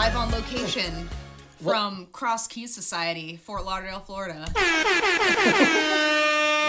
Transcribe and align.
Hi, 0.00 0.06
live 0.06 0.16
on 0.16 0.30
location 0.30 1.10
from 1.62 2.06
Cross 2.10 2.46
Keys 2.46 2.74
Society, 2.74 3.36
Fort 3.36 3.66
Lauderdale, 3.66 4.00
Florida. 4.00 4.46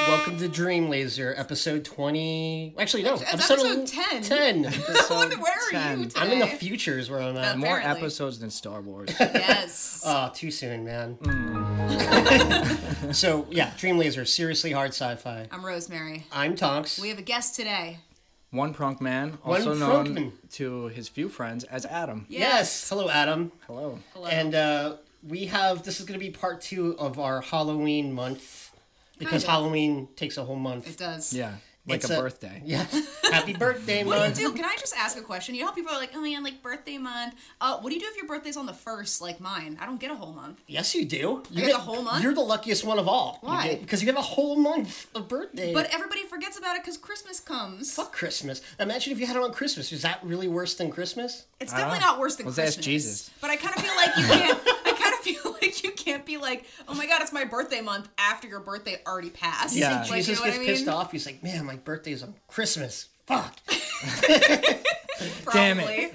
Welcome 0.09 0.37
to 0.37 0.49
Dream 0.49 0.89
Laser, 0.89 1.33
episode 1.37 1.85
20. 1.85 2.75
Actually, 2.77 3.03
no, 3.03 3.13
It's 3.13 3.33
episode 3.33 3.87
10. 3.87 4.23
10. 4.23 4.63
Where 4.63 4.73
are 4.73 5.71
10. 5.71 5.99
you 5.99 6.05
today? 6.07 6.19
I'm 6.19 6.31
in 6.31 6.39
the 6.39 6.47
futures 6.47 7.09
where 7.09 7.21
I'm 7.21 7.37
at. 7.37 7.57
More 7.57 7.77
Apparently. 7.77 8.01
episodes 8.01 8.37
than 8.39 8.49
Star 8.49 8.81
Wars. 8.81 9.09
Yes. 9.21 10.03
Oh, 10.05 10.29
too 10.35 10.51
soon, 10.51 10.83
man. 10.83 11.15
Mm. 11.21 13.15
so, 13.15 13.47
yeah, 13.49 13.71
Dream 13.77 13.97
Laser, 13.97 14.25
seriously 14.25 14.73
hard 14.73 14.89
sci 14.89 15.15
fi. 15.15 15.47
I'm 15.53 15.65
Rosemary. 15.65 16.25
I'm 16.33 16.57
Tonks. 16.57 16.99
We 16.99 17.07
have 17.07 17.17
a 17.19 17.21
guest 17.21 17.55
today. 17.55 17.99
One 18.51 18.73
Prunk 18.73 18.99
Man, 18.99 19.37
also 19.45 19.75
Prunk 19.77 19.79
known 19.79 20.13
Man. 20.13 20.31
to 20.53 20.87
his 20.87 21.07
few 21.07 21.29
friends 21.29 21.63
as 21.63 21.85
Adam. 21.85 22.25
yes. 22.27 22.89
Hello, 22.89 23.09
Adam. 23.09 23.51
Hello. 23.65 23.97
Hello. 24.13 24.27
And 24.27 24.53
uh, 24.53 24.97
we 25.25 25.45
have, 25.45 25.83
this 25.83 26.01
is 26.01 26.05
going 26.05 26.19
to 26.19 26.25
be 26.25 26.31
part 26.31 26.59
two 26.59 26.97
of 26.99 27.17
our 27.17 27.39
Halloween 27.39 28.11
month 28.11 28.71
because 29.17 29.31
Kind 29.31 29.43
of. 29.43 29.49
Halloween 29.49 30.07
takes 30.17 30.35
a 30.37 30.43
whole 30.43 30.57
month. 30.57 30.85
it 30.89 30.97
does. 30.97 31.31
Yeah, 31.33 31.53
like 31.87 32.03
a, 32.03 32.13
a- 32.17 32.21
birthday. 32.21 32.61
Yeah. 32.65 32.85
Happy 33.31 33.53
birthday, 33.53 34.03
month. 34.03 34.19
What 34.19 34.35
do 34.35 34.41
you 34.41 34.49
do? 34.49 34.55
Can 34.55 34.65
I 34.65 34.75
just 34.79 34.93
ask 34.97 35.17
a 35.17 35.21
question? 35.21 35.55
You 35.55 35.61
know 35.61 35.67
how 35.67 35.73
people 35.73 35.91
are 35.93 35.97
like, 35.97 36.11
oh 36.13 36.21
man, 36.21 36.43
like 36.43 36.61
birthday 36.61 36.97
month. 36.97 37.33
Uh, 37.61 37.77
what 37.79 37.89
do 37.89 37.95
you 37.95 38.01
do 38.01 38.07
if 38.09 38.17
your 38.17 38.27
birthday's 38.27 38.57
on 38.57 38.65
the 38.65 38.73
first, 38.73 39.21
like 39.21 39.39
mine? 39.39 39.77
I 39.79 39.85
don't 39.85 39.99
get 39.99 40.11
a 40.11 40.15
whole 40.15 40.33
month. 40.33 40.61
Yes, 40.67 40.93
you 40.93 41.05
do. 41.05 41.41
You 41.49 41.61
get 41.65 41.75
a 41.75 41.77
whole 41.79 42.01
month? 42.01 42.23
You're 42.23 42.33
the 42.33 42.41
luckiest 42.41 42.83
one 42.83 42.99
of 42.99 43.07
all. 43.07 43.39
You 43.41 43.47
Why? 43.49 43.67
get- 43.69 43.81
Because 43.81 44.01
you 44.01 44.07
have 44.07 44.17
a 44.17 44.21
whole 44.21 44.57
month 44.57 45.07
of 45.15 45.27
birthday. 45.27 45.73
But 45.73 45.93
everybody 45.93 46.23
forgets 46.25 46.57
about 46.57 46.75
it 46.75 46.81
because 46.83 46.97
Christmas 46.97 47.39
comes. 47.39 47.93
Fuck 47.93 48.11
Christmas. 48.11 48.61
Imagine 48.79 49.13
if 49.13 49.19
you 49.19 49.25
had 49.27 49.35
it 49.37 49.41
on 49.43 49.51
Christmas. 49.53 49.91
Is 49.91 50.01
that 50.01 50.19
really 50.23 50.47
worse 50.49 50.73
than 50.75 50.91
Christmas? 50.91 51.45
It's 51.59 51.71
definitely 51.71 51.99
don't 51.99 52.07
not 52.09 52.19
worse 52.19 52.35
than 52.35 52.47
Let's 52.47 52.57
Christmas. 52.57 52.77
ask 52.77 52.83
Jesus. 52.85 53.29
But 53.39 53.49
I 53.49 53.55
kind 53.55 53.75
of 53.75 53.81
feel 53.81 53.95
like 53.95 54.17
you 54.17 54.25
can't. 54.25 54.59
I 54.85 54.91
kind 54.93 55.13
of 55.13 55.19
feel 55.21 55.53
like 55.61 55.83
you 55.83 55.91
can't 55.91 56.25
be 56.25 56.30
like, 56.41 56.65
oh 56.87 56.93
my 56.93 57.05
god, 57.05 57.21
it's 57.21 57.31
my 57.33 57.45
birthday 57.45 57.81
month 57.81 58.09
after 58.17 58.47
your 58.47 58.59
birthday 58.59 58.97
already 59.07 59.29
passed. 59.29 59.75
Yeah. 59.75 60.01
Like, 60.01 60.09
you 60.09 60.15
Jesus 60.17 60.39
know 60.39 60.45
gets 60.45 60.57
I 60.57 60.59
mean? 60.59 60.67
pissed 60.67 60.87
off. 60.87 61.11
He's 61.11 61.25
like, 61.25 61.43
man, 61.43 61.65
my 61.65 61.75
birthday's 61.77 62.23
on 62.23 62.35
Christmas. 62.47 63.09
Fuck. 63.27 63.57
Probably. 65.43 65.53
Damn 65.53 65.79
it. 65.79 66.13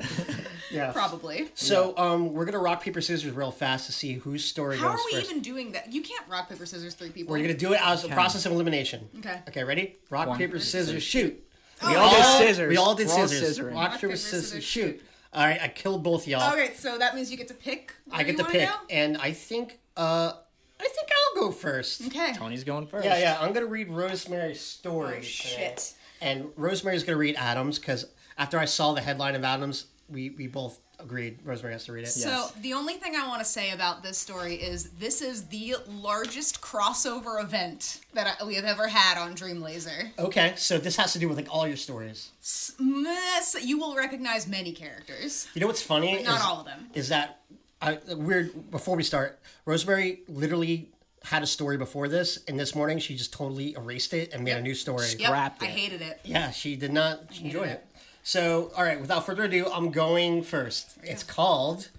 Yeah. 0.71 0.91
Probably. 0.93 1.49
So 1.55 1.95
um, 1.97 2.33
we're 2.33 2.45
gonna 2.45 2.59
rock 2.59 2.83
paper 2.83 3.01
scissors 3.01 3.33
real 3.33 3.51
fast 3.53 3.87
to 3.87 3.93
see 3.93 4.15
whose 4.15 4.45
story 4.45 4.77
is. 4.77 4.83
How 4.83 4.91
goes 4.91 5.01
are 5.01 5.05
we 5.07 5.13
first. 5.19 5.31
even 5.31 5.43
doing 5.43 5.73
that? 5.73 5.93
You 5.93 6.03
can't 6.03 6.29
rock 6.29 6.49
paper 6.49 6.67
scissors 6.67 6.95
three 6.95 7.11
people. 7.11 7.33
We're 7.33 7.41
gonna 7.41 7.55
do 7.55 7.73
it 7.73 7.81
as 7.87 8.05
a 8.05 8.09
process 8.09 8.47
of 8.47 8.53
elimination. 8.53 9.09
Okay. 9.19 9.41
Okay, 9.49 9.65
ready? 9.65 9.97
Rock 10.11 10.29
One. 10.29 10.39
paper 10.39 10.59
scissors 10.59 11.03
shoot. 11.03 11.43
We 11.87 11.95
all 11.95 12.11
did 12.11 12.25
scissors. 12.25 12.69
We 12.69 12.77
all 12.77 12.95
did 12.95 13.07
We're 13.07 13.13
all 13.15 13.29
scissors. 13.29 13.59
scissoring. 13.59 13.75
Rock, 13.75 14.01
paper 14.01 14.17
scissors 14.17 14.65
shoot. 14.65 15.03
All 15.37 15.45
right, 15.45 15.61
I 15.61 15.69
killed 15.69 16.03
both 16.03 16.27
y'all. 16.27 16.41
All 16.41 16.57
right, 16.57 16.75
so 16.75 16.97
that 16.97 17.15
means 17.15 17.31
you 17.31 17.37
get 17.37 17.49
to 17.49 17.55
pick. 17.55 17.95
I 18.11 18.23
get 18.23 18.39
you 18.39 18.45
to 18.45 18.51
pick, 18.51 18.69
go? 18.71 18.75
and 18.89 19.19
I 19.19 19.33
think 19.33 19.79
uh, 19.95 20.33
I 20.81 20.85
think 20.89 21.09
I'll 21.37 21.43
go 21.43 21.53
first. 21.53 22.07
Okay. 22.07 22.33
Tony's 22.33 22.65
going 22.65 22.87
first. 22.87 23.05
Yeah, 23.05 23.19
yeah. 23.19 23.39
I'm 23.39 23.53
gonna 23.53 23.67
read 23.67 23.91
Rosemary's 23.91 24.61
story. 24.61 25.09
Oh, 25.09 25.15
today. 25.17 25.27
shit. 25.27 25.95
And 26.23 26.47
Rosemary's 26.57 27.05
gonna 27.05 27.19
read 27.19 27.37
Adams 27.37 27.79
because 27.79 28.07
after 28.39 28.59
I 28.59 28.65
saw 28.65 28.95
the 28.95 29.03
headline 29.03 29.35
of 29.35 29.45
Adams, 29.45 29.89
we 30.09 30.31
we 30.31 30.47
both 30.47 30.81
agreed 30.99 31.39
Rosemary 31.45 31.75
has 31.75 31.85
to 31.85 31.93
read 31.93 32.05
it. 32.05 32.09
So 32.11 32.29
Yes. 32.29 32.53
the 32.61 32.73
only 32.75 32.95
thing 32.95 33.15
I 33.17 33.27
want 33.29 33.41
to 33.41 33.45
say 33.45 33.71
about 33.71 34.03
this 34.03 34.19
story 34.19 34.55
is 34.55 34.91
this 34.99 35.21
is 35.23 35.45
the 35.49 35.77
largest 35.89 36.61
crossover 36.61 37.43
event 37.43 38.01
that 38.15 38.39
I, 38.41 38.45
we 38.45 38.55
have 38.55 38.65
ever 38.65 38.89
had 38.89 39.19
on 39.19 39.35
Dream 39.35 39.61
Laser. 39.63 40.11
Okay, 40.19 40.55
so 40.57 40.79
this 40.79 40.97
has 40.97 41.13
to 41.13 41.19
do 41.19 41.29
with 41.29 41.37
like 41.37 41.49
all 41.55 41.67
your 41.67 41.77
stories. 41.77 42.31
Mess, 42.79 43.57
you 43.63 43.79
will 43.79 43.95
recognize 43.95 44.47
many 44.47 44.73
characters, 44.73 45.49
You 45.55 45.61
know 45.61 45.67
what's 45.67 45.83
funny? 45.83 46.23
not 46.23 46.39
is, 46.39 46.43
all 46.45 46.61
of 46.61 46.67
them. 46.67 46.87
Is 46.95 47.09
that 47.09 47.41
I, 47.81 47.99
weird? 48.09 48.71
Before 48.71 48.97
we 48.97 49.03
start, 49.03 49.39
Rosemary 49.65 50.21
literally 50.29 50.89
had 51.25 51.43
a 51.43 51.47
story 51.47 51.77
before 51.77 52.09
this, 52.09 52.39
and 52.49 52.59
this 52.59 52.75
morning 52.75 52.99
she 52.99 53.17
just 53.17 53.33
totally 53.33 53.75
erased 53.75 54.15
it 54.15 54.33
and 54.33 54.45
made 54.45 54.53
a 54.57 54.63
new 54.63 54.75
story. 54.75 55.07
Yep, 55.19 55.21
Scrapped 55.21 55.63
I 55.63 55.67
hated 55.67 56.01
it. 56.01 56.21
Yeah, 56.25 56.51
she 56.53 56.77
did 56.77 56.93
not 56.93 57.21
enjoy 57.43 57.65
it. 57.65 57.69
it. 57.71 57.87
So, 58.27 58.73
all 58.77 58.83
right, 58.83 59.01
without 59.01 59.25
further 59.25 59.45
ado, 59.45 59.71
I'm 59.73 59.93
going 59.93 60.43
first. 60.43 60.99
It's 61.05 61.23
called 61.23 61.91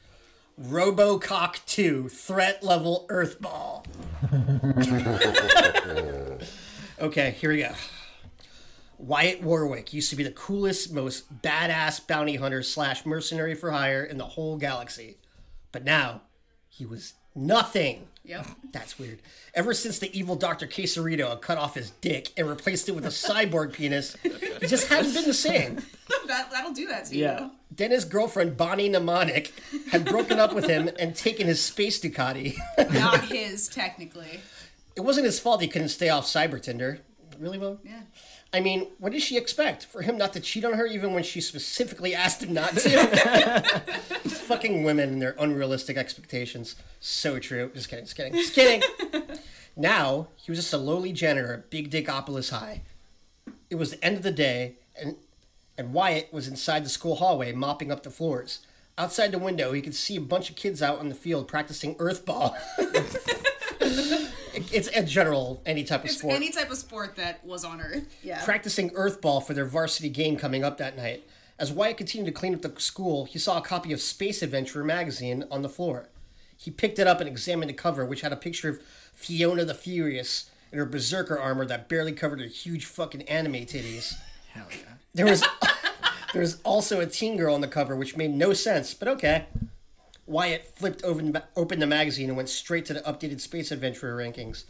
Robocock 0.62 1.66
2 1.66 2.10
Threat 2.10 2.62
Level 2.62 3.06
Earthball. 3.10 3.86
okay, 7.00 7.32
here 7.32 7.50
we 7.50 7.60
go. 7.60 7.72
Wyatt 8.98 9.42
Warwick 9.42 9.94
used 9.94 10.10
to 10.10 10.18
be 10.18 10.24
the 10.26 10.32
coolest, 10.32 10.92
most 10.92 11.42
badass 11.42 12.06
bounty 12.06 12.36
hunter 12.36 12.62
slash 12.62 13.06
mercenary 13.06 13.56
for 13.56 13.72
hire 13.72 14.04
in 14.04 14.18
the 14.18 14.26
whole 14.26 14.58
galaxy. 14.58 15.20
But 15.72 15.86
now, 15.86 16.24
he 16.68 16.86
was 16.86 17.14
nothing. 17.38 18.08
Yep. 18.26 18.46
That's 18.74 19.00
weird. 19.00 19.20
Ever 19.54 19.74
since 19.74 20.00
the 20.00 20.16
evil 20.18 20.36
Dr. 20.36 20.68
Quesarito 20.68 21.40
cut 21.40 21.58
off 21.58 21.76
his 21.76 21.92
dick 21.92 22.32
and 22.36 22.48
replaced 22.50 22.90
it 22.90 22.92
with 22.92 23.06
a 23.06 23.10
cyborg 23.28 23.72
penis, 23.74 24.18
he 24.22 24.68
just 24.68 24.88
hadn't 24.90 25.14
been 25.14 25.24
the 25.24 25.34
same. 25.34 25.76
that, 26.28 26.52
that'll 26.52 26.74
do 26.74 26.88
that 26.88 27.06
to 27.06 27.16
Yeah. 27.16 27.40
you. 27.46 27.52
Then 27.72 27.92
his 27.92 28.04
girlfriend, 28.06 28.58
Bonnie 28.58 28.90
Mnemonic, 28.90 29.54
had 29.92 30.04
broken 30.06 30.40
up 30.40 30.54
with 30.54 30.66
him 30.68 30.90
and 31.00 31.16
taken 31.16 31.48
his 31.48 31.62
space 31.62 32.02
Ducati. 32.02 32.58
Not 32.92 33.26
his, 33.30 33.68
technically. 33.70 34.42
it 34.96 35.02
wasn't 35.02 35.26
his 35.26 35.40
fault 35.40 35.62
he 35.62 35.68
couldn't 35.70 35.90
stay 35.90 36.10
off 36.10 36.26
Cyber 36.26 36.62
Tinder. 36.62 37.00
Really, 37.40 37.58
Mo? 37.58 37.80
Yeah. 37.84 38.02
I 38.58 38.60
mean, 38.60 38.88
what 38.98 39.12
did 39.12 39.22
she 39.22 39.38
expect? 39.38 39.86
For 39.86 40.02
him 40.02 40.18
not 40.18 40.34
to 40.34 40.40
cheat 40.40 40.66
on 40.66 40.74
her 40.74 40.88
even 40.88 41.14
when 41.14 41.22
she 41.22 41.42
specifically 41.42 42.16
asked 42.16 42.42
him 42.42 42.56
not 42.56 42.76
to? 42.78 43.82
Fucking 44.26 44.84
women 44.84 45.10
and 45.10 45.22
their 45.22 45.36
unrealistic 45.38 45.96
expectations. 45.96 46.76
So 47.00 47.38
true. 47.38 47.70
Just 47.76 47.88
kidding, 47.88 48.06
just 48.06 48.18
kidding, 48.18 48.34
just 48.34 48.56
kidding. 48.56 48.82
now, 49.76 50.30
he 50.38 50.50
was 50.52 50.58
just 50.58 50.74
a 50.74 50.78
lowly 50.78 51.14
janitor 51.14 51.54
at 51.54 51.70
Big 51.70 51.92
Dickopolis 51.92 52.50
High. 52.50 52.82
It 53.70 53.76
was 53.76 53.92
the 53.92 54.04
end 54.04 54.18
of 54.18 54.24
the 54.24 54.32
day, 54.32 54.78
and, 55.00 55.18
and 55.78 55.94
Wyatt 55.94 56.34
was 56.34 56.48
inside 56.48 56.84
the 56.84 56.90
school 56.90 57.18
hallway 57.18 57.52
mopping 57.52 57.92
up 57.92 58.02
the 58.02 58.10
floors. 58.10 58.66
Outside 58.98 59.32
the 59.32 59.38
window, 59.38 59.72
he 59.72 59.84
could 59.84 59.94
see 59.94 60.16
a 60.16 60.22
bunch 60.22 60.50
of 60.50 60.56
kids 60.56 60.82
out 60.82 60.98
on 60.98 61.10
the 61.10 61.16
field 61.16 61.48
practicing 61.48 61.94
earthball. 61.96 62.56
it's 64.72 64.88
in 64.88 65.08
general 65.08 65.62
any 65.66 65.84
type 65.84 66.02
of 66.02 66.10
It's 66.10 66.20
sport 66.20 66.36
any 66.36 66.52
type 66.52 66.72
of 66.72 66.78
sport 66.78 67.16
that 67.16 67.46
was 67.46 67.64
on 67.64 67.82
Earth. 67.82 68.08
Yeah. 68.24 68.44
practicing 68.44 68.90
earthball 68.92 69.44
for 69.46 69.54
their 69.54 69.66
varsity 69.66 70.10
game 70.10 70.38
coming 70.38 70.64
up 70.64 70.78
that 70.78 70.98
night. 70.98 71.24
As 71.60 71.72
Wyatt 71.72 71.98
continued 71.98 72.28
to 72.28 72.32
clean 72.32 72.54
up 72.54 72.62
the 72.62 72.74
school, 72.80 73.26
he 73.26 73.40
saw 73.40 73.58
a 73.58 73.62
copy 73.62 73.92
of 73.92 74.00
Space 74.00 74.44
Adventurer 74.44 74.84
magazine 74.84 75.46
on 75.50 75.64
the 75.64 75.70
floor. 75.70 76.10
He 76.56 76.70
picked 76.72 77.00
it 77.00 77.08
up 77.08 77.20
and 77.20 77.28
examined 77.28 77.70
the 77.70 77.74
cover, 77.74 78.06
which 78.06 78.22
had 78.22 78.32
a 78.32 78.36
picture 78.36 78.70
of 78.70 78.80
Fiona 79.14 79.66
the 79.66 79.74
Furious 79.74 80.50
in 80.72 80.78
her 80.78 80.86
berserker 80.86 81.38
armor 81.38 81.66
that 81.66 81.88
barely 81.90 82.12
covered 82.12 82.40
her 82.40 82.48
huge 82.48 82.86
fucking 82.86 83.24
anime 83.24 83.54
titties. 83.66 84.14
Hell 84.54 84.68
yeah. 84.70 84.94
There 85.14 85.26
was 85.26 85.42
there 86.34 86.42
was 86.42 86.62
also 86.64 87.00
a 87.00 87.06
teen 87.06 87.38
girl 87.38 87.56
on 87.56 87.62
the 87.62 87.68
cover, 87.68 87.96
which 87.96 88.18
made 88.18 88.32
no 88.32 88.54
sense, 88.54 88.94
but 88.94 89.08
okay. 89.08 89.46
Wyatt 90.28 90.78
flipped 90.78 91.04
open, 91.04 91.42
open 91.56 91.80
the 91.80 91.88
magazine 91.88 92.28
and 92.28 92.38
went 92.38 92.50
straight 92.50 92.86
to 92.86 92.94
the 92.94 93.02
updated 93.02 93.40
Space 93.40 93.72
Adventurer 93.72 94.16
rankings. 94.16 94.66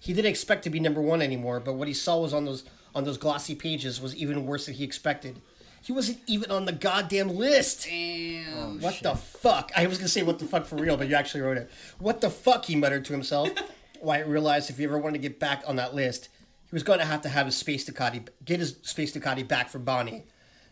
He 0.00 0.12
didn't 0.12 0.30
expect 0.30 0.64
to 0.64 0.70
be 0.70 0.80
number 0.80 1.00
one 1.00 1.22
anymore, 1.22 1.60
but 1.60 1.74
what 1.74 1.88
he 1.88 1.94
saw 1.94 2.18
was 2.18 2.34
on 2.34 2.44
those 2.44 2.64
on 2.94 3.04
those 3.04 3.18
glossy 3.18 3.54
pages 3.54 4.00
was 4.00 4.14
even 4.14 4.46
worse 4.46 4.66
than 4.66 4.74
he 4.74 4.84
expected. 4.84 5.40
He 5.82 5.92
wasn't 5.92 6.20
even 6.26 6.50
on 6.50 6.64
the 6.64 6.72
goddamn 6.72 7.28
list. 7.28 7.86
Damn. 7.86 8.46
Oh, 8.56 8.76
what 8.80 9.00
the 9.02 9.14
fuck? 9.14 9.72
I 9.76 9.86
was 9.86 9.98
gonna 9.98 10.08
say 10.08 10.22
what 10.22 10.38
the 10.38 10.46
fuck 10.46 10.64
for 10.64 10.76
real, 10.76 10.96
but 10.96 11.08
you 11.08 11.14
actually 11.14 11.42
wrote 11.42 11.58
it. 11.58 11.70
What 11.98 12.20
the 12.20 12.30
fuck? 12.30 12.64
He 12.64 12.76
muttered 12.76 13.04
to 13.06 13.12
himself. 13.12 13.50
Wyatt 14.00 14.26
realized 14.26 14.70
if 14.70 14.78
he 14.78 14.84
ever 14.84 14.98
wanted 14.98 15.22
to 15.22 15.28
get 15.28 15.40
back 15.40 15.62
on 15.66 15.76
that 15.76 15.94
list, 15.94 16.28
he 16.70 16.74
was 16.74 16.82
going 16.82 16.98
to 16.98 17.04
have 17.04 17.22
to 17.22 17.28
have 17.28 17.46
his 17.46 17.56
space 17.56 17.88
Ducati, 17.88 18.28
get 18.44 18.60
his 18.60 18.76
space 18.82 19.12
Ducati 19.12 19.46
back 19.46 19.68
for 19.68 19.78
Bonnie. 19.78 20.24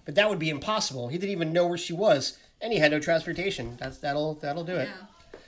But 0.05 0.17
that 0.17 0.29
would 0.29 0.39
be 0.39 0.51
impossible. 0.51 1.09
He 1.09 1.17
didn't 1.17 1.33
even 1.33 1.53
know 1.53 1.67
where 1.67 1.79
she 1.79 1.93
was, 1.93 2.37
and 2.63 2.73
he 2.73 2.79
had 2.79 2.93
no 2.93 3.01
transportation. 3.01 3.77
That's 3.79 3.99
that'll 3.99 4.35
that'll 4.35 4.65
do 4.65 4.77
it. 4.77 4.89
Yeah. 4.89 5.39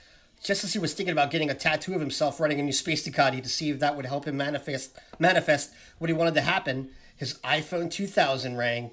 Just 0.43 0.63
as 0.63 0.73
he 0.73 0.79
was 0.79 0.93
thinking 0.93 1.13
about 1.13 1.31
getting 1.31 1.49
a 1.49 1.55
tattoo 1.55 1.95
of 1.95 2.01
himself 2.01 2.39
running 2.39 2.59
a 2.59 2.63
new 2.63 2.73
space 2.73 3.07
Ducati 3.07 3.41
to 3.41 3.49
see 3.49 3.71
if 3.71 3.79
that 3.79 3.95
would 3.95 4.05
help 4.05 4.25
him 4.25 4.37
manifest 4.37 4.99
manifest 5.17 5.71
what 5.97 6.09
he 6.09 6.13
wanted 6.13 6.35
to 6.35 6.41
happen, 6.41 6.89
his 7.15 7.35
iPhone 7.35 7.89
2000 7.89 8.57
rang. 8.57 8.91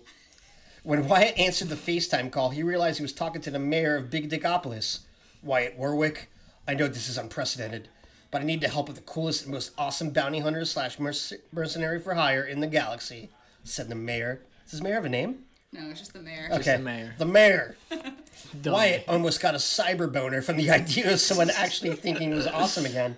When 0.84 1.06
Wyatt 1.06 1.38
answered 1.38 1.68
the 1.68 1.76
FaceTime 1.76 2.32
call, 2.32 2.50
he 2.50 2.62
realized 2.62 2.98
he 2.98 3.04
was 3.04 3.12
talking 3.12 3.42
to 3.42 3.50
the 3.50 3.58
mayor 3.58 3.96
of 3.96 4.10
Big 4.10 4.30
Dickopolis. 4.30 5.00
Wyatt 5.42 5.76
Warwick, 5.76 6.28
I 6.66 6.74
know 6.74 6.88
this 6.88 7.08
is 7.08 7.18
unprecedented, 7.18 7.88
but 8.32 8.40
I 8.40 8.44
need 8.44 8.60
the 8.60 8.68
help 8.68 8.88
of 8.88 8.96
the 8.96 9.00
coolest 9.02 9.44
and 9.44 9.52
most 9.52 9.72
awesome 9.78 10.10
bounty 10.10 10.40
hunter 10.40 10.64
slash 10.64 10.98
merc- 10.98 11.40
mercenary 11.52 12.00
for 12.00 12.14
hire 12.14 12.42
in 12.42 12.60
the 12.60 12.66
galaxy, 12.66 13.30
said 13.62 13.88
the 13.88 13.94
mayor. 13.94 14.42
Does 14.68 14.80
the 14.80 14.84
mayor 14.84 14.94
have 14.94 15.04
a 15.04 15.08
name? 15.08 15.44
No, 15.72 15.88
it's 15.88 16.00
just 16.00 16.12
the 16.12 16.20
mayor. 16.20 16.48
Okay. 16.52 16.76
the 16.76 16.82
mayor. 16.82 17.14
The 17.16 17.24
mayor. 17.24 17.76
Dumb. 18.60 18.74
Wyatt 18.74 19.04
almost 19.08 19.40
got 19.40 19.54
a 19.54 19.58
cyber 19.58 20.12
boner 20.12 20.42
from 20.42 20.56
the 20.58 20.70
idea 20.80 21.12
of 21.12 21.20
someone 21.20 21.50
actually 21.50 21.94
thinking 21.96 22.28
he 22.28 22.34
was 22.34 22.46
awesome 22.46 22.84
again. 22.84 23.16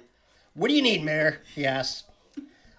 What 0.55 0.69
do 0.69 0.75
you 0.75 0.83
need, 0.83 1.03
Mayor? 1.03 1.41
He 1.55 1.67
asked. 1.67 2.05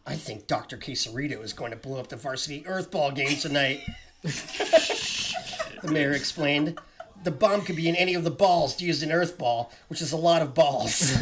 I 0.07 0.15
think 0.15 0.47
Dr. 0.47 0.77
Quesarito 0.77 1.43
is 1.43 1.51
going 1.51 1.71
to 1.71 1.77
blow 1.77 1.99
up 1.99 2.07
the 2.07 2.15
varsity 2.15 2.61
earthball 2.61 3.13
game 3.13 3.35
tonight. 3.37 3.81
the 4.21 5.91
mayor 5.91 6.11
explained. 6.11 6.79
The 7.23 7.31
bomb 7.31 7.61
could 7.61 7.75
be 7.75 7.89
in 7.89 7.95
any 7.95 8.13
of 8.13 8.23
the 8.23 8.31
balls 8.31 8.79
used 8.79 9.01
in 9.01 9.09
Earthball, 9.09 9.71
which 9.87 9.99
is 9.99 10.11
a 10.11 10.17
lot 10.17 10.43
of 10.43 10.53
balls. 10.53 11.17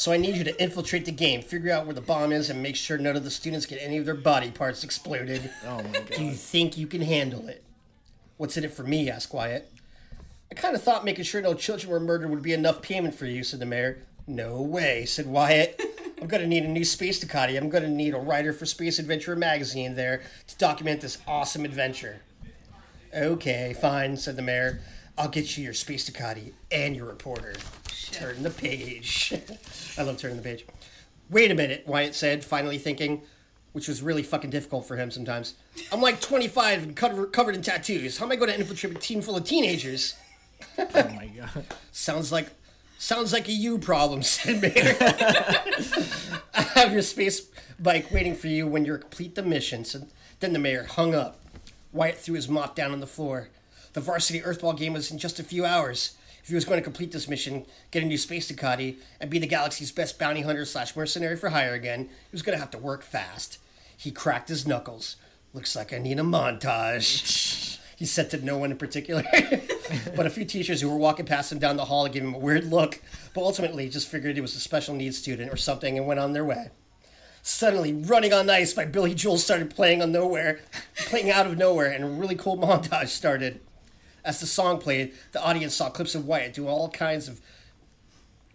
so 0.00 0.12
I 0.12 0.16
need 0.16 0.34
you 0.34 0.44
to 0.44 0.62
infiltrate 0.62 1.04
the 1.04 1.12
game, 1.12 1.42
figure 1.42 1.70
out 1.70 1.84
where 1.84 1.94
the 1.94 2.00
bomb 2.00 2.32
is, 2.32 2.48
and 2.48 2.62
make 2.62 2.74
sure 2.74 2.96
none 2.96 3.16
of 3.16 3.24
the 3.24 3.30
students 3.30 3.66
get 3.66 3.82
any 3.82 3.98
of 3.98 4.06
their 4.06 4.14
body 4.14 4.50
parts 4.50 4.82
exploded. 4.82 5.50
Oh 5.66 5.82
my 5.82 5.90
god. 5.92 6.12
Do 6.16 6.24
you 6.24 6.32
think 6.32 6.78
you 6.78 6.86
can 6.86 7.02
handle 7.02 7.46
it? 7.48 7.62
What's 8.38 8.56
in 8.56 8.64
it 8.64 8.72
for 8.72 8.82
me? 8.82 9.10
asked 9.10 9.34
Wyatt. 9.34 9.70
I 10.50 10.54
kind 10.54 10.74
of 10.74 10.82
thought 10.82 11.04
making 11.04 11.24
sure 11.24 11.42
no 11.42 11.52
children 11.52 11.92
were 11.92 12.00
murdered 12.00 12.30
would 12.30 12.40
be 12.40 12.54
enough 12.54 12.80
payment 12.80 13.14
for 13.14 13.26
you, 13.26 13.44
said 13.44 13.60
the 13.60 13.66
mayor. 13.66 13.98
No 14.26 14.62
way, 14.62 15.04
said 15.04 15.26
Wyatt. 15.26 15.78
I'm 16.18 16.28
going 16.28 16.42
to 16.42 16.48
need 16.48 16.64
a 16.64 16.68
new 16.68 16.84
space 16.86 17.22
Ducati. 17.22 17.58
I'm 17.58 17.68
going 17.68 17.84
to 17.84 17.90
need 17.90 18.14
a 18.14 18.18
writer 18.18 18.54
for 18.54 18.64
Space 18.64 18.98
Adventure 18.98 19.36
magazine 19.36 19.96
there 19.96 20.22
to 20.46 20.56
document 20.56 21.02
this 21.02 21.18
awesome 21.28 21.66
adventure. 21.66 22.22
Okay, 23.14 23.76
fine, 23.78 24.16
said 24.16 24.36
the 24.36 24.42
mayor. 24.42 24.80
I'll 25.18 25.28
get 25.28 25.58
you 25.58 25.64
your 25.64 25.74
space 25.74 26.08
Ducati 26.08 26.54
and 26.72 26.96
your 26.96 27.04
reporter. 27.04 27.52
Turn 28.12 28.42
the 28.42 28.50
page. 28.50 29.32
I 29.98 30.02
love 30.02 30.18
turning 30.18 30.36
the 30.36 30.42
page. 30.42 30.66
Wait 31.28 31.50
a 31.50 31.54
minute, 31.54 31.84
Wyatt 31.86 32.14
said, 32.14 32.44
finally 32.44 32.78
thinking, 32.78 33.22
which 33.72 33.86
was 33.86 34.02
really 34.02 34.22
fucking 34.22 34.50
difficult 34.50 34.86
for 34.86 34.96
him 34.96 35.10
sometimes. 35.10 35.54
I'm 35.92 36.00
like 36.00 36.20
25 36.20 36.82
and 36.82 36.96
covered, 36.96 37.32
covered 37.32 37.54
in 37.54 37.62
tattoos. 37.62 38.18
How 38.18 38.26
am 38.26 38.32
I 38.32 38.36
going 38.36 38.50
to 38.50 38.58
infiltrate 38.58 38.96
a 38.96 38.98
team 38.98 39.22
full 39.22 39.36
of 39.36 39.44
teenagers? 39.44 40.14
Oh 40.78 40.84
my 40.92 41.30
god. 41.36 41.64
Sounds 41.92 42.32
like 42.32 42.48
sounds 42.98 43.32
like 43.32 43.48
a 43.48 43.52
you 43.52 43.78
problem, 43.78 44.22
said 44.24 44.60
Mayor. 44.60 44.96
I 46.54 46.62
have 46.74 46.92
your 46.92 47.00
space 47.00 47.40
bike 47.78 48.10
waiting 48.12 48.34
for 48.34 48.48
you 48.48 48.66
when 48.66 48.84
you 48.84 48.96
complete 48.98 49.34
the 49.34 49.42
mission. 49.42 49.84
So 49.84 50.02
then 50.40 50.52
the 50.52 50.58
mayor 50.58 50.84
hung 50.84 51.14
up. 51.14 51.40
Wyatt 51.92 52.18
threw 52.18 52.34
his 52.34 52.48
mop 52.48 52.74
down 52.74 52.92
on 52.92 53.00
the 53.00 53.06
floor. 53.06 53.48
The 53.94 54.00
varsity 54.00 54.40
earthball 54.42 54.76
game 54.76 54.92
was 54.92 55.10
in 55.10 55.18
just 55.18 55.40
a 55.40 55.44
few 55.44 55.64
hours. 55.64 56.16
If 56.50 56.52
he 56.52 56.56
was 56.56 56.64
going 56.64 56.80
to 56.80 56.82
complete 56.82 57.12
this 57.12 57.28
mission, 57.28 57.64
get 57.92 58.02
a 58.02 58.06
new 58.06 58.18
space 58.18 58.50
Ducati, 58.50 58.96
and 59.20 59.30
be 59.30 59.38
the 59.38 59.46
galaxy's 59.46 59.92
best 59.92 60.18
bounty 60.18 60.40
hunter 60.40 60.64
slash 60.64 60.96
mercenary 60.96 61.36
for 61.36 61.50
hire 61.50 61.74
again, 61.74 62.06
he 62.06 62.32
was 62.32 62.42
going 62.42 62.56
to 62.56 62.60
have 62.60 62.72
to 62.72 62.78
work 62.78 63.04
fast. 63.04 63.58
He 63.96 64.10
cracked 64.10 64.48
his 64.48 64.66
knuckles. 64.66 65.14
Looks 65.54 65.76
like 65.76 65.92
I 65.92 65.98
need 65.98 66.18
a 66.18 66.22
montage. 66.22 67.78
he 67.96 68.04
said 68.04 68.30
to 68.30 68.44
no 68.44 68.58
one 68.58 68.72
in 68.72 68.78
particular. 68.78 69.22
but 70.16 70.26
a 70.26 70.30
few 70.30 70.44
teachers 70.44 70.80
who 70.80 70.90
were 70.90 70.96
walking 70.96 71.24
past 71.24 71.52
him 71.52 71.60
down 71.60 71.76
the 71.76 71.84
hall 71.84 72.08
gave 72.08 72.24
him 72.24 72.34
a 72.34 72.38
weird 72.38 72.64
look, 72.64 73.00
but 73.32 73.42
ultimately 73.42 73.88
just 73.88 74.08
figured 74.08 74.34
he 74.34 74.40
was 74.40 74.56
a 74.56 74.58
special 74.58 74.96
needs 74.96 75.18
student 75.18 75.52
or 75.52 75.56
something 75.56 75.96
and 75.96 76.04
went 76.08 76.18
on 76.18 76.32
their 76.32 76.44
way. 76.44 76.70
Suddenly, 77.42 77.92
Running 77.92 78.32
on 78.32 78.50
Ice 78.50 78.74
by 78.74 78.86
Billy 78.86 79.14
Joel 79.14 79.38
started 79.38 79.72
playing 79.72 80.02
on 80.02 80.10
nowhere, 80.10 80.58
playing 80.96 81.30
out 81.30 81.46
of 81.46 81.56
nowhere, 81.56 81.92
and 81.92 82.02
a 82.02 82.08
really 82.08 82.34
cool 82.34 82.58
montage 82.58 83.10
started. 83.10 83.60
As 84.24 84.40
the 84.40 84.46
song 84.46 84.78
played, 84.78 85.12
the 85.32 85.42
audience 85.42 85.74
saw 85.74 85.90
clips 85.90 86.14
of 86.14 86.26
Wyatt 86.26 86.54
do 86.54 86.68
all 86.68 86.90
kinds 86.90 87.28
of 87.28 87.40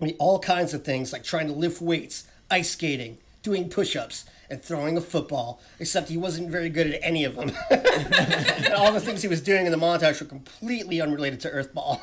I 0.02 0.06
mean, 0.06 0.16
all 0.20 0.40
kinds 0.40 0.74
of 0.74 0.84
things 0.84 1.14
like 1.14 1.24
trying 1.24 1.48
to 1.48 1.54
lift 1.54 1.82
weights, 1.82 2.28
ice 2.52 2.72
skating, 2.72 3.18
doing 3.44 3.70
push-ups, 3.70 4.26
and 4.50 4.62
throwing 4.62 4.98
a 4.98 5.02
football. 5.02 5.62
Except 5.80 6.10
he 6.10 6.18
wasn't 6.18 6.50
very 6.50 6.70
good 6.70 6.88
at 6.88 7.00
any 7.02 7.24
of 7.24 7.36
them. 7.36 7.52
and 7.72 8.74
all 8.74 8.92
the 8.92 9.00
things 9.00 9.22
he 9.22 9.28
was 9.28 9.42
doing 9.42 9.66
in 9.66 9.72
the 9.72 9.78
montage 9.78 10.20
were 10.20 10.28
completely 10.28 11.02
unrelated 11.02 11.40
to 11.42 11.50
Earthball. 11.50 12.02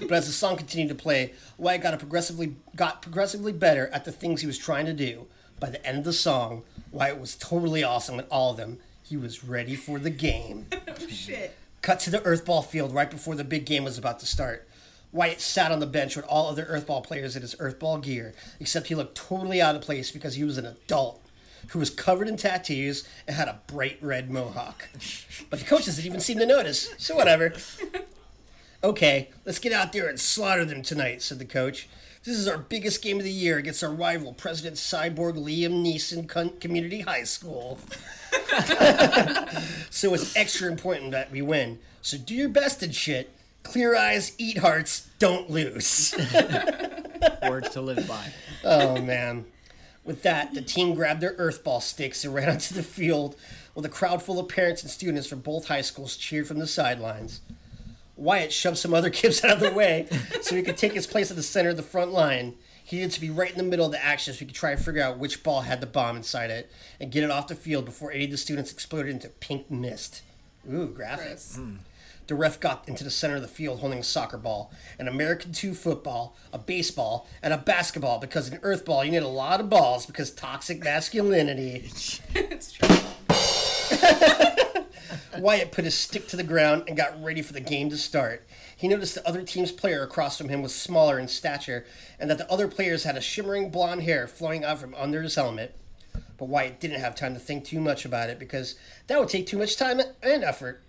but 0.00 0.12
as 0.12 0.26
the 0.26 0.32
song 0.32 0.56
continued 0.56 0.88
to 0.88 0.94
play, 0.94 1.32
Wyatt 1.56 1.82
got 1.82 1.98
progressively 1.98 2.56
got 2.76 3.00
progressively 3.00 3.52
better 3.52 3.88
at 3.92 4.04
the 4.04 4.12
things 4.12 4.40
he 4.40 4.46
was 4.46 4.58
trying 4.58 4.86
to 4.86 4.92
do. 4.92 5.26
By 5.60 5.70
the 5.70 5.84
end 5.86 5.98
of 5.98 6.04
the 6.04 6.12
song, 6.12 6.64
Wyatt 6.90 7.20
was 7.20 7.36
totally 7.36 7.84
awesome 7.84 8.18
at 8.18 8.26
all 8.30 8.50
of 8.50 8.56
them. 8.56 8.78
He 9.02 9.16
was 9.16 9.44
ready 9.44 9.76
for 9.76 9.98
the 9.98 10.10
game. 10.10 10.66
Oh, 10.96 11.08
shit. 11.08 11.56
Cut 11.84 12.00
to 12.00 12.10
the 12.10 12.20
Earthball 12.20 12.64
field 12.64 12.94
right 12.94 13.10
before 13.10 13.34
the 13.34 13.44
big 13.44 13.66
game 13.66 13.84
was 13.84 13.98
about 13.98 14.18
to 14.20 14.26
start. 14.26 14.66
Wyatt 15.12 15.42
sat 15.42 15.70
on 15.70 15.80
the 15.80 15.86
bench 15.86 16.16
with 16.16 16.24
all 16.24 16.48
other 16.48 16.64
Earthball 16.64 17.04
players 17.04 17.36
in 17.36 17.42
his 17.42 17.54
Earthball 17.56 18.02
gear, 18.02 18.32
except 18.58 18.86
he 18.86 18.94
looked 18.94 19.14
totally 19.14 19.60
out 19.60 19.74
of 19.74 19.82
place 19.82 20.10
because 20.10 20.36
he 20.36 20.44
was 20.44 20.56
an 20.56 20.64
adult 20.64 21.20
who 21.68 21.78
was 21.78 21.90
covered 21.90 22.26
in 22.26 22.38
tattoos 22.38 23.06
and 23.26 23.36
had 23.36 23.48
a 23.48 23.60
bright 23.66 23.98
red 24.00 24.30
mohawk. 24.30 24.88
But 25.50 25.58
the 25.58 25.66
coaches 25.66 25.96
didn't 25.96 26.06
even 26.06 26.20
seem 26.20 26.38
to 26.38 26.46
notice, 26.46 26.88
so 26.96 27.16
whatever. 27.16 27.52
Okay, 28.82 29.30
let's 29.46 29.58
get 29.58 29.72
out 29.72 29.94
there 29.94 30.10
and 30.10 30.20
slaughter 30.20 30.66
them 30.66 30.82
tonight, 30.82 31.22
said 31.22 31.38
the 31.38 31.46
coach. 31.46 31.88
This 32.24 32.38
is 32.38 32.48
our 32.48 32.56
biggest 32.56 33.02
game 33.02 33.18
of 33.18 33.24
the 33.24 33.30
year 33.30 33.58
against 33.58 33.84
our 33.84 33.92
rival, 33.92 34.32
President 34.32 34.76
Cyborg 34.76 35.36
Liam 35.36 35.84
Neeson 35.84 36.26
Con- 36.26 36.56
Community 36.58 37.02
High 37.02 37.24
School. 37.24 37.78
so 39.90 40.14
it's 40.14 40.34
extra 40.34 40.70
important 40.70 41.10
that 41.10 41.30
we 41.30 41.42
win. 41.42 41.80
So 42.00 42.16
do 42.16 42.34
your 42.34 42.48
best 42.48 42.82
and 42.82 42.94
shit. 42.94 43.30
Clear 43.62 43.94
eyes, 43.94 44.32
eat 44.38 44.56
hearts, 44.56 45.10
don't 45.18 45.50
lose. 45.50 46.14
Words 47.46 47.68
to 47.70 47.82
live 47.82 48.08
by. 48.08 48.32
oh 48.64 49.02
man. 49.02 49.44
With 50.02 50.22
that, 50.22 50.54
the 50.54 50.62
team 50.62 50.94
grabbed 50.94 51.20
their 51.20 51.34
earthball 51.34 51.82
sticks 51.82 52.24
and 52.24 52.34
ran 52.34 52.48
onto 52.48 52.74
the 52.74 52.82
field 52.82 53.36
while 53.74 53.84
a 53.84 53.90
crowd 53.90 54.22
full 54.22 54.38
of 54.40 54.48
parents 54.48 54.80
and 54.82 54.90
students 54.90 55.26
from 55.26 55.40
both 55.40 55.68
high 55.68 55.80
schools 55.82 56.16
cheered 56.16 56.46
from 56.46 56.58
the 56.58 56.66
sidelines. 56.66 57.42
Wyatt 58.16 58.52
shoved 58.52 58.78
some 58.78 58.94
other 58.94 59.10
kids 59.20 59.44
out 59.44 59.52
of 59.52 59.60
the 59.60 59.72
way 59.72 60.08
so 60.42 60.54
he 60.54 60.62
could 60.62 60.76
take 60.76 60.92
his 60.92 61.06
place 61.06 61.30
at 61.30 61.36
the 61.36 61.42
center 61.42 61.70
of 61.70 61.76
the 61.76 61.82
front 61.82 62.12
line. 62.12 62.54
He 62.82 62.96
needed 62.96 63.12
to 63.12 63.20
be 63.20 63.30
right 63.30 63.50
in 63.50 63.56
the 63.56 63.62
middle 63.62 63.86
of 63.86 63.92
the 63.92 64.04
action 64.04 64.34
so 64.34 64.40
he 64.40 64.46
could 64.46 64.54
try 64.54 64.72
and 64.72 64.80
figure 64.80 65.02
out 65.02 65.18
which 65.18 65.42
ball 65.42 65.62
had 65.62 65.80
the 65.80 65.86
bomb 65.86 66.16
inside 66.16 66.50
it 66.50 66.70
and 67.00 67.10
get 67.10 67.24
it 67.24 67.30
off 67.30 67.48
the 67.48 67.54
field 67.54 67.86
before 67.86 68.12
any 68.12 68.24
of 68.24 68.30
the 68.30 68.36
students 68.36 68.70
exploded 68.70 69.10
into 69.10 69.28
pink 69.28 69.70
mist. 69.70 70.22
Ooh, 70.70 70.88
graphic. 70.88 71.26
Gross. 71.26 71.56
Hmm. 71.56 71.76
The 72.26 72.34
ref 72.34 72.58
got 72.58 72.88
into 72.88 73.04
the 73.04 73.10
center 73.10 73.36
of 73.36 73.42
the 73.42 73.48
field 73.48 73.80
holding 73.80 73.98
a 73.98 74.02
soccer 74.02 74.38
ball, 74.38 74.72
an 74.98 75.08
American 75.08 75.52
2 75.52 75.74
football, 75.74 76.34
a 76.54 76.58
baseball, 76.58 77.28
and 77.42 77.52
a 77.52 77.58
basketball 77.58 78.18
because 78.18 78.50
in 78.50 78.58
Earthball 78.60 79.04
you 79.04 79.10
need 79.10 79.22
a 79.22 79.28
lot 79.28 79.60
of 79.60 79.68
balls 79.68 80.06
because 80.06 80.30
toxic 80.30 80.82
masculinity. 80.82 81.84
it's 82.34 82.72
true. 82.72 82.88
Wyatt 85.38 85.72
put 85.72 85.84
his 85.84 85.94
stick 85.94 86.28
to 86.28 86.36
the 86.36 86.42
ground 86.42 86.84
and 86.86 86.96
got 86.96 87.22
ready 87.22 87.42
for 87.42 87.52
the 87.52 87.60
game 87.60 87.90
to 87.90 87.96
start. 87.96 88.46
He 88.76 88.88
noticed 88.88 89.14
the 89.14 89.26
other 89.26 89.42
team's 89.42 89.72
player 89.72 90.02
across 90.02 90.36
from 90.36 90.48
him 90.48 90.62
was 90.62 90.74
smaller 90.74 91.18
in 91.18 91.28
stature 91.28 91.86
and 92.18 92.30
that 92.30 92.38
the 92.38 92.50
other 92.50 92.68
players 92.68 93.04
had 93.04 93.16
a 93.16 93.20
shimmering 93.20 93.70
blonde 93.70 94.02
hair 94.02 94.26
flowing 94.26 94.64
out 94.64 94.78
from 94.78 94.94
under 94.94 95.22
his 95.22 95.36
helmet. 95.36 95.76
But 96.36 96.48
Wyatt 96.48 96.80
didn't 96.80 97.00
have 97.00 97.14
time 97.14 97.34
to 97.34 97.40
think 97.40 97.64
too 97.64 97.80
much 97.80 98.04
about 98.04 98.30
it 98.30 98.38
because 98.38 98.74
that 99.06 99.18
would 99.18 99.28
take 99.28 99.46
too 99.46 99.58
much 99.58 99.76
time 99.76 100.00
and 100.22 100.44
effort. 100.44 100.82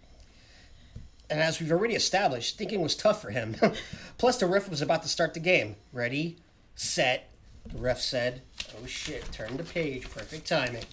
And 1.30 1.40
as 1.40 1.60
we've 1.60 1.72
already 1.72 1.96
established, 1.96 2.58
thinking 2.58 2.82
was 2.82 2.96
tough 2.96 3.22
for 3.22 3.32
him. 3.32 3.56
Plus, 4.18 4.38
the 4.38 4.46
ref 4.46 4.70
was 4.70 4.82
about 4.82 5.04
to 5.04 5.10
start 5.10 5.34
the 5.34 5.40
game. 5.40 5.76
Ready, 5.94 6.38
set, 6.76 7.32
the 7.66 7.80
ref 7.80 8.02
said, 8.02 8.42
Oh 8.78 8.86
shit, 8.86 9.32
turn 9.32 9.58
the 9.58 9.64
page, 9.64 10.10
perfect 10.10 10.48
timing. 10.48 10.84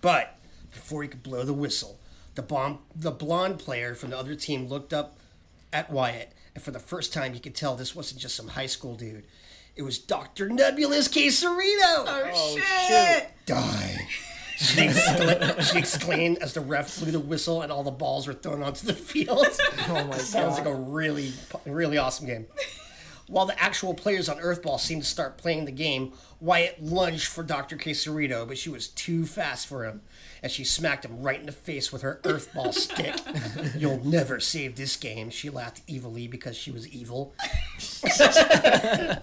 But 0.00 0.36
before 0.72 1.02
he 1.02 1.08
could 1.08 1.22
blow 1.22 1.44
the 1.44 1.54
whistle, 1.54 1.99
the 2.34 2.42
bomb, 2.42 2.78
the 2.94 3.10
blonde 3.10 3.58
player 3.58 3.94
from 3.94 4.10
the 4.10 4.18
other 4.18 4.34
team 4.34 4.66
looked 4.68 4.92
up 4.92 5.18
at 5.72 5.90
Wyatt, 5.90 6.32
and 6.54 6.62
for 6.62 6.70
the 6.70 6.78
first 6.78 7.12
time, 7.12 7.34
he 7.34 7.40
could 7.40 7.54
tell 7.54 7.76
this 7.76 7.94
wasn't 7.94 8.20
just 8.20 8.36
some 8.36 8.48
high 8.48 8.66
school 8.66 8.94
dude. 8.94 9.24
It 9.76 9.82
was 9.82 9.98
Dr. 9.98 10.48
Nebulous 10.48 11.08
Quesarito! 11.08 12.04
Oh, 12.06 12.30
oh, 12.32 12.56
shit. 12.56 12.64
shit. 12.88 13.30
Die! 13.46 14.08
She, 14.60 14.76
excla- 14.76 15.72
she 15.72 15.78
exclaimed 15.78 16.38
as 16.38 16.52
the 16.52 16.60
ref 16.60 16.98
blew 16.98 17.10
the 17.10 17.18
whistle 17.18 17.62
and 17.62 17.72
all 17.72 17.82
the 17.82 17.90
balls 17.90 18.26
were 18.26 18.34
thrown 18.34 18.62
onto 18.62 18.86
the 18.86 18.92
field. 18.92 19.46
Oh 19.88 20.04
my 20.04 20.18
Sounds 20.18 20.58
like 20.58 20.66
a 20.66 20.74
really, 20.74 21.32
really 21.64 21.96
awesome 21.96 22.26
game. 22.26 22.46
While 23.26 23.46
the 23.46 23.60
actual 23.60 23.94
players 23.94 24.28
on 24.28 24.38
Earthball 24.38 24.78
seemed 24.78 25.02
to 25.02 25.08
start 25.08 25.38
playing 25.38 25.64
the 25.64 25.72
game, 25.72 26.12
Wyatt 26.40 26.82
lunged 26.82 27.28
for 27.28 27.42
Dr. 27.42 27.76
Quesarito, 27.76 28.46
but 28.46 28.58
she 28.58 28.68
was 28.68 28.88
too 28.88 29.24
fast 29.24 29.66
for 29.66 29.84
him, 29.84 30.02
and 30.42 30.50
she 30.50 30.64
smacked 30.64 31.04
him 31.04 31.22
right 31.22 31.40
in 31.40 31.46
the 31.46 31.52
face 31.52 31.92
with 31.92 32.02
her 32.02 32.20
Earthball 32.24 32.72
stick. 32.72 33.16
You'll 33.76 34.04
never 34.04 34.40
save 34.40 34.76
this 34.76 34.96
game, 34.96 35.30
she 35.30 35.50
laughed 35.50 35.82
evilly 35.88 36.26
because 36.26 36.56
she 36.56 36.70
was 36.70 36.88
evil. 36.88 37.34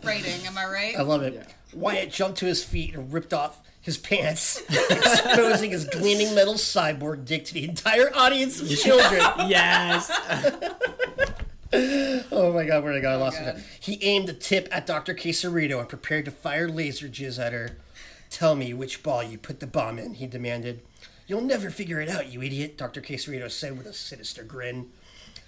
Rating, 0.03 0.45
am 0.45 0.57
I 0.57 0.65
right? 0.65 0.95
I 0.97 1.01
love 1.01 1.23
it. 1.23 1.47
Wyatt 1.73 2.11
jumped 2.11 2.39
to 2.39 2.45
his 2.45 2.63
feet 2.63 2.95
and 2.95 3.11
ripped 3.11 3.33
off 3.33 3.61
his 3.81 3.97
pants, 3.97 4.61
exposing 4.69 5.71
his 5.71 5.85
gleaming 5.85 6.35
metal 6.35 6.55
cyborg 6.55 7.25
dick 7.25 7.45
to 7.45 7.53
the 7.53 7.63
entire 7.63 8.13
audience 8.15 8.59
of 8.59 8.69
children. 8.69 9.21
Yes. 9.47 10.11
Oh 12.31 12.53
my 12.53 12.65
god, 12.65 12.83
where 12.83 12.93
did 12.93 12.99
I 12.99 13.01
go? 13.01 13.11
I 13.11 13.15
oh 13.15 13.19
lost 13.19 13.39
God. 13.39 13.57
it. 13.57 13.63
He 13.79 14.01
aimed 14.03 14.27
the 14.27 14.33
tip 14.33 14.67
at 14.71 14.85
Dr. 14.85 15.13
Quesarito 15.13 15.79
and 15.79 15.87
prepared 15.87 16.25
to 16.25 16.31
fire 16.31 16.67
laser 16.69 17.07
jizz 17.07 17.37
at 17.43 17.53
her. 17.53 17.77
Tell 18.29 18.55
me 18.55 18.73
which 18.73 19.03
ball 19.03 19.23
you 19.23 19.37
put 19.37 19.59
the 19.59 19.67
bomb 19.67 19.99
in, 19.99 20.15
he 20.15 20.27
demanded. 20.27 20.81
You'll 21.27 21.41
never 21.41 21.69
figure 21.69 21.99
it 21.99 22.07
out, 22.07 22.31
you 22.31 22.41
idiot, 22.41 22.77
Dr. 22.77 23.01
Quesarito 23.01 23.51
said 23.51 23.77
with 23.77 23.85
a 23.85 23.93
sinister 23.93 24.43
grin. 24.43 24.89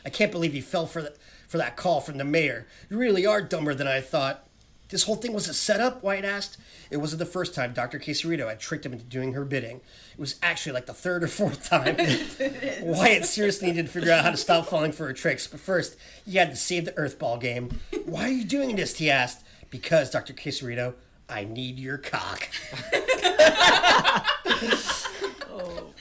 I 0.05 0.09
can't 0.09 0.31
believe 0.31 0.53
you 0.53 0.61
fell 0.61 0.85
for, 0.85 1.01
the, 1.01 1.13
for 1.47 1.57
that 1.57 1.77
call 1.77 2.01
from 2.01 2.17
the 2.17 2.25
mayor. 2.25 2.67
You 2.89 2.97
really 2.97 3.25
are 3.25 3.41
dumber 3.41 3.73
than 3.73 3.87
I 3.87 4.01
thought. 4.01 4.45
This 4.89 5.03
whole 5.03 5.15
thing 5.15 5.33
was 5.33 5.47
a 5.47 5.53
setup, 5.53 6.03
Wyatt 6.03 6.25
asked. 6.25 6.57
It 6.89 6.97
wasn't 6.97 7.19
the 7.19 7.25
first 7.25 7.53
time 7.53 7.73
Dr. 7.73 7.99
Quesarito 7.99 8.49
had 8.49 8.59
tricked 8.59 8.85
him 8.85 8.91
into 8.91 9.05
doing 9.05 9.33
her 9.33 9.45
bidding. 9.45 9.77
It 10.11 10.19
was 10.19 10.35
actually 10.41 10.71
like 10.73 10.87
the 10.87 10.93
third 10.93 11.23
or 11.23 11.27
fourth 11.27 11.69
time. 11.69 11.95
Wyatt 12.81 13.25
seriously 13.25 13.67
needed 13.67 13.85
to 13.85 13.91
figure 13.91 14.11
out 14.11 14.25
how 14.25 14.31
to 14.31 14.37
stop 14.37 14.65
falling 14.65 14.91
for 14.91 15.05
her 15.05 15.13
tricks, 15.13 15.47
but 15.47 15.59
first, 15.59 15.95
he 16.25 16.37
had 16.37 16.49
to 16.49 16.55
save 16.55 16.85
the 16.85 16.91
Earthball 16.93 17.39
game. 17.39 17.79
Why 18.05 18.23
are 18.23 18.31
you 18.31 18.43
doing 18.43 18.75
this? 18.75 18.97
he 18.97 19.09
asked. 19.09 19.45
Because, 19.69 20.09
Dr. 20.09 20.33
Quesarito, 20.33 20.95
I 21.29 21.43
need 21.43 21.79
your 21.79 21.97
cock. 21.97 22.47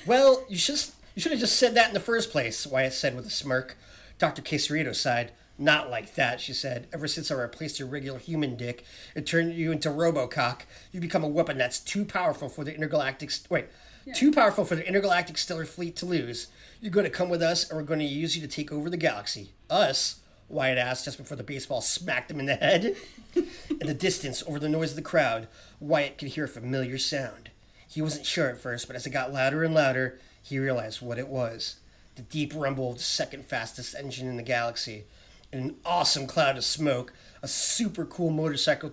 Well, 0.09 0.43
you 0.49 0.57
should 0.57 0.81
you 1.15 1.21
should 1.21 1.33
have 1.33 1.41
just 1.41 1.59
said 1.59 1.75
that 1.75 1.89
in 1.89 1.95
the 1.95 2.01
first 2.01 2.31
place, 2.31 2.67
Wyatt 2.67 2.95
said 2.95 3.15
with 3.15 3.27
a 3.27 3.31
smirk. 3.31 3.77
Dr. 4.19 4.41
Quesarito 4.41 4.95
sighed. 4.95 5.33
Not 5.59 5.91
like 5.91 6.15
that, 6.15 6.41
she 6.41 6.55
said. 6.55 6.87
Ever 6.95 7.07
since 7.07 7.31
I 7.31 7.35
replaced 7.35 7.79
your 7.79 7.89
regular 7.89 8.19
human 8.19 8.57
dick 8.57 8.85
and 9.15 9.27
turned 9.27 9.53
you 9.53 9.71
into 9.71 9.91
Robocock, 9.91 10.63
you 10.93 11.01
become 11.01 11.25
a 11.25 11.29
weapon 11.29 11.59
that's 11.59 11.79
too 11.79 12.07
powerful 12.07 12.49
for 12.49 12.65
the 12.65 12.75
intergalactic 12.75 13.31
st- 13.31 13.51
wait, 13.51 13.67
too 14.15 14.33
powerful 14.33 14.65
for 14.65 14.77
the 14.77 14.89
intergalactic 14.89 15.37
stellar 15.37 15.67
fleet 15.67 15.95
to 15.97 16.07
lose. 16.07 16.47
You're 16.81 16.93
going 16.93 17.05
to 17.05 17.11
come 17.11 17.29
with 17.29 17.43
us, 17.43 17.69
and 17.69 17.77
we're 17.77 17.85
going 17.85 18.01
to 18.01 18.07
use 18.07 18.35
you 18.35 18.41
to 18.41 18.49
take 18.49 18.73
over 18.73 18.89
the 18.89 18.97
galaxy. 18.97 19.53
Us? 19.69 20.21
Wyatt 20.49 20.79
asked 20.79 21.05
just 21.05 21.19
before 21.19 21.37
the 21.37 21.43
baseball 21.43 21.83
smacked 21.83 22.31
him 22.31 22.41
in 22.41 22.47
the 22.47 22.55
head. 22.55 22.97
in 23.81 23.87
the 23.87 23.95
distance, 23.95 24.43
over 24.47 24.59
the 24.59 24.69
noise 24.69 24.91
of 24.91 24.97
the 24.97 25.03
crowd, 25.03 25.49
Wyatt 25.81 26.19
could 26.19 26.29
hear 26.29 26.45
a 26.45 26.49
familiar 26.49 26.99
sound. 26.99 27.51
He 27.89 28.03
wasn't 28.03 28.27
sure 28.27 28.49
at 28.49 28.59
first, 28.59 28.87
but 28.87 28.97
as 28.97 29.07
it 29.07 29.11
got 29.11 29.33
louder 29.33 29.65
and 29.65 29.75
louder, 29.75 30.19
he 30.43 30.59
realized 30.59 31.01
what 31.01 31.19
it 31.19 31.29
was. 31.29 31.77
The 32.17 32.23
deep 32.23 32.53
rumble 32.55 32.91
of 32.91 32.99
the 32.99 33.05
second 33.05 33.47
fastest 33.47 33.95
engine 33.95 34.29
in 34.29 34.37
the 34.37 34.43
galaxy. 34.43 35.05
In 35.53 35.61
an 35.61 35.77
awesome 35.85 36.27
cloud 36.27 36.57
of 36.57 36.65
smoke, 36.65 37.13
a 37.43 37.49
super 37.49 38.05
cool 38.05 38.31
motorcycle 38.31 38.93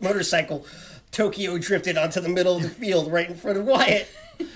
motorcycle 0.00 0.64
Tokyo 1.10 1.58
drifted 1.58 1.98
onto 1.98 2.20
the 2.20 2.28
middle 2.28 2.56
of 2.56 2.62
the 2.62 2.70
field 2.70 3.12
right 3.12 3.28
in 3.28 3.36
front 3.36 3.58
of 3.58 3.66
Wyatt. 3.66 4.08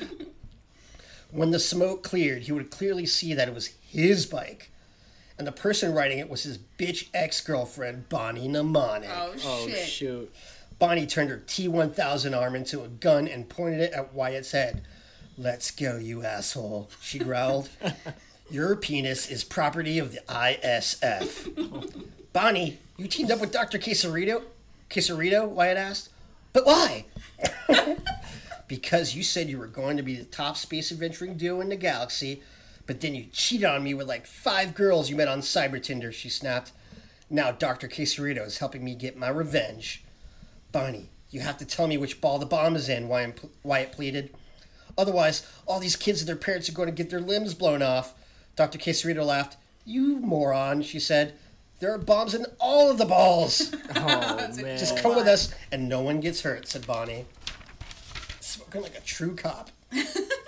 When 1.35 1.51
the 1.51 1.59
smoke 1.59 2.05
cleared, 2.05 2.43
he 2.43 2.53
would 2.53 2.71
clearly 2.71 3.07
see 3.07 3.35
that 3.35 3.49
it 3.49 3.55
was 3.55 3.75
his 3.83 4.25
bike. 4.25 4.71
And 5.39 5.47
the 5.47 5.53
person 5.53 5.93
writing 5.93 6.19
it 6.19 6.31
was 6.31 6.45
his 6.45 6.59
bitch 6.79 7.09
ex 7.13 7.41
girlfriend, 7.41 8.09
Bonnie 8.09 8.47
Mnemonic. 8.49 9.09
Oh, 9.13 9.35
Oh 9.45 9.67
shit. 9.69 9.87
shoot. 9.89 10.33
Bonnie 10.79 11.07
turned 11.07 11.31
her 11.31 11.43
T 11.47 11.67
1000 11.69 12.35
arm 12.35 12.55
into 12.55 12.83
a 12.83 12.89
gun 12.89 13.27
and 13.27 13.49
pointed 13.49 13.81
it 13.81 13.93
at 13.93 14.15
Wyatt's 14.15 14.53
head. 14.53 14.83
Let's 15.37 15.71
go, 15.73 15.97
you 15.97 16.25
asshole, 16.25 16.91
she 17.01 17.19
growled. 17.19 17.69
Your 18.51 18.77
penis 18.77 19.29
is 19.31 19.43
property 19.43 19.99
of 19.99 20.13
the 20.13 20.21
ISF. 20.29 22.05
Bonnie, 22.33 22.79
you 22.97 23.09
teamed 23.09 23.31
up 23.33 23.41
with 23.41 23.51
Dr. 23.53 23.79
Quesarito? 23.79 24.43
Quesarito? 24.91 25.49
Wyatt 25.49 25.77
asked. 25.79 26.11
But 26.53 26.67
why? 26.67 27.07
because 28.69 29.15
you 29.15 29.23
said 29.23 29.49
you 29.49 29.59
were 29.59 29.67
going 29.67 29.97
to 29.97 30.03
be 30.03 30.17
the 30.17 30.25
top 30.25 30.57
space 30.57 30.93
adventuring 30.93 31.37
duo 31.37 31.61
in 31.61 31.69
the 31.69 31.77
galaxy, 31.77 32.43
but 32.87 33.01
then 33.01 33.15
you 33.15 33.27
cheated 33.33 33.65
on 33.65 33.83
me 33.83 33.95
with 33.95 34.09
like 34.09 34.27
five 34.27 34.75
girls 34.75 35.11
you 35.11 35.17
met 35.17 35.29
on 35.29 35.41
Cyber 35.41 35.83
Tinder, 35.83 36.13
she 36.13 36.29
snapped. 36.29 36.73
Now 37.31 37.51
Dr. 37.51 37.89
Quesarito 37.89 38.47
is 38.47 38.59
helping 38.59 38.85
me 38.85 38.95
get 38.95 39.17
my 39.17 39.29
revenge. 39.29 40.05
Bonnie, 40.73 41.09
you 41.31 41.41
have 41.41 41.59
to 41.59 41.65
tell 41.65 41.87
me 41.87 41.97
which 41.97 42.21
ball 42.21 42.39
the 42.39 42.47
bomb 42.47 42.77
is 42.77 42.89
in, 42.89 43.09
Wyatt 43.09 43.41
Wyatt 43.63 43.93
pleaded. 43.93 44.35
Otherwise, 44.97 45.47
all 45.67 45.81
these 45.81 45.97
kids 45.97 46.21
and 46.21 46.29
their 46.29 46.37
parents 46.37 46.69
are 46.69 46.73
going 46.73 46.89
to 46.89 46.95
get 46.95 47.11
their 47.11 47.21
limbs 47.21 47.55
blown 47.55 47.83
off. 47.83 48.15
Dr. 48.55 48.79
Quesarito 48.79 49.25
laughed. 49.25 49.57
You 49.85 50.19
moron, 50.21 50.83
she 50.83 51.01
said. 51.01 51.35
There 51.81 51.93
are 51.93 51.99
bombs 51.99 52.35
in 52.35 52.47
all 52.61 52.91
of 52.91 52.99
the 52.99 53.05
balls. 53.05 53.75
Oh 53.97 54.37
man. 54.63 54.79
Just 54.79 54.99
come 54.99 55.17
with 55.17 55.27
us 55.27 55.55
and 55.73 55.89
no 55.89 56.01
one 56.01 56.21
gets 56.21 56.43
hurt, 56.43 56.69
said 56.69 56.87
Bonnie. 56.87 57.25
Smoking 58.41 58.83
like 58.83 58.97
a 58.97 59.01
true 59.01 59.35
cop. 59.35 59.71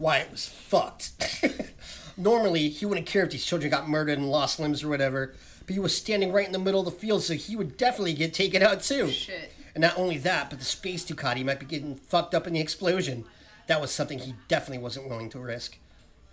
Wyatt 0.00 0.30
was 0.30 0.46
fucked. 0.46 1.12
Normally, 2.16 2.70
he 2.70 2.86
wouldn't 2.86 3.06
care 3.06 3.24
if 3.24 3.30
these 3.30 3.44
children 3.44 3.70
got 3.70 3.88
murdered 3.88 4.18
and 4.18 4.30
lost 4.30 4.58
limbs 4.58 4.82
or 4.82 4.88
whatever, 4.88 5.34
but 5.66 5.74
he 5.74 5.78
was 5.78 5.96
standing 5.96 6.32
right 6.32 6.46
in 6.46 6.52
the 6.52 6.58
middle 6.58 6.80
of 6.80 6.86
the 6.86 6.90
field, 6.90 7.22
so 7.22 7.34
he 7.34 7.54
would 7.54 7.76
definitely 7.76 8.14
get 8.14 8.32
taken 8.32 8.62
out 8.62 8.82
too. 8.82 9.10
Shit. 9.10 9.52
And 9.74 9.82
not 9.82 9.98
only 9.98 10.16
that, 10.18 10.48
but 10.48 10.58
the 10.58 10.64
space 10.64 11.04
Ducati 11.04 11.44
might 11.44 11.60
be 11.60 11.66
getting 11.66 11.96
fucked 11.96 12.34
up 12.34 12.46
in 12.46 12.54
the 12.54 12.60
explosion. 12.60 13.26
That 13.66 13.80
was 13.80 13.92
something 13.92 14.18
he 14.18 14.34
definitely 14.48 14.82
wasn't 14.82 15.08
willing 15.08 15.28
to 15.30 15.38
risk. 15.38 15.76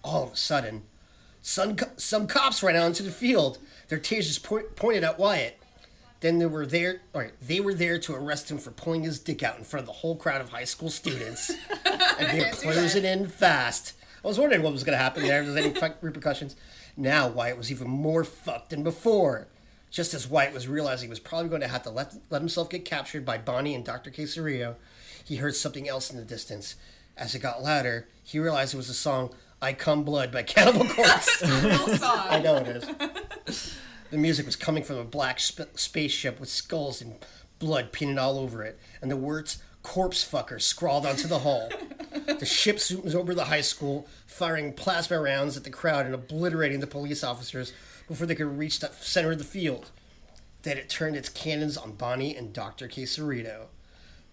All 0.01 0.23
of 0.23 0.33
a 0.33 0.37
sudden, 0.37 0.83
some, 1.41 1.75
some 1.97 2.25
cops 2.25 2.63
ran 2.63 2.77
out 2.77 2.87
into 2.87 3.03
the 3.03 3.11
field. 3.11 3.59
Their 3.89 3.99
tasers 3.99 4.41
point, 4.41 4.77
pointed 4.77 5.03
at 5.03 5.19
Wyatt. 5.19 5.59
Then 6.19 6.39
they 6.39 6.45
were 6.47 6.65
there, 6.65 7.01
or 7.13 7.31
they 7.41 7.59
were 7.59 7.73
there 7.73 7.99
to 7.99 8.15
arrest 8.15 8.49
him 8.49 8.57
for 8.57 8.71
pulling 8.71 9.03
his 9.03 9.19
dick 9.19 9.43
out 9.43 9.57
in 9.57 9.63
front 9.63 9.83
of 9.83 9.87
the 9.87 9.93
whole 9.93 10.15
crowd 10.15 10.41
of 10.41 10.49
high 10.49 10.63
school 10.63 10.89
students. 10.89 11.49
and 12.19 12.39
they 12.39 12.45
were 12.45 12.51
closing 12.51 13.05
in 13.05 13.27
fast. 13.27 13.93
I 14.23 14.27
was 14.27 14.39
wondering 14.39 14.63
what 14.63 14.73
was 14.73 14.83
going 14.83 14.97
to 14.97 15.03
happen 15.03 15.23
there. 15.23 15.41
If 15.41 15.53
there's 15.53 15.81
any 15.83 15.93
repercussions. 16.01 16.55
Now 16.95 17.27
Wyatt 17.27 17.57
was 17.57 17.71
even 17.71 17.87
more 17.87 18.23
fucked 18.23 18.71
than 18.71 18.83
before. 18.83 19.47
Just 19.91 20.13
as 20.13 20.27
Wyatt 20.27 20.53
was 20.53 20.67
realizing 20.67 21.07
he 21.07 21.11
was 21.11 21.19
probably 21.19 21.49
going 21.49 21.61
to 21.61 21.67
have 21.67 21.83
to 21.83 21.89
let, 21.91 22.15
let 22.29 22.41
himself 22.41 22.69
get 22.69 22.83
captured 22.83 23.23
by 23.23 23.37
Bonnie 23.37 23.75
and 23.75 23.85
Dr. 23.85 24.09
Quesarillo, 24.09 24.75
he 25.23 25.37
heard 25.37 25.55
something 25.55 25.87
else 25.87 26.09
in 26.09 26.17
the 26.17 26.25
distance. 26.25 26.75
As 27.15 27.35
it 27.35 27.39
got 27.39 27.63
louder, 27.63 28.07
he 28.23 28.39
realized 28.39 28.73
it 28.73 28.77
was 28.77 28.87
the 28.87 28.93
song 28.93 29.33
I 29.61 29.73
Cum 29.73 30.03
Blood 30.03 30.31
by 30.31 30.43
Cannibal 30.43 30.85
Corpse. 30.93 31.41
Real 31.41 31.87
song. 31.87 31.99
I 32.29 32.39
know 32.39 32.55
it 32.57 32.67
is. 32.67 33.77
The 34.09 34.17
music 34.17 34.45
was 34.45 34.55
coming 34.55 34.83
from 34.83 34.97
a 34.97 35.03
black 35.03 35.39
sp- 35.43 35.75
spaceship 35.75 36.39
with 36.39 36.49
skulls 36.49 37.01
and 37.01 37.15
blood 37.59 37.91
painted 37.91 38.17
all 38.17 38.39
over 38.39 38.63
it, 38.63 38.79
and 39.01 39.11
the 39.11 39.17
words 39.17 39.61
corpse 39.83 40.29
fucker 40.29 40.61
scrawled 40.61 41.05
onto 41.05 41.27
the 41.27 41.39
hull. 41.39 41.69
the 42.39 42.45
ship 42.45 42.77
zooms 42.77 43.15
over 43.15 43.33
the 43.33 43.45
high 43.45 43.61
school, 43.61 44.07
firing 44.25 44.73
plasma 44.73 45.19
rounds 45.19 45.57
at 45.57 45.63
the 45.63 45.69
crowd 45.69 46.05
and 46.05 46.15
obliterating 46.15 46.79
the 46.79 46.87
police 46.87 47.23
officers 47.23 47.73
before 48.07 48.27
they 48.27 48.35
could 48.35 48.57
reach 48.57 48.79
the 48.79 48.89
center 48.99 49.31
of 49.31 49.37
the 49.37 49.43
field. 49.43 49.91
Then 50.63 50.77
it 50.77 50.89
turned 50.89 51.15
its 51.15 51.29
cannons 51.29 51.77
on 51.77 51.93
Bonnie 51.93 52.35
and 52.35 52.53
Dr. 52.53 52.87
Quesarito. 52.87 53.67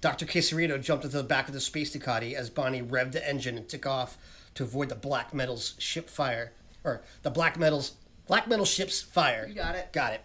Dr. 0.00 0.26
Quesarito 0.26 0.80
jumped 0.80 1.04
into 1.04 1.16
the 1.16 1.22
back 1.22 1.48
of 1.48 1.54
the 1.54 1.60
space 1.60 1.94
Ducati 1.94 2.34
as 2.34 2.50
Bonnie 2.50 2.82
revved 2.82 3.12
the 3.12 3.28
engine 3.28 3.56
and 3.56 3.68
took 3.68 3.86
off 3.86 4.18
to 4.54 4.62
avoid 4.62 4.88
the 4.88 4.94
black 4.94 5.32
metal's 5.32 5.74
ship 5.78 6.08
fire, 6.08 6.52
or 6.84 7.02
the 7.22 7.30
black 7.30 7.58
metal's 7.58 7.92
black 8.26 8.48
metal 8.48 8.64
ship's 8.64 9.02
fire. 9.02 9.46
You 9.48 9.54
got 9.54 9.74
it. 9.74 9.92
Got 9.92 10.14
it. 10.14 10.22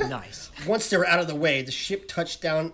Nice. 0.08 0.50
Once 0.66 0.88
they 0.88 0.96
were 0.96 1.06
out 1.06 1.18
of 1.18 1.26
the 1.26 1.34
way, 1.34 1.60
the 1.60 1.72
ship 1.72 2.08
touched 2.08 2.40
down 2.40 2.72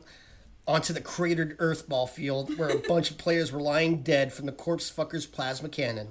onto 0.66 0.92
the 0.92 1.00
cratered 1.00 1.56
earthball 1.58 2.08
field 2.08 2.56
where 2.58 2.68
a 2.68 2.78
bunch 2.78 3.10
of 3.10 3.18
players 3.18 3.50
were 3.50 3.60
lying 3.60 4.02
dead 4.02 4.32
from 4.32 4.46
the 4.46 4.52
corpse 4.52 4.90
fucker's 4.90 5.26
plasma 5.26 5.68
cannon. 5.68 6.08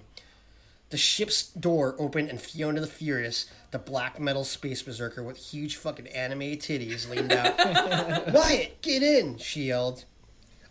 The 0.89 0.97
ship's 0.97 1.43
door 1.47 1.95
opened 1.97 2.29
and 2.29 2.39
Fiona 2.41 2.81
the 2.81 2.87
Furious, 2.87 3.47
the 3.71 3.79
black 3.79 4.19
metal 4.19 4.43
space 4.43 4.81
berserker 4.81 5.23
with 5.23 5.37
huge 5.37 5.75
fucking 5.77 6.07
anime 6.07 6.41
titties, 6.57 7.09
leaned 7.09 7.31
out. 7.31 7.57
Wyatt, 8.33 8.81
get 8.81 9.01
in! 9.01 9.37
she 9.37 9.63
yelled. 9.65 10.05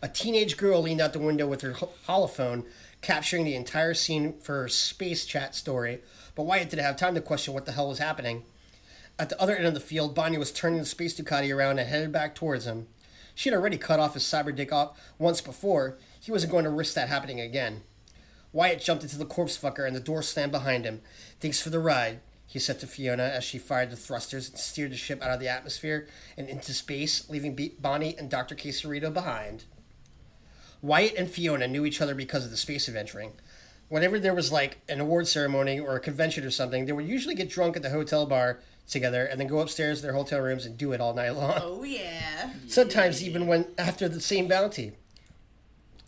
A 0.01 0.09
teenage 0.09 0.57
girl 0.57 0.83
leaned 0.83 1.01
out 1.01 1.13
the 1.13 1.19
window 1.19 1.47
with 1.47 1.63
her 1.63 1.73
holophone, 1.73 2.65
capturing 3.01 3.45
the 3.45 3.57
entire 3.57 3.95
scene 3.95 4.39
for 4.39 4.63
her 4.63 4.69
space 4.69 5.25
chat 5.25 5.55
story, 5.55 6.01
but 6.35 6.45
Wyatt 6.45 6.71
didn't 6.71 6.85
have 6.85 6.97
time 6.97 7.15
to 7.15 7.21
question 7.21 7.55
what 7.55 7.67
the 7.67 7.73
hell 7.73 7.89
was 7.89 7.99
happening. 7.99 8.45
At 9.19 9.29
the 9.29 9.41
other 9.41 9.55
end 9.55 9.67
of 9.67 9.75
the 9.75 9.81
field, 9.81 10.15
Bonnie 10.15 10.39
was 10.39 10.53
turning 10.53 10.79
the 10.79 10.87
space 10.87 11.19
Ducati 11.19 11.55
around 11.55 11.79
and 11.79 11.89
headed 11.89 12.13
back 12.13 12.35
towards 12.35 12.67
him. 12.67 12.89
She 13.35 13.49
had 13.49 13.57
already 13.57 13.79
cut 13.79 14.01
off 14.01 14.15
his 14.15 14.25
cyber 14.25 14.55
dick 14.55 14.73
off 14.73 14.99
once 15.19 15.41
before. 15.41 15.99
He 16.21 16.33
wasn't 16.33 16.53
going 16.53 16.65
to 16.65 16.71
risk 16.71 16.95
that 16.95 17.09
happening 17.09 17.41
again. 17.41 17.83
Wyatt 18.53 18.83
jumped 18.83 19.03
into 19.03 19.19
the 19.19 19.25
corpse 19.25 19.57
fucker 19.57 19.87
and 19.87 19.97
the 19.97 20.01
door 20.01 20.23
slammed 20.23 20.53
behind 20.53 20.85
him. 20.85 21.01
Thanks 21.41 21.61
for 21.61 21.71
the 21.71 21.79
ride, 21.79 22.21
he 22.47 22.59
said 22.59 22.81
to 22.81 22.87
Fiona 22.87 23.23
as 23.23 23.45
she 23.45 23.59
fired 23.59 23.91
the 23.91 23.97
thrusters 23.97 24.51
and 24.51 24.59
steered 24.59 24.93
the 24.93 24.97
ship 24.97 25.23
out 25.23 25.31
of 25.31 25.41
the 25.41 25.49
atmosphere 25.49 26.07
and 26.37 26.49
into 26.49 26.75
space, 26.75 27.29
leaving 27.31 27.59
Bonnie 27.81 28.17
and 28.19 28.29
Dr. 28.29 28.55
Quesarito 28.55 29.13
behind. 29.13 29.65
Wyatt 30.83 31.15
and 31.17 31.31
Fiona 31.31 31.67
knew 31.67 31.87
each 31.87 32.01
other 32.01 32.15
because 32.15 32.45
of 32.45 32.51
the 32.51 32.57
space 32.57 32.89
adventuring. 32.89 33.33
Whenever 33.93 34.19
there 34.19 34.33
was 34.33 34.51
like 34.51 34.81
an 34.89 35.01
award 35.01 35.29
ceremony 35.29 35.79
or 35.79 35.97
a 35.97 36.01
convention 36.01 36.43
or 36.45 36.51
something, 36.51 36.87
they 36.87 36.93
would 36.93 37.05
usually 37.05 37.35
get 37.35 37.51
drunk 37.51 37.77
at 37.77 37.83
the 37.83 37.91
hotel 37.91 38.25
bar 38.25 38.59
together 38.89 39.27
and 39.27 39.39
then 39.39 39.47
go 39.47 39.59
upstairs 39.59 39.99
to 39.99 40.07
their 40.07 40.15
hotel 40.15 40.41
rooms 40.41 40.65
and 40.65 40.79
do 40.79 40.93
it 40.93 41.01
all 41.03 41.13
night 41.13 41.33
long. 41.33 41.59
Oh 41.61 41.83
yeah. 41.83 42.55
Sometimes 42.69 43.23
even 43.23 43.47
when 43.47 43.67
after 43.77 44.09
the 44.09 44.19
same 44.19 44.49
bounty. 44.49 44.93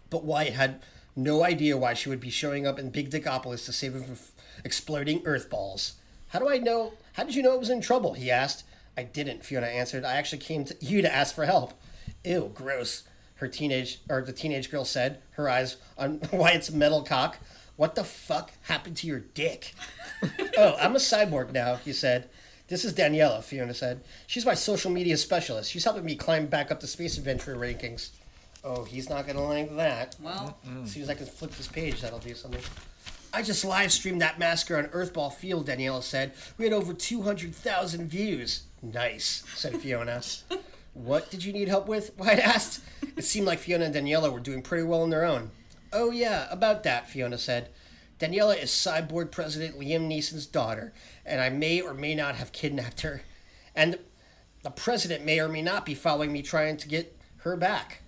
But 0.08 0.24
Wyatt 0.24 0.54
had 0.54 0.80
no 1.14 1.44
idea 1.44 1.76
why 1.76 1.92
she 1.92 2.08
would 2.08 2.20
be 2.20 2.30
showing 2.30 2.66
up 2.66 2.78
in 2.78 2.88
Big 2.88 3.10
Dickopolis 3.10 3.66
to 3.66 3.72
save 3.74 3.94
him 3.94 4.04
from 4.04 4.12
f- 4.14 4.32
exploding 4.64 5.20
earth 5.26 5.50
balls. 5.50 5.96
How 6.28 6.38
do 6.38 6.48
I 6.48 6.56
know? 6.56 6.94
How 7.12 7.24
did 7.24 7.34
you 7.34 7.42
know 7.42 7.52
it 7.52 7.60
was 7.60 7.68
in 7.68 7.82
trouble? 7.82 8.14
He 8.14 8.30
asked. 8.30 8.64
I 8.96 9.02
didn't, 9.02 9.44
Fiona 9.44 9.66
answered. 9.66 10.06
I 10.06 10.14
actually 10.14 10.38
came 10.38 10.64
to 10.64 10.76
you 10.80 11.02
to 11.02 11.14
ask 11.14 11.34
for 11.34 11.44
help. 11.44 11.74
Ew, 12.24 12.50
gross. 12.54 13.02
Her 13.34 13.48
teenage 13.48 14.00
or 14.08 14.22
the 14.22 14.32
teenage 14.32 14.70
girl 14.70 14.86
said, 14.86 15.20
her 15.32 15.50
eyes 15.50 15.76
on 15.98 16.22
Wyatt's 16.32 16.70
metal 16.70 17.02
cock. 17.02 17.36
What 17.76 17.94
the 17.96 18.04
fuck 18.04 18.52
happened 18.62 18.96
to 18.98 19.06
your 19.06 19.20
dick? 19.20 19.74
oh, 20.58 20.76
I'm 20.80 20.94
a 20.94 21.00
cyborg 21.00 21.52
now, 21.52 21.76
he 21.76 21.92
said. 21.92 22.28
This 22.68 22.84
is 22.84 22.94
Daniela, 22.94 23.42
Fiona 23.42 23.74
said. 23.74 24.02
She's 24.26 24.46
my 24.46 24.54
social 24.54 24.90
media 24.90 25.16
specialist. 25.16 25.70
She's 25.70 25.84
helping 25.84 26.04
me 26.04 26.14
climb 26.14 26.46
back 26.46 26.70
up 26.70 26.80
the 26.80 26.86
space 26.86 27.18
adventure 27.18 27.56
rankings. 27.56 28.10
Oh, 28.62 28.84
he's 28.84 29.10
not 29.10 29.26
going 29.26 29.36
to 29.36 29.42
like 29.42 29.76
that. 29.76 30.16
Well, 30.22 30.56
As 30.82 30.92
soon 30.92 31.02
as 31.02 31.10
I 31.10 31.14
can 31.14 31.26
flip 31.26 31.50
this 31.52 31.68
page, 31.68 32.00
that'll 32.00 32.20
do 32.20 32.34
something. 32.34 32.62
I 33.34 33.42
just 33.42 33.64
live 33.64 33.92
streamed 33.92 34.22
that 34.22 34.38
massacre 34.38 34.78
on 34.78 34.86
Earthball 34.86 35.34
Field, 35.34 35.66
Daniela 35.66 36.02
said. 36.02 36.32
We 36.56 36.64
had 36.64 36.72
over 36.72 36.94
200,000 36.94 38.08
views. 38.08 38.62
Nice, 38.80 39.42
said 39.54 39.76
Fiona. 39.80 40.22
what 40.94 41.30
did 41.30 41.44
you 41.44 41.52
need 41.52 41.68
help 41.68 41.88
with? 41.88 42.16
Wyatt 42.16 42.38
asked. 42.38 42.80
It 43.16 43.24
seemed 43.24 43.46
like 43.46 43.58
Fiona 43.58 43.86
and 43.86 43.94
Daniela 43.94 44.32
were 44.32 44.40
doing 44.40 44.62
pretty 44.62 44.84
well 44.84 45.02
on 45.02 45.10
their 45.10 45.24
own. 45.24 45.50
Oh, 45.94 46.10
yeah, 46.10 46.48
about 46.50 46.82
that, 46.82 47.08
Fiona 47.08 47.38
said. 47.38 47.68
Daniela 48.18 48.60
is 48.60 48.70
Cyborg 48.70 49.30
President 49.30 49.78
Liam 49.78 50.08
Neeson's 50.08 50.46
daughter, 50.46 50.92
and 51.24 51.40
I 51.40 51.50
may 51.50 51.80
or 51.80 51.94
may 51.94 52.14
not 52.14 52.34
have 52.34 52.52
kidnapped 52.52 53.02
her. 53.02 53.22
And 53.76 53.98
the 54.62 54.70
president 54.70 55.24
may 55.24 55.38
or 55.40 55.48
may 55.48 55.62
not 55.62 55.86
be 55.86 55.94
following 55.94 56.32
me 56.32 56.42
trying 56.42 56.76
to 56.78 56.88
get 56.88 57.16
her 57.38 57.56
back. 57.56 58.02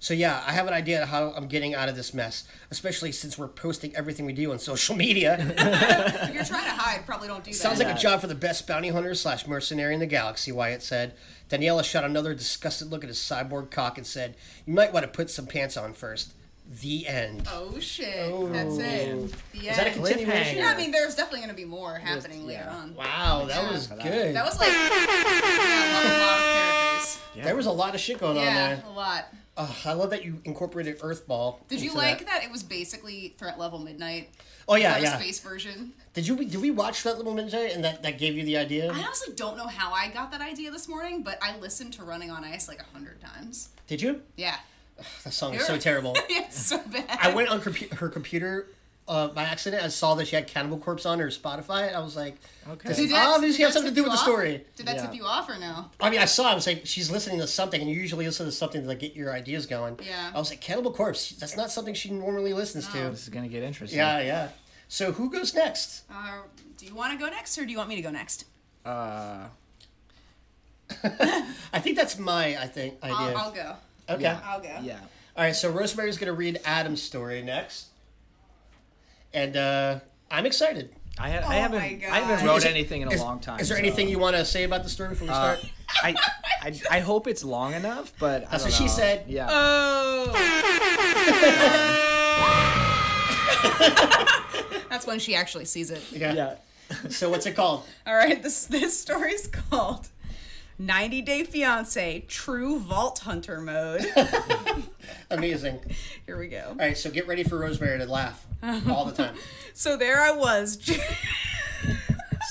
So 0.00 0.14
yeah, 0.14 0.44
I 0.46 0.52
have 0.52 0.68
an 0.68 0.74
idea 0.74 1.02
of 1.02 1.08
how 1.08 1.32
I'm 1.32 1.48
getting 1.48 1.74
out 1.74 1.88
of 1.88 1.96
this 1.96 2.14
mess, 2.14 2.44
especially 2.70 3.10
since 3.10 3.36
we're 3.36 3.48
posting 3.48 3.96
everything 3.96 4.26
we 4.26 4.32
do 4.32 4.52
on 4.52 4.60
social 4.60 4.94
media. 4.94 5.36
if 5.58 6.34
you're 6.34 6.44
trying 6.44 6.64
to 6.64 6.70
hide, 6.70 7.04
probably 7.04 7.26
don't 7.26 7.42
do 7.42 7.50
that. 7.50 7.56
Sounds 7.56 7.80
like 7.80 7.88
a 7.88 7.98
job 7.98 8.20
for 8.20 8.28
the 8.28 8.34
best 8.36 8.66
bounty 8.66 8.90
hunter 8.90 9.14
slash 9.14 9.46
mercenary 9.46 9.94
in 9.94 10.00
the 10.00 10.06
galaxy, 10.06 10.52
Wyatt 10.52 10.82
said. 10.82 11.14
Daniela 11.48 11.82
shot 11.82 12.04
another 12.04 12.32
disgusted 12.32 12.90
look 12.90 13.02
at 13.02 13.08
his 13.08 13.18
cyborg 13.18 13.70
cock 13.70 13.98
and 13.98 14.06
said, 14.06 14.36
You 14.66 14.74
might 14.74 14.92
want 14.92 15.04
to 15.04 15.10
put 15.10 15.30
some 15.30 15.46
pants 15.46 15.76
on 15.76 15.94
first. 15.94 16.32
The 16.70 17.08
end. 17.08 17.48
Oh 17.50 17.78
shit! 17.80 18.06
That's 18.52 18.76
oh. 18.76 18.80
it. 18.80 19.34
The 19.52 19.68
Is 19.68 19.76
that 19.76 19.86
a 19.86 19.90
end. 19.90 20.04
continuation? 20.04 20.58
Yeah, 20.58 20.70
I 20.70 20.76
mean, 20.76 20.90
there's 20.90 21.14
definitely 21.14 21.40
going 21.40 21.50
to 21.50 21.56
be 21.56 21.64
more 21.64 21.94
happening 21.94 22.46
later 22.46 22.64
yeah. 22.66 22.76
on. 22.76 22.94
Wow, 22.94 23.46
that 23.48 23.62
Yeah. 23.62 23.72
was 23.72 23.86
good. 23.86 24.36
That 24.36 24.44
was 24.44 24.58
like 24.58 24.68
yeah, 24.72 26.02
a 26.02 26.04
lot 26.20 26.38
of 26.38 26.44
characters. 26.52 27.18
there 27.36 27.56
was 27.56 27.66
a 27.66 27.72
lot 27.72 27.94
of 27.94 28.00
shit 28.00 28.18
going 28.18 28.36
on 28.36 28.44
Yeah, 28.44 28.74
there. 28.74 28.84
a 28.86 28.90
lot. 28.90 29.24
Ugh, 29.56 29.74
I 29.86 29.92
love 29.94 30.10
that 30.10 30.24
you 30.26 30.40
incorporated 30.44 30.98
Earthball. 31.00 31.56
Did 31.68 31.80
you 31.80 31.94
like 31.94 32.18
that. 32.18 32.26
that. 32.26 32.44
it 32.44 32.52
was 32.52 32.62
basically 32.62 33.34
threat 33.38 33.58
level 33.58 33.78
midnight? 33.78 34.28
Oh 34.68 34.74
yeah, 34.76 34.98
or 34.98 35.00
yeah. 35.00 35.18
space 35.18 35.40
version. 35.40 35.94
Did 36.12 36.28
you 36.28 36.36
did 36.36 36.60
we 36.60 36.70
watch 36.70 37.02
that 37.04 37.16
little 37.16 37.32
midnight 37.32 37.72
and 37.74 37.82
that 37.82 38.02
that 38.02 38.18
gave 38.18 38.36
you 38.36 38.44
the 38.44 38.58
idea? 38.58 38.92
I 38.92 39.02
honestly 39.02 39.34
don't 39.34 39.56
know 39.56 39.66
how 39.66 39.92
I 39.94 40.08
got 40.08 40.30
that 40.32 40.42
idea 40.42 40.70
this 40.70 40.86
morning, 40.86 41.22
but 41.22 41.38
I 41.42 41.56
listened 41.58 41.94
to 41.94 42.04
Running 42.04 42.30
on 42.30 42.44
Ice 42.44 42.68
like 42.68 42.80
a 42.80 42.84
hundred 42.92 43.22
times. 43.22 43.70
Did 43.86 44.02
you? 44.02 44.20
Yeah. 44.36 44.56
That 45.24 45.32
song 45.32 45.54
is 45.54 45.64
so 45.66 45.72
You're- 45.74 45.80
terrible. 45.82 46.14
it's 46.28 46.58
so 46.66 46.78
bad. 46.78 47.04
I 47.20 47.32
went 47.34 47.48
on 47.48 47.60
compu- 47.60 47.92
her 47.94 48.08
computer 48.08 48.68
uh, 49.06 49.28
by 49.28 49.44
accident. 49.44 49.82
I 49.82 49.88
saw 49.88 50.14
that 50.16 50.26
she 50.28 50.36
had 50.36 50.46
Cannibal 50.46 50.78
Corpse 50.78 51.06
on 51.06 51.18
her 51.20 51.28
Spotify. 51.28 51.94
I 51.94 52.00
was 52.00 52.14
like, 52.16 52.36
Okay. 52.68 52.88
this 52.88 52.98
Did 52.98 53.10
that- 53.10 53.26
obviously 53.28 53.58
did 53.58 53.64
has 53.66 53.74
that 53.74 53.80
something 53.80 53.94
to 53.94 53.94
tip 53.94 54.04
do 54.04 54.10
with 54.10 54.12
the 54.12 54.18
off? 54.18 54.24
story. 54.24 54.64
Did 54.76 54.86
that 54.86 54.96
Yeah. 54.96 55.06
tip 55.06 55.14
you 55.14 55.24
off 55.24 55.48
or 55.48 55.58
no? 55.58 55.86
I 56.00 56.10
mean, 56.10 56.20
I 56.20 56.24
saw. 56.26 56.50
I 56.50 56.54
was 56.54 56.66
like, 56.66 56.82
she's 56.84 57.10
listening 57.10 57.38
to 57.38 57.46
something, 57.46 57.80
and 57.80 57.88
you 57.88 57.96
usually 57.98 58.26
listen 58.26 58.44
to 58.46 58.52
something 58.52 58.82
to 58.82 58.88
like 58.88 58.98
get 58.98 59.14
your 59.14 59.32
ideas 59.32 59.66
going. 59.66 59.98
Yeah. 60.04 60.30
I 60.34 60.38
was 60.38 60.50
like, 60.50 60.60
Cannibal 60.60 60.92
Corpse. 60.92 61.30
That's 61.30 61.56
not 61.56 61.70
something 61.70 61.94
she 61.94 62.10
normally 62.10 62.52
listens 62.52 62.86
to. 62.88 62.98
This 63.10 63.22
is 63.22 63.28
gonna 63.30 63.48
get 63.48 63.62
interesting. 63.62 63.98
Yeah, 63.98 64.20
yeah. 64.20 64.48
So 64.88 65.12
who 65.12 65.30
goes 65.30 65.54
next? 65.54 66.02
Uh, 66.10 66.38
do 66.76 66.86
you 66.86 66.94
want 66.94 67.12
to 67.12 67.18
go 67.24 67.30
next, 67.30 67.56
or 67.58 67.64
do 67.64 67.70
you 67.72 67.78
want 67.78 67.88
me 67.88 67.96
to 67.96 68.02
go 68.02 68.10
next? 68.10 68.44
Uh, 68.84 69.46
I 71.72 71.78
think 71.80 71.96
that's 71.96 72.18
my. 72.18 72.56
I 72.60 72.66
think 72.66 72.94
idea. 73.02 73.16
I'll, 73.16 73.36
I'll 73.36 73.52
go. 73.52 73.74
Okay. 74.10 74.22
yeah. 74.22 74.40
I'll 74.44 74.60
go. 74.60 74.78
Yeah. 74.82 74.98
All 75.36 75.44
right. 75.44 75.54
So 75.56 75.70
Rosemary's 75.70 76.18
gonna 76.18 76.32
read 76.32 76.60
Adam's 76.64 77.02
story 77.02 77.42
next, 77.42 77.86
and 79.32 79.56
uh, 79.56 80.00
I'm 80.30 80.46
excited. 80.46 80.94
I, 81.20 81.30
ha- 81.30 81.40
Oh 81.44 81.48
I 81.48 81.54
haven't. 81.56 81.78
my 81.80 82.00
I 82.12 82.20
haven't 82.20 82.46
wrote 82.46 82.64
anything 82.64 83.02
in 83.02 83.08
a 83.08 83.12
is- 83.12 83.20
long 83.20 83.40
time. 83.40 83.58
Is 83.60 83.68
there 83.68 83.76
so- 83.76 83.82
anything 83.82 84.08
you 84.08 84.18
want 84.20 84.36
to 84.36 84.44
say 84.44 84.62
about 84.64 84.84
the 84.84 84.88
story 84.88 85.08
before 85.10 85.26
we 85.26 85.32
Uh, 85.32 85.56
start? 85.56 85.72
I, 86.02 86.14
I 86.62 86.80
I 86.90 87.00
hope 87.00 87.26
it's 87.26 87.42
long 87.42 87.74
enough, 87.74 88.12
but 88.20 88.42
I 88.46 88.50
That's 88.52 88.62
don't 88.64 88.72
what 88.72 88.80
she 88.82 88.88
said. 88.88 89.24
Yeah. 89.26 89.48
Oh. 89.50 90.32
That's 94.90 95.06
when 95.06 95.18
she 95.18 95.34
actually 95.34 95.64
sees 95.64 95.90
it. 95.90 96.02
yeah. 96.12 96.32
yeah. 96.32 96.54
So 97.10 97.28
what's 97.30 97.44
it 97.46 97.54
called? 97.54 97.84
All 98.06 98.14
right, 98.14 98.42
this 98.42 98.64
this 98.66 98.98
story's 98.98 99.46
called 99.48 100.08
90 100.78 101.22
Day 101.22 101.42
Fiance 101.44 102.24
True 102.28 102.78
Vault 102.78 103.18
Hunter 103.20 103.60
Mode. 103.60 104.06
Amazing. 105.30 105.80
Here 106.26 106.38
we 106.38 106.48
go. 106.48 106.68
All 106.70 106.74
right. 106.76 106.96
So 106.96 107.10
get 107.10 107.26
ready 107.26 107.42
for 107.44 107.58
Rosemary 107.58 107.98
to 107.98 108.06
laugh 108.06 108.46
all 108.88 109.04
the 109.04 109.12
time. 109.12 109.34
So 109.74 109.96
there 109.96 110.22
I 110.22 110.30
was. 110.32 110.78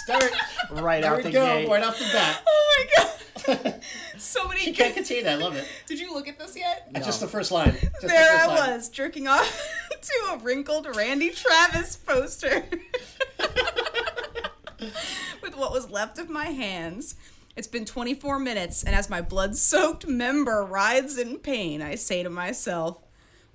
Start. 0.04 0.32
Right 0.72 1.02
There 1.02 1.12
out 1.12 1.18
we 1.18 1.24
the 1.24 1.32
go. 1.32 1.46
gate. 1.46 1.70
Right 1.70 1.84
off 1.84 1.98
the 1.98 2.06
bat. 2.12 2.42
oh 2.48 2.88
my 2.98 3.04
god. 3.04 3.82
So 4.18 4.46
many 4.48 4.60
She 4.62 4.74
can't 4.74 4.94
contain 4.94 5.24
that. 5.24 5.40
I 5.40 5.42
love 5.42 5.56
it. 5.56 5.66
Did 5.86 6.00
you 6.00 6.14
look 6.14 6.28
at 6.28 6.38
this 6.38 6.58
yet? 6.58 6.90
It's 6.94 7.06
Just 7.06 7.22
the 7.22 7.28
first 7.28 7.50
line. 7.52 7.72
Just 7.80 8.02
the 8.02 8.08
There 8.08 8.26
first 8.32 8.44
I 8.44 8.48
line. 8.48 8.72
was, 8.74 8.90
jerking 8.90 9.28
off 9.28 9.72
to 10.02 10.34
a 10.34 10.38
wrinkled 10.40 10.94
Randy 10.98 11.30
Travis 11.30 11.96
poster 11.96 12.66
with 15.42 15.56
what 15.56 15.72
was 15.72 15.90
left 15.90 16.18
of 16.20 16.30
my 16.30 16.48
hands. 16.48 17.16
It's 17.58 17.68
been 17.68 17.86
24 17.86 18.38
minutes, 18.38 18.84
and 18.84 18.96
as 18.96 19.10
my 19.10 19.20
blood 19.20 19.56
soaked 19.56 20.06
member 20.06 20.64
writhes 20.64 21.18
in 21.18 21.40
pain, 21.40 21.82
I 21.82 21.96
say 21.96 22.22
to 22.22 22.30
myself, 22.30 23.00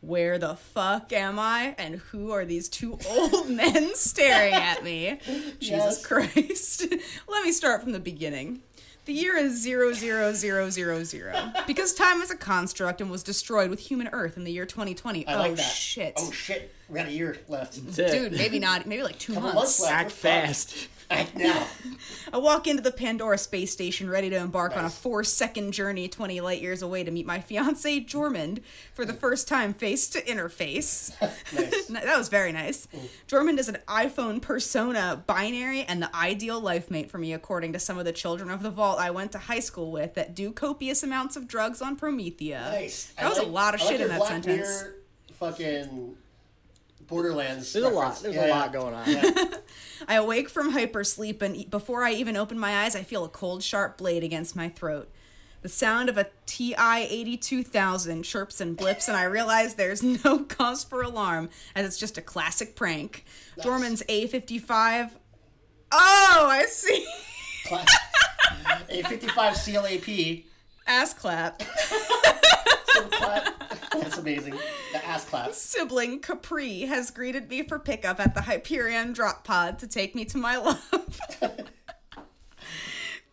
Where 0.01 0.39
the 0.39 0.57
fuck 0.57 1.13
am 1.13 1.39
I? 1.39 1.77
And 1.79 1.95
who 2.11 2.33
are 2.33 2.45
these 2.45 2.69
two 2.69 2.99
old 3.09 3.49
men 3.63 3.95
staring 3.95 4.55
at 4.55 4.83
me? 4.83 5.21
Yes. 5.61 6.01
Jesus 6.01 6.05
Christ. 6.07 6.87
Let 7.29 7.45
me 7.45 7.53
start 7.53 7.81
from 7.83 7.93
the 7.93 8.01
beginning. 8.01 8.63
The 9.05 9.13
year 9.13 9.37
is 9.37 9.65
00000 9.65 11.55
because 11.67 11.95
time 11.95 12.21
is 12.21 12.31
a 12.33 12.37
construct 12.37 13.01
and 13.01 13.11
was 13.11 13.23
destroyed 13.23 13.71
with 13.71 13.79
human 13.79 14.09
Earth 14.13 14.37
in 14.37 14.43
the 14.45 14.51
year 14.53 14.67
2020. 14.67 15.27
I 15.27 15.35
oh 15.35 15.39
like 15.39 15.57
that. 15.57 15.63
shit. 15.63 16.15
Oh 16.17 16.31
shit. 16.33 16.73
We 16.89 16.97
got 16.97 17.07
a 17.07 17.13
year 17.13 17.39
left. 17.49 17.75
Dude, 17.97 18.33
maybe 18.33 18.59
not. 18.59 18.87
Maybe 18.87 19.03
like 19.05 19.19
two 19.19 19.35
Couple 19.35 19.53
months. 19.55 19.81
months 19.81 19.83
left. 19.83 19.93
Act 19.93 20.11
We're 20.11 20.17
fast. 20.17 20.89
Act 21.11 21.37
now. 21.37 21.67
I 22.33 22.39
walk 22.39 22.67
into 22.67 22.83
the 22.83 22.93
Pandora 22.93 23.39
space 23.39 23.73
station 23.73 24.09
ready 24.09 24.31
to 24.31 24.37
embark 24.37 24.77
on 24.77 24.85
a 24.85 24.91
four 24.91 25.25
second 25.25 25.73
journey 25.73 26.09
20 26.09 26.41
light 26.41 26.63
years 26.63 26.83
away 26.83 27.05
to 27.05 27.11
meet 27.11 27.27
my 27.27 27.41
fiance, 27.41 28.01
Jormund, 28.01 28.63
for 28.95 29.05
the 29.05 29.13
first 29.13 29.49
time 29.49 29.75
face 29.75 30.09
to 30.11 30.23
interface. 30.23 31.13
Nice. 31.53 31.87
that 31.89 32.17
was 32.17 32.29
very 32.29 32.53
nice. 32.53 32.89
Jormund 33.29 33.59
is 33.59 33.69
an 33.69 33.79
iPhone 33.87 34.41
persona 34.41 35.23
binary 35.27 35.83
and 35.83 36.03
the 36.03 36.15
ideal 36.17 36.61
life 36.61 36.91
mate 36.91 37.11
for 37.11 37.19
me, 37.19 37.33
according 37.33 37.73
to 37.75 37.79
some 37.79 37.99
of 37.99 38.05
the 38.05 38.13
children 38.13 38.51
of 38.51 38.63
the 38.63 38.71
vault 38.71 38.99
I 38.99 39.11
went 39.11 39.33
to 39.33 39.39
high 39.39 39.61
school 39.61 39.91
with 39.91 40.15
that 40.15 40.35
do 40.35 40.53
copious 40.53 41.03
amounts 41.03 41.37
of 41.37 41.47
drugs 41.47 41.83
on 41.83 41.97
Promethea. 41.97 42.61
Nice. 42.73 43.13
That 43.19 43.29
was 43.29 43.39
a 43.39 43.43
lot 43.43 43.75
of 43.75 43.81
I 43.83 43.85
like 43.85 43.93
shit 43.93 44.01
in 44.01 44.09
that 44.09 44.19
Black 44.19 44.31
sentence. 44.31 44.83
Mirror 44.83 44.95
fucking 45.43 46.17
Borderlands. 47.13 47.73
There's 47.75 47.85
a 47.85 47.89
lot. 47.91 48.19
There's 48.23 48.35
Yeah, 48.35 48.45
a 48.45 48.49
yeah. 48.49 48.55
lot 48.59 48.73
going 48.73 48.95
on. 48.95 49.09
Yeah. 49.11 49.31
I 50.09 50.15
awake 50.15 50.49
from 50.49 50.73
hypersleep, 50.73 51.43
and 51.43 51.71
before 51.71 52.03
I 52.05 52.13
even 52.13 52.39
open 52.39 52.59
my 52.59 52.85
eyes, 52.85 52.97
I 52.97 53.03
feel 53.03 53.23
a 53.25 53.29
cold, 53.29 53.63
sharp 53.63 53.99
blade 53.99 54.25
against 54.25 54.57
my 54.57 54.71
throat. 54.71 55.11
The 55.61 55.69
sound 55.69 56.09
of 56.09 56.17
a 56.17 56.27
TI 56.47 56.75
82000 56.79 58.23
chirps 58.25 58.61
and 58.63 58.77
blips, 58.77 59.09
and 59.09 59.17
I 59.17 59.25
realize 59.25 59.75
there's 59.75 60.03
no 60.25 60.39
cause 60.45 60.85
for 60.85 61.03
alarm, 61.03 61.51
as 61.77 61.85
it's 61.87 61.99
just 61.99 62.17
a 62.17 62.23
classic 62.23 62.75
prank. 62.75 63.27
Dorman's 63.63 64.03
A55. 64.05 65.11
Oh, 65.93 66.47
I 66.51 66.65
see. 66.65 67.07
A 68.89 69.03
fifty-five 69.03 69.55
CLAP. 69.55 70.45
Ass 70.87 71.13
clap. 71.15 71.63
Silver 71.63 73.09
clap. 73.11 73.72
That's 73.95 74.19
amazing. 74.19 74.55
The 74.93 75.05
ass 75.05 75.25
clap. 75.25 75.53
Sibling 75.55 76.21
Capri 76.21 76.83
has 76.83 77.11
greeted 77.11 77.49
me 77.49 77.63
for 77.63 77.79
pickup 77.79 78.21
at 78.21 78.35
the 78.35 78.43
Hyperion 78.43 79.13
drop 79.13 79.45
pod 79.45 79.79
to 79.81 79.87
take 79.87 80.15
me 80.15 80.25
to 80.27 80.39
my 80.39 80.57
love. 80.57 81.21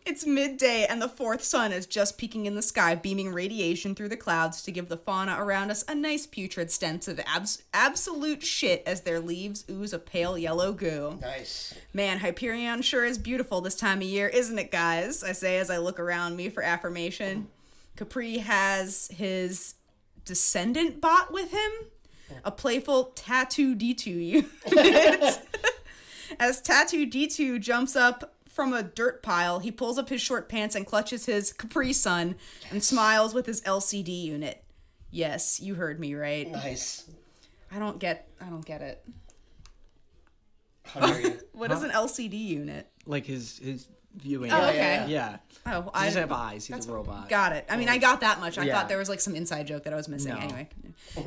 It's 0.06 0.26
midday, 0.26 0.86
and 0.86 1.00
the 1.00 1.08
fourth 1.08 1.44
sun 1.44 1.72
is 1.72 1.86
just 1.86 2.18
peeking 2.18 2.46
in 2.46 2.56
the 2.56 2.62
sky, 2.62 2.96
beaming 2.96 3.32
radiation 3.32 3.94
through 3.94 4.08
the 4.08 4.16
clouds 4.16 4.60
to 4.62 4.72
give 4.72 4.88
the 4.88 4.96
fauna 4.96 5.36
around 5.38 5.70
us 5.70 5.84
a 5.86 5.94
nice 5.94 6.26
putrid 6.26 6.70
stench 6.72 7.06
of 7.06 7.20
abs- 7.26 7.62
absolute 7.72 8.42
shit 8.42 8.82
as 8.86 9.02
their 9.02 9.20
leaves 9.20 9.64
ooze 9.70 9.92
a 9.92 10.00
pale 10.00 10.36
yellow 10.36 10.72
goo. 10.72 11.16
Nice. 11.20 11.74
Man, 11.92 12.18
Hyperion 12.18 12.82
sure 12.82 13.04
is 13.04 13.18
beautiful 13.18 13.60
this 13.60 13.76
time 13.76 13.98
of 13.98 14.04
year, 14.04 14.26
isn't 14.26 14.58
it, 14.58 14.72
guys? 14.72 15.22
I 15.22 15.30
say 15.30 15.58
as 15.58 15.70
I 15.70 15.78
look 15.78 16.00
around 16.00 16.34
me 16.34 16.48
for 16.48 16.62
affirmation. 16.62 17.46
Capri 17.96 18.38
has 18.38 19.08
his 19.12 19.74
descendant 20.24 21.00
bot 21.00 21.32
with 21.32 21.50
him, 21.52 21.70
a 22.44 22.50
playful 22.50 23.12
Tattoo 23.14 23.74
D2 23.74 24.06
unit. 24.06 25.38
As 26.38 26.60
Tattoo 26.60 27.06
D2 27.06 27.60
jumps 27.60 27.96
up 27.96 28.34
from 28.48 28.72
a 28.72 28.82
dirt 28.82 29.22
pile, 29.22 29.58
he 29.58 29.70
pulls 29.70 29.98
up 29.98 30.08
his 30.08 30.20
short 30.20 30.48
pants 30.48 30.74
and 30.74 30.86
clutches 30.86 31.26
his 31.26 31.52
Capri 31.52 31.92
Sun 31.92 32.36
and 32.70 32.82
smiles 32.82 33.34
with 33.34 33.46
his 33.46 33.60
LCD 33.62 34.22
unit. 34.24 34.62
Yes, 35.10 35.60
you 35.60 35.74
heard 35.74 35.98
me 35.98 36.14
right. 36.14 36.50
Nice. 36.50 37.04
I 37.72 37.78
don't 37.78 37.98
get 37.98 38.28
I 38.40 38.46
don't 38.46 38.64
get 38.64 38.80
it. 38.82 39.04
How 40.84 41.06
dare 41.06 41.20
you? 41.20 41.40
What 41.52 41.72
is 41.72 41.82
an 41.82 41.90
LCD 41.90 42.32
unit? 42.38 42.88
Like 43.04 43.26
his 43.26 43.58
his 43.58 43.86
viewing. 44.16 44.50
Oh, 44.52 44.68
okay. 44.68 45.06
Yeah. 45.08 45.38
Oh, 45.66 45.82
He 45.82 45.88
I 45.94 46.04
doesn't 46.06 46.20
have 46.22 46.32
eyes. 46.32 46.66
He's 46.66 46.86
a 46.86 46.92
robot. 46.92 47.28
got 47.28 47.52
it. 47.52 47.66
I 47.68 47.76
mean, 47.76 47.88
I 47.88 47.98
got 47.98 48.20
that 48.20 48.40
much. 48.40 48.58
I 48.58 48.64
Yeah. 48.64 48.74
thought 48.74 48.88
there 48.88 48.98
was 48.98 49.08
like 49.08 49.20
some 49.20 49.36
inside 49.36 49.66
joke 49.66 49.84
that 49.84 49.92
I 49.92 49.96
was 49.96 50.08
missing. 50.08 50.32
No. 50.34 50.38
Anyway, 50.40 50.68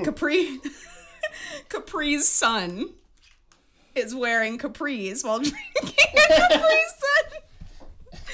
Capri, 0.04 0.60
Capri's 1.70 2.28
son 2.28 2.90
is 3.96 4.14
wearing 4.16 4.58
capris 4.58 5.24
while 5.24 5.38
drinking 5.40 5.60
a 5.84 6.28
Capri 6.28 6.60
Sun. 6.60 7.40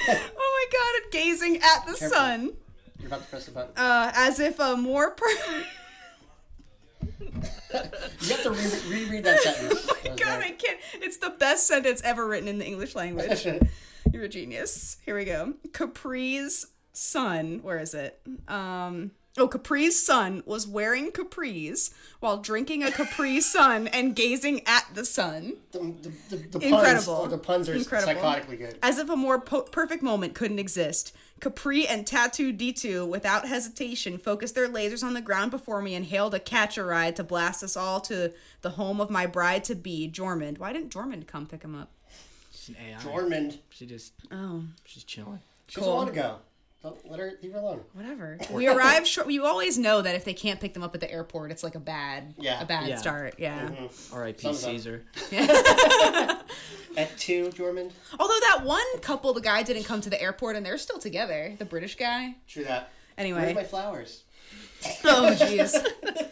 Oh 0.08 0.14
my 0.14 0.66
god! 0.72 1.04
And 1.04 1.12
gazing 1.12 1.56
at 1.58 1.86
the 1.86 1.94
Careful. 1.98 2.10
sun, 2.18 2.52
You're 3.00 3.08
about 3.08 3.22
to 3.24 3.28
press 3.28 3.46
the 3.46 3.52
button. 3.52 3.72
uh, 3.78 4.12
as 4.16 4.40
if 4.40 4.58
a 4.60 4.78
more. 4.78 5.12
Per- 5.18 5.28
you 8.22 8.30
have 8.30 8.44
to 8.44 8.52
re- 8.52 8.82
reread 9.06 9.24
that 9.26 9.40
sentence. 9.42 9.86
Oh 9.90 9.98
my 10.04 10.16
god, 10.16 10.42
I 10.42 10.52
can't. 10.52 10.80
It's 10.96 11.18
the 11.18 11.30
best 11.32 11.68
sentence 11.68 12.02
ever 12.04 12.26
written 12.28 12.48
in 12.48 12.58
the 12.60 12.66
English 12.66 12.96
language. 12.96 13.46
You're 14.12 14.24
a 14.24 14.30
genius. 14.30 14.98
Here 15.06 15.16
we 15.16 15.26
go. 15.26 15.54
Capri's 15.72 16.66
son, 16.94 17.60
where 17.62 17.80
is 17.80 17.94
it? 17.94 18.20
Um 18.48 19.12
Oh, 19.38 19.48
Capri's 19.48 19.98
son 20.04 20.44
was 20.46 20.68
wearing 20.68 21.12
capris 21.12 21.94
while 22.20 22.38
drinking 22.42 22.84
a 22.84 22.92
Capri 22.92 23.40
Sun 23.56 23.88
and 23.88 24.14
gazing 24.14 24.64
at 24.66 24.86
the 24.96 25.06
sun. 25.06 25.54
the, 25.72 25.80
the, 26.30 26.36
the, 26.36 26.58
the 26.60 26.68
Incredible. 26.68 27.16
Puns, 27.20 27.32
the 27.32 27.38
puns 27.38 27.70
are 27.70 27.74
Incredible. 27.76 28.22
psychotically 28.22 28.58
good. 28.58 28.80
As 28.84 28.98
if 28.98 29.08
a 29.08 29.16
more 29.16 29.40
po- 29.40 29.62
perfect 29.62 30.04
moment 30.04 30.34
couldn't 30.34 30.60
exist. 30.60 31.16
Capri 31.40 31.88
and 31.88 32.06
Tattoo 32.06 32.52
D2, 32.52 33.08
without 33.08 33.48
hesitation, 33.48 34.18
focused 34.18 34.56
their 34.56 34.68
lasers 34.68 35.04
on 35.06 35.14
the 35.14 35.22
ground 35.22 35.52
before 35.52 35.82
me 35.82 35.96
and 35.96 36.06
hailed 36.08 36.34
a 36.34 36.40
Catch-A-Ride 36.40 37.16
to 37.16 37.24
blast 37.24 37.64
us 37.64 37.78
all 37.78 38.02
to 38.02 38.34
the 38.62 38.72
home 38.72 39.00
of 39.00 39.10
my 39.10 39.26
bride 39.26 39.64
to 39.66 39.76
be, 39.76 40.12
Jormund. 40.12 40.58
Why 40.58 40.74
didn't 40.74 40.92
Jormund 40.92 41.28
come 41.28 41.46
pick 41.46 41.64
him 41.64 41.76
up? 41.76 41.92
She's 42.60 42.76
an 42.76 42.82
AI. 42.92 42.98
Dormand. 42.98 43.60
She 43.70 43.86
just 43.86 44.14
Oh, 44.32 44.64
she's 44.86 45.04
chilling. 45.04 45.40
She 45.68 45.76
doesn't 45.78 45.90
Cool. 45.92 45.98
want 45.98 46.10
to 46.10 46.16
go. 46.16 46.38
Don't 46.82 47.10
let 47.12 47.20
her 47.20 47.34
leave 47.44 47.52
her 47.54 47.60
alone. 47.60 47.82
whatever. 47.94 48.38
We 48.52 48.68
arrive 48.68 49.06
short. 49.08 49.30
You 49.30 49.46
always 49.46 49.78
know 49.78 50.02
that 50.02 50.16
if 50.16 50.24
they 50.26 50.34
can't 50.34 50.60
pick 50.62 50.74
them 50.74 50.82
up 50.84 50.96
at 50.96 51.02
the 51.02 51.12
airport, 51.12 51.52
it's 51.52 51.64
like 51.64 51.76
a 51.76 51.80
bad, 51.80 52.34
Yeah. 52.38 52.62
a 52.62 52.66
bad 52.66 52.88
Yeah. 52.88 52.96
start. 52.98 53.36
Yeah. 53.38 53.70
R.I.P. 54.14 54.42
Thumbs 54.42 54.64
up. 54.64 54.70
Caesar. 54.72 55.06
At 56.98 57.18
two, 57.18 57.50
Dormand. 57.52 57.92
Although 58.20 58.40
that 58.50 58.62
one 58.64 59.00
couple, 59.02 59.34
the 59.34 59.42
guy 59.42 59.62
didn't 59.64 59.84
come 59.84 60.02
to 60.02 60.10
the 60.10 60.22
airport, 60.22 60.56
and 60.56 60.66
they're 60.66 60.78
still 60.78 60.98
together. 61.00 61.54
The 61.58 61.66
British 61.66 61.96
guy. 61.96 62.36
True 62.48 62.64
that. 62.66 62.90
Anyway. 63.18 63.42
Where's 63.42 63.56
my 63.56 63.64
flowers? 63.64 64.24
Oh, 65.04 65.36
jeez. 65.38 65.76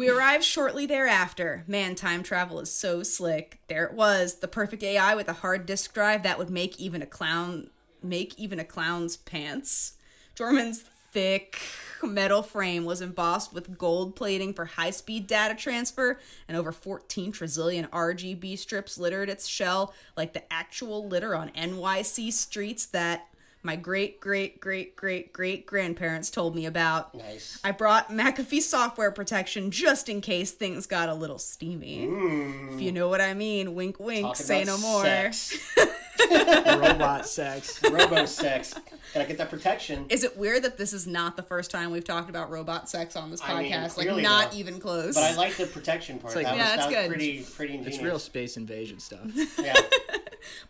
we 0.00 0.08
arrived 0.08 0.44
shortly 0.44 0.86
thereafter. 0.86 1.62
Man, 1.66 1.94
time 1.94 2.22
travel 2.22 2.58
is 2.58 2.72
so 2.72 3.02
slick. 3.02 3.60
There 3.68 3.84
it 3.84 3.92
was, 3.92 4.36
the 4.36 4.48
perfect 4.48 4.82
AI 4.82 5.14
with 5.14 5.28
a 5.28 5.34
hard 5.34 5.66
disk 5.66 5.92
drive 5.92 6.22
that 6.22 6.38
would 6.38 6.48
make 6.48 6.80
even 6.80 7.02
a 7.02 7.06
clown 7.06 7.68
make 8.02 8.38
even 8.38 8.58
a 8.58 8.64
clown's 8.64 9.18
pants. 9.18 9.92
Jorman's 10.34 10.84
thick 11.12 11.60
metal 12.02 12.42
frame 12.42 12.86
was 12.86 13.02
embossed 13.02 13.52
with 13.52 13.76
gold 13.76 14.16
plating 14.16 14.54
for 14.54 14.64
high-speed 14.64 15.26
data 15.26 15.54
transfer, 15.54 16.18
and 16.48 16.56
over 16.56 16.72
14 16.72 17.30
trillion 17.30 17.86
RGB 17.88 18.56
strips 18.56 18.96
littered 18.96 19.28
its 19.28 19.46
shell 19.46 19.92
like 20.16 20.32
the 20.32 20.50
actual 20.50 21.06
litter 21.06 21.34
on 21.34 21.50
NYC 21.50 22.32
streets 22.32 22.86
that 22.86 23.26
my 23.62 23.76
great 23.76 24.20
great 24.20 24.60
great 24.60 24.96
great 24.96 25.32
great 25.32 25.66
grandparents 25.66 26.30
told 26.30 26.54
me 26.54 26.66
about. 26.66 27.14
Nice. 27.14 27.60
I 27.62 27.72
brought 27.72 28.10
McAfee 28.10 28.62
software 28.62 29.10
protection 29.10 29.70
just 29.70 30.08
in 30.08 30.20
case 30.20 30.52
things 30.52 30.86
got 30.86 31.08
a 31.08 31.14
little 31.14 31.38
steamy. 31.38 32.04
If 32.04 32.80
you 32.80 32.90
mm. 32.90 32.94
know 32.94 33.08
what 33.08 33.20
I 33.20 33.34
mean. 33.34 33.74
Wink, 33.74 34.00
wink. 34.00 34.22
Talking 34.22 34.44
say 34.44 34.62
about 34.62 34.80
no 34.80 34.86
more. 34.86 35.02
Sex. 35.02 35.76
Robot 36.30 37.26
sex. 37.26 37.82
Robo 37.82 38.26
sex. 38.26 38.74
Gotta 39.14 39.26
get 39.26 39.38
that 39.38 39.50
protection. 39.50 40.06
Is 40.08 40.24
it 40.24 40.36
weird 40.36 40.62
that 40.64 40.78
this 40.78 40.92
is 40.92 41.06
not 41.06 41.36
the 41.36 41.42
first 41.42 41.70
time 41.70 41.90
we've 41.90 42.04
talked 42.04 42.30
about 42.30 42.50
robot 42.50 42.88
sex 42.88 43.16
on 43.16 43.30
this 43.30 43.40
I 43.42 43.62
mean, 43.62 43.72
podcast? 43.72 43.96
like, 43.96 44.06
clearly 44.06 44.22
not 44.22 44.46
not. 44.46 44.54
even 44.54 44.78
close. 44.80 45.14
But 45.14 45.24
I 45.24 45.34
like 45.34 45.56
the 45.56 45.66
protection 45.66 46.18
part. 46.18 46.34
like- 46.34 46.44
that 46.44 46.56
Yeah, 46.56 46.62
was, 46.62 46.74
it's 46.74 46.76
that 46.76 46.86
was 46.86 46.96
good. 46.96 47.08
pretty, 47.08 47.42
pretty 47.42 47.74
ingenious. 47.74 47.96
It's 47.96 48.04
real 48.04 48.18
space 48.18 48.56
invasion 48.56 49.00
stuff. 49.00 49.20
Yeah. 49.58 49.74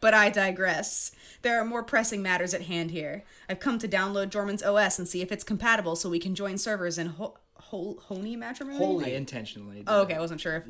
But 0.01 0.15
I 0.15 0.31
digress. 0.31 1.13
There 1.43 1.61
are 1.61 1.65
more 1.65 1.83
pressing 1.83 2.23
matters 2.23 2.55
at 2.55 2.63
hand 2.63 2.91
here. 2.91 3.25
I've 3.49 3.61
come 3.61 3.79
to 3.79 3.89
download 3.89 4.31
Jorman's 4.31 4.63
OS 4.63 4.99
and 4.99 5.09
see 5.09 5.23
if 5.23 5.33
it's 5.33 5.45
compatible 5.45 5.97
so 5.97 6.09
we 6.11 6.19
can 6.19 6.35
join 6.35 6.59
servers 6.59 6.99
in 6.99 7.07
Ho- 7.09 7.37
Ho- 7.55 7.99
Honey 8.09 8.37
matrimony. 8.37 8.79
Holy. 8.79 9.15
intentionally. 9.15 9.85
Oh, 9.87 10.03
okay. 10.03 10.15
I 10.15 10.21
wasn't 10.21 10.41
sure 10.41 10.57
if 10.57 10.65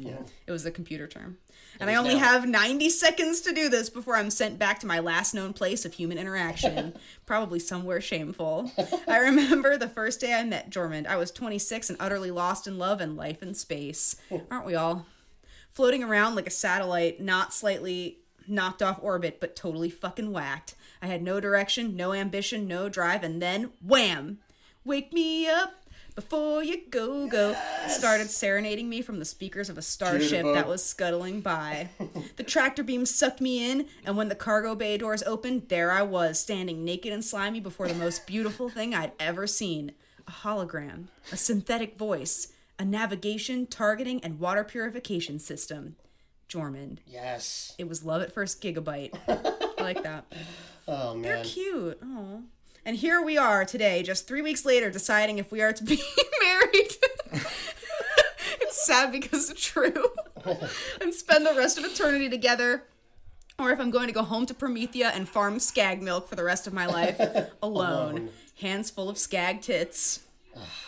it 0.47 0.51
was 0.53 0.65
a 0.67 0.71
computer 0.71 1.07
term. 1.07 1.39
And 1.81 1.89
I 1.89 1.95
only 1.95 2.15
now. 2.15 2.21
have 2.21 2.47
90 2.49 2.91
seconds 2.91 3.41
to 3.43 3.53
do 3.53 3.69
this 3.69 3.89
before 3.89 4.17
I'm 4.17 4.29
sent 4.31 4.59
back 4.59 4.81
to 4.81 4.87
my 4.87 4.99
last 4.99 5.33
known 5.35 5.53
place 5.55 5.85
of 5.85 5.95
human 5.95 6.19
interaction, 6.19 6.95
probably 7.27 7.59
somewhere 7.59 8.01
shameful. 8.01 8.71
I 9.09 9.19
remember 9.19 9.77
the 9.79 9.89
first 9.89 10.21
day 10.21 10.35
I 10.35 10.45
met 10.45 10.69
Jormund. 10.71 11.07
I 11.07 11.17
was 11.17 11.31
26 11.31 11.89
and 11.91 11.97
utterly 12.01 12.31
lost 12.31 12.67
in 12.67 12.77
love 12.77 13.01
and 13.01 13.17
life 13.17 13.41
and 13.41 13.57
space. 13.57 14.17
Oh. 14.31 14.43
Aren't 14.51 14.67
we 14.67 14.75
all? 14.75 15.07
Floating 15.73 16.03
around 16.03 16.35
like 16.35 16.49
a 16.49 16.51
satellite, 16.51 17.21
not 17.21 17.55
slightly 17.55 18.19
knocked 18.51 18.83
off 18.83 18.99
orbit, 19.03 19.39
but 19.41 19.57
totally 19.57 19.91
fucking 19.91 20.33
whacked. 20.33 20.75
I 21.01 21.07
had 21.07 21.23
no 21.23 21.41
direction, 21.41 21.97
no 21.97 22.13
ambition, 22.13 22.67
no 22.67 22.89
drive, 22.89 23.23
and 23.23 23.41
then 23.41 23.71
wham! 23.81 24.39
Wake 24.85 25.13
me 25.13 25.49
up 25.49 25.75
before 26.15 26.63
you 26.63 26.83
go 26.91 27.27
go. 27.29 27.57
Started 27.89 28.31
serenading 28.31 28.89
me 28.89 29.03
from 29.03 29.19
the 29.19 29.25
speakers 29.25 29.69
of 29.69 29.79
a 29.79 29.83
starship 29.83 30.31
Beautiful. 30.31 30.55
that 30.55 30.69
was 30.69 30.85
scuttling 30.85 31.41
by. 31.41 31.89
the 32.37 32.43
tractor 32.43 32.83
beam 32.83 33.07
sucked 33.07 33.41
me 33.41 33.71
in, 33.71 33.87
and 34.05 34.17
when 34.17 34.29
the 34.29 34.35
cargo 34.35 34.75
bay 34.75 34.99
doors 34.99 35.23
opened, 35.23 35.69
there 35.69 35.91
I 35.91 36.03
was, 36.03 36.39
standing 36.39 36.85
naked 36.85 37.13
and 37.13 37.25
slimy 37.25 37.61
before 37.61 37.89
the 37.89 37.95
most 37.95 38.27
beautiful 38.27 38.69
thing 38.69 38.95
I'd 38.95 39.13
ever 39.19 39.47
seen 39.47 39.93
a 40.27 40.31
hologram, 40.31 41.07
a 41.33 41.37
synthetic 41.37 41.97
voice, 41.99 42.49
a 42.79 42.85
navigation, 42.85 43.67
targeting, 43.67 44.23
and 44.23 44.39
water 44.39 44.65
purification 44.65 45.39
system. 45.39 45.97
Jormund. 46.51 46.99
Yes. 47.07 47.75
It 47.79 47.89
was 47.89 48.05
love 48.05 48.21
at 48.23 48.33
first 48.33 48.61
gigabyte. 48.61 49.15
I 49.29 49.83
like 49.83 50.03
that. 50.03 50.25
Oh 50.89 51.13
man. 51.15 51.23
They're 51.23 51.45
cute. 51.45 51.99
Oh. 52.03 52.43
And 52.85 52.97
here 52.97 53.23
we 53.23 53.39
are 53.39 53.65
today, 53.65 54.03
just 54.03 54.27
three 54.27 54.43
weeks 54.43 54.65
later, 54.65 54.91
deciding 54.91 55.39
if 55.39 55.53
we 55.53 55.61
are 55.63 55.73
to 55.73 55.85
be 55.85 56.03
married. 56.41 56.97
it's 58.61 58.87
sad 58.87 59.13
because 59.13 59.51
it's 59.51 59.63
true. 59.65 60.09
and 61.01 61.15
spend 61.15 61.47
the 61.47 61.55
rest 61.55 61.79
of 61.79 61.85
eternity 61.85 62.29
together. 62.29 62.83
Or 63.57 63.71
if 63.71 63.79
I'm 63.79 63.91
going 63.91 64.09
to 64.09 64.13
go 64.13 64.23
home 64.23 64.47
to 64.47 64.55
Promethea 64.55 65.11
and 65.15 65.29
farm 65.29 65.61
skag 65.61 66.03
milk 66.03 66.27
for 66.29 66.35
the 66.35 66.43
rest 66.43 66.67
of 66.67 66.73
my 66.73 66.87
life 66.87 67.19
alone. 67.21 67.47
Alone. 67.63 68.31
Hands 68.61 68.91
full 68.91 69.09
of 69.09 69.17
skag 69.19 69.61
tits. 69.61 70.21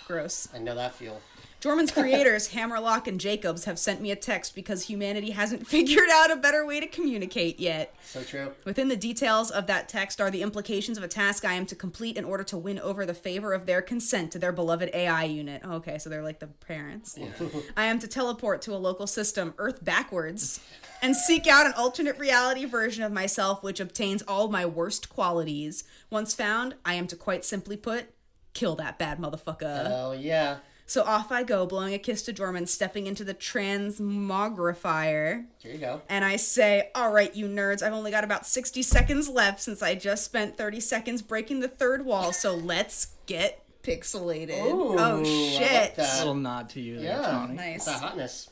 Gross. 0.09 0.48
I 0.53 0.59
know 0.59 0.75
that 0.75 0.94
feel. 0.94 1.20
Dorman's 1.62 1.92
creators, 1.92 2.48
Hammerlock 2.55 3.07
and 3.07 3.20
Jacobs, 3.20 3.66
have 3.66 3.79
sent 3.79 4.01
me 4.01 4.11
a 4.11 4.16
text 4.16 4.57
because 4.57 4.83
humanity 4.83 5.31
hasn't 5.31 5.64
figured 5.68 6.11
out 6.12 6.33
a 6.33 6.37
better 6.37 6.66
way 6.66 6.81
to 6.81 6.88
communicate 6.88 7.61
yet. 7.61 7.94
So 8.05 8.25
true. 8.25 8.53
Within 8.64 8.88
the 8.88 8.96
details 8.96 9.53
of 9.53 9.68
that 9.68 9.88
text 9.88 10.20
are 10.20 10.29
the 10.29 10.42
implications 10.42 10.98
of 10.98 11.05
a 11.05 11.09
task 11.09 11.44
I 11.44 11.55
am 11.55 11.64
to 11.66 11.77
complete 11.77 12.16
in 12.16 12.25
order 12.25 12.42
to 12.44 12.59
win 12.59 12.81
over 12.81 13.07
the 13.07 13.14
favor 13.14 13.55
of 13.55 13.66
their 13.66 13.81
consent 13.81 14.33
to 14.33 14.40
their 14.40 14.51
beloved 14.51 14.90
AI 14.92 15.22
unit. 15.22 15.62
Oh, 15.64 15.75
okay, 15.75 15.98
so 15.98 16.11
they're 16.11 16.22
like 16.22 16.40
the 16.40 16.48
parents. 16.48 17.16
I 17.77 17.85
am 17.85 18.01
to 18.01 18.09
teleport 18.09 18.61
to 18.62 18.75
a 18.75 18.77
local 18.77 19.07
system, 19.07 19.55
Earth 19.57 19.85
backwards, 19.85 20.59
and 21.01 21.14
seek 21.14 21.46
out 21.46 21.66
an 21.66 21.75
alternate 21.75 22.18
reality 22.18 22.64
version 22.64 23.05
of 23.05 23.12
myself 23.12 23.62
which 23.62 23.79
obtains 23.79 24.22
all 24.22 24.48
my 24.48 24.66
worst 24.66 25.09
qualities. 25.09 25.85
Once 26.11 26.35
found, 26.35 26.75
I 26.85 26.94
am 26.94 27.07
to 27.07 27.14
quite 27.14 27.44
simply 27.44 27.77
put, 27.77 28.07
kill 28.53 28.75
that 28.77 28.98
bad 28.98 29.20
motherfucker. 29.20 29.88
Oh 29.88 30.11
yeah. 30.11 30.59
So 30.92 31.02
off 31.05 31.33
I 31.33 31.42
go, 31.42 31.64
blowing 31.64 31.94
a 31.94 31.98
kiss 31.98 32.20
to 32.24 32.35
Dorman, 32.35 32.66
stepping 32.66 33.07
into 33.07 33.24
the 33.24 33.33
transmogrifier. 33.33 35.46
Here 35.62 35.72
you 35.72 35.78
go. 35.78 36.02
And 36.11 36.22
I 36.22 36.37
say, 36.37 36.90
all 36.94 37.11
right, 37.11 37.35
you 37.35 37.46
nerds, 37.46 37.83
I've 37.83 37.94
only 37.94 38.11
got 38.11 38.24
about 38.24 38.44
60 38.44 38.83
seconds 38.83 39.26
left 39.26 39.62
since 39.62 39.83
I 39.83 39.94
just 39.94 40.22
spent 40.22 40.59
30 40.59 40.81
seconds 40.81 41.22
breaking 41.22 41.61
the 41.61 41.68
third 41.68 42.05
wall, 42.05 42.35
so 42.35 42.55
let's 42.55 43.14
get 43.24 43.64
pixelated. 43.83 44.66
Ooh, 44.66 44.98
I 44.98 45.12
oh, 45.12 45.16
like 45.16 45.24
shit. 45.24 45.96
that. 45.96 46.16
A 46.16 46.18
little 46.18 46.35
nod 46.35 46.68
to 46.68 46.81
you, 46.83 46.98
there, 46.98 47.22
Yeah. 47.22 47.22
Tony. 47.22 47.55
Nice. 47.55 47.87
That 47.87 48.02
hotness. 48.02 48.50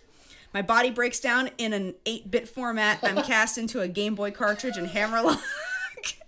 My 0.54 0.62
body 0.62 0.90
breaks 0.90 1.20
down 1.20 1.50
in 1.58 1.74
an 1.74 1.94
8 2.06 2.30
bit 2.30 2.48
format. 2.48 3.00
I'm 3.02 3.22
cast 3.22 3.58
into 3.58 3.82
a 3.82 3.88
Game 3.88 4.14
Boy 4.14 4.30
cartridge, 4.30 4.78
and 4.78 4.86
Hammerlock 4.86 5.42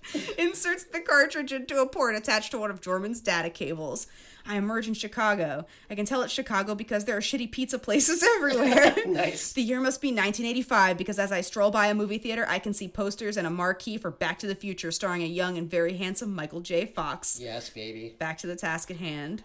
inserts 0.39 0.85
the 0.85 1.01
cartridge 1.01 1.53
into 1.53 1.81
a 1.81 1.87
port 1.87 2.15
attached 2.15 2.51
to 2.53 2.59
one 2.59 2.71
of 2.71 2.81
Jorman's 2.81 3.21
data 3.21 3.51
cables. 3.51 4.07
I 4.45 4.57
emerge 4.57 4.89
in 4.89 4.95
Chicago. 4.95 5.67
I 5.89 5.95
can 5.95 6.05
tell 6.05 6.23
it's 6.23 6.33
Chicago 6.33 6.75
because 6.75 7.05
there 7.05 7.17
are 7.17 7.21
shitty 7.21 7.53
pizza 7.53 7.79
places 7.79 8.23
everywhere. 8.37 8.95
Nice. 9.07 9.53
The 9.53 9.63
year 9.63 9.81
must 9.81 10.01
be 10.01 10.09
1985 10.09 10.97
because 10.97 11.19
as 11.19 11.33
I 11.33 11.43
stroll 11.43 11.71
by 11.71 11.89
a 11.89 11.95
movie 11.95 12.19
theater, 12.19 12.47
I 12.49 12.59
can 12.59 12.73
see 12.73 12.89
posters 12.89 13.37
and 13.37 13.47
a 13.47 13.51
marquee 13.51 13.99
for 13.99 14.11
Back 14.11 14.39
to 14.41 14.47
the 14.47 14.55
Future 14.55 14.91
starring 14.91 15.23
a 15.23 15.27
young 15.27 15.59
and 15.59 15.71
very 15.71 15.97
handsome 15.97 16.35
Michael 16.35 16.61
J. 16.61 16.87
Fox. 16.87 17.39
Yes, 17.41 17.69
baby. 17.69 18.17
Back 18.19 18.39
to 18.39 18.47
the 18.47 18.57
task 18.57 18.91
at 18.91 18.97
hand. 18.97 19.43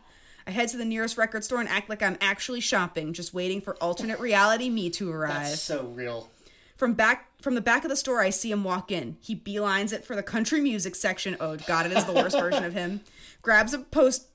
I 0.47 0.51
head 0.51 0.69
to 0.69 0.77
the 0.77 0.85
nearest 0.85 1.17
record 1.17 1.43
store 1.43 1.59
and 1.59 1.67
act 1.67 1.89
like 1.89 2.01
I'm 2.01 2.17
actually 2.21 2.61
shopping, 2.61 3.11
just 3.11 3.33
waiting 3.33 3.59
for 3.59 3.75
alternate 3.83 4.19
reality 4.19 4.69
me 4.69 4.89
to 4.91 5.11
arrive. 5.11 5.43
That's 5.43 5.61
so 5.61 5.87
real. 5.87 6.29
From 6.77 6.93
back 6.93 7.27
from 7.41 7.55
the 7.55 7.61
back 7.61 7.83
of 7.83 7.89
the 7.89 7.95
store, 7.95 8.21
I 8.21 8.29
see 8.29 8.51
him 8.51 8.63
walk 8.63 8.91
in. 8.91 9.17
He 9.19 9.35
beelines 9.35 9.91
it 9.91 10.05
for 10.05 10.15
the 10.15 10.23
country 10.23 10.61
music 10.61 10.95
section. 10.95 11.35
Oh 11.39 11.57
god, 11.57 11.87
it 11.87 11.91
is 11.91 12.05
the 12.05 12.13
worst 12.13 12.37
version 12.37 12.63
of 12.63 12.73
him. 12.73 13.01
Grabs 13.41 13.73
a 13.73 13.79
post. 13.79 14.27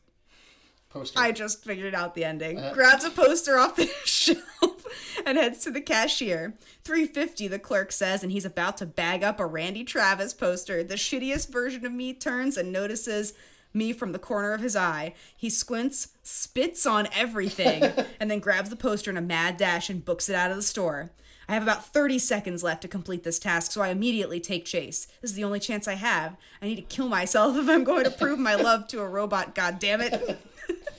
Poster. 0.90 1.18
I 1.18 1.32
just 1.32 1.64
figured 1.64 1.94
out 1.94 2.14
the 2.14 2.24
ending. 2.24 2.58
Uh. 2.58 2.74
Grabs 2.74 3.04
a 3.04 3.10
poster 3.10 3.56
off 3.58 3.76
the 3.76 3.86
shelf 4.04 4.84
and 5.24 5.38
heads 5.38 5.60
to 5.60 5.70
the 5.70 5.80
cashier. 5.80 6.54
350 6.84 7.48
the 7.48 7.58
clerk 7.58 7.92
says 7.92 8.22
and 8.22 8.30
he's 8.30 8.44
about 8.44 8.76
to 8.78 8.86
bag 8.86 9.22
up 9.22 9.40
a 9.40 9.46
Randy 9.46 9.84
Travis 9.84 10.34
poster. 10.34 10.82
The 10.82 10.96
shittiest 10.96 11.50
version 11.50 11.86
of 11.86 11.92
me 11.92 12.12
turns 12.12 12.56
and 12.56 12.72
notices 12.72 13.32
me 13.72 13.92
from 13.92 14.12
the 14.12 14.18
corner 14.18 14.52
of 14.52 14.60
his 14.60 14.76
eye. 14.76 15.14
He 15.36 15.48
squints, 15.48 16.08
spits 16.22 16.84
on 16.84 17.08
everything, 17.14 17.84
and 18.20 18.30
then 18.30 18.40
grabs 18.40 18.68
the 18.68 18.76
poster 18.76 19.10
in 19.10 19.16
a 19.16 19.22
mad 19.22 19.56
dash 19.56 19.88
and 19.88 20.04
books 20.04 20.28
it 20.28 20.36
out 20.36 20.50
of 20.50 20.56
the 20.56 20.62
store. 20.62 21.10
I 21.52 21.56
have 21.56 21.64
about 21.64 21.84
30 21.84 22.18
seconds 22.18 22.62
left 22.62 22.80
to 22.80 22.88
complete 22.88 23.24
this 23.24 23.38
task, 23.38 23.72
so 23.72 23.82
I 23.82 23.88
immediately 23.88 24.40
take 24.40 24.64
chase. 24.64 25.06
This 25.20 25.32
is 25.32 25.36
the 25.36 25.44
only 25.44 25.60
chance 25.60 25.86
I 25.86 25.96
have. 25.96 26.34
I 26.62 26.64
need 26.64 26.76
to 26.76 26.82
kill 26.82 27.08
myself 27.08 27.54
if 27.58 27.68
I'm 27.68 27.84
going 27.84 28.04
to 28.04 28.10
prove 28.10 28.38
my 28.38 28.54
love 28.54 28.88
to 28.88 29.02
a 29.02 29.06
robot, 29.06 29.54
God 29.54 29.78
damn 29.78 30.00
it. 30.00 30.12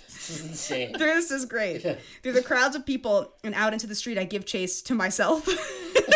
this 0.08 0.30
is 0.30 0.46
insane. 0.46 0.96
This 0.96 1.32
is 1.32 1.46
great. 1.46 1.82
Through 2.22 2.34
the 2.34 2.44
crowds 2.44 2.76
of 2.76 2.86
people 2.86 3.34
and 3.44 3.56
out 3.56 3.74
into 3.74 3.88
the 3.88 3.96
street, 3.96 4.20
I 4.20 4.26
give 4.26 4.46
chase 4.46 4.84
to 4.84 4.94
myself. 4.94 5.50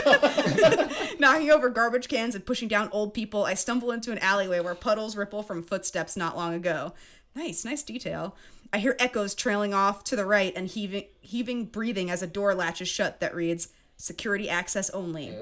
Knocking 1.20 1.50
over 1.50 1.70
garbage 1.70 2.08
cans 2.08 2.36
and 2.36 2.46
pushing 2.46 2.68
down 2.68 2.90
old 2.92 3.16
people, 3.16 3.44
I 3.44 3.56
stumble 3.56 3.90
into 3.90 4.12
an 4.12 4.20
alleyway 4.20 4.60
where 4.60 4.76
puddles 4.76 5.18
ripple 5.18 5.42
from 5.42 5.64
footsteps 5.64 6.16
not 6.16 6.38
long 6.38 6.54
ago. 6.54 6.94
Nice, 7.36 7.66
nice 7.66 7.82
detail. 7.82 8.36
I 8.72 8.78
hear 8.78 8.96
echoes 9.00 9.34
trailing 9.34 9.74
off 9.74 10.04
to 10.04 10.16
the 10.16 10.28
right 10.28 10.54
and 10.56 10.68
heaving, 10.68 11.06
heaving 11.22 11.66
breathing 11.66 12.12
as 12.12 12.22
a 12.22 12.28
door 12.28 12.54
latches 12.54 12.88
shut 12.88 13.20
that 13.22 13.34
reads, 13.34 13.70
Security 13.98 14.48
access 14.48 14.90
only. 14.92 15.34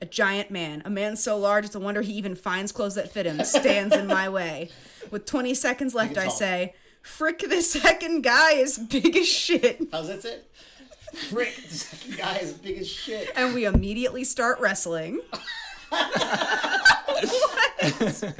A 0.00 0.06
giant 0.06 0.50
man, 0.50 0.80
a 0.84 0.90
man 0.90 1.16
so 1.16 1.36
large 1.36 1.64
it's 1.64 1.74
a 1.74 1.80
wonder 1.80 2.02
he 2.02 2.12
even 2.12 2.36
finds 2.36 2.70
clothes 2.70 2.94
that 2.94 3.10
fit 3.10 3.26
him, 3.26 3.42
stands 3.44 3.94
in 3.94 4.06
my 4.06 4.28
way. 4.28 4.70
With 5.10 5.26
20 5.26 5.54
seconds 5.54 5.94
left, 5.94 6.16
I 6.16 6.28
say, 6.28 6.74
Frick, 7.02 7.40
this 7.40 7.70
second 7.70 8.22
guy 8.22 8.52
is 8.52 8.78
big 8.78 9.16
as 9.16 9.28
shit. 9.28 9.78
Oh, 9.80 9.86
How's 9.92 10.08
that 10.08 10.24
it? 10.24 10.50
Frick, 11.30 11.56
the 11.56 11.74
second 11.74 12.16
guy 12.18 12.36
is 12.38 12.52
big 12.52 12.78
as 12.78 12.88
shit. 12.88 13.30
And 13.36 13.54
we 13.54 13.64
immediately 13.64 14.22
start 14.24 14.60
wrestling. 14.60 15.20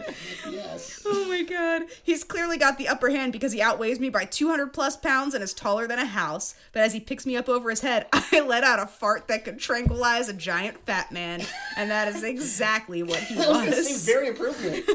Yes. 0.51 1.03
Oh 1.07 1.27
my 1.29 1.43
god. 1.43 1.83
He's 2.03 2.25
clearly 2.25 2.57
got 2.57 2.79
the 2.79 2.89
upper 2.89 3.11
hand 3.11 3.33
because 3.33 3.53
he 3.53 3.61
outweighs 3.61 3.99
me 4.01 4.09
by 4.11 4.25
200 4.25 4.73
plus 4.73 4.97
pounds 4.97 5.35
and 5.35 5.43
is 5.43 5.53
taller 5.55 5.87
than 5.87 5.99
a 5.99 6.05
house. 6.07 6.55
But 6.73 6.83
as 6.83 6.93
he 6.93 7.01
picks 7.01 7.27
me 7.27 7.37
up 7.37 7.49
over 7.49 7.71
his 7.71 7.81
head, 7.81 8.07
I 8.13 8.41
let 8.41 8.65
out 8.65 8.79
a 8.79 8.87
fart 8.87 9.29
that 9.29 9.45
could 9.45 9.59
tranquilize 9.59 10.29
a 10.29 10.33
giant 10.33 10.79
fat 10.87 11.13
man. 11.13 11.43
And 11.77 11.91
that 11.91 12.09
is 12.09 12.23
exactly 12.23 13.03
what 13.03 13.19
he 13.21 13.35
That 13.37 13.49
was 13.49 13.77
was. 13.77 14.05
very 14.07 14.29
appropriate. 14.29 14.89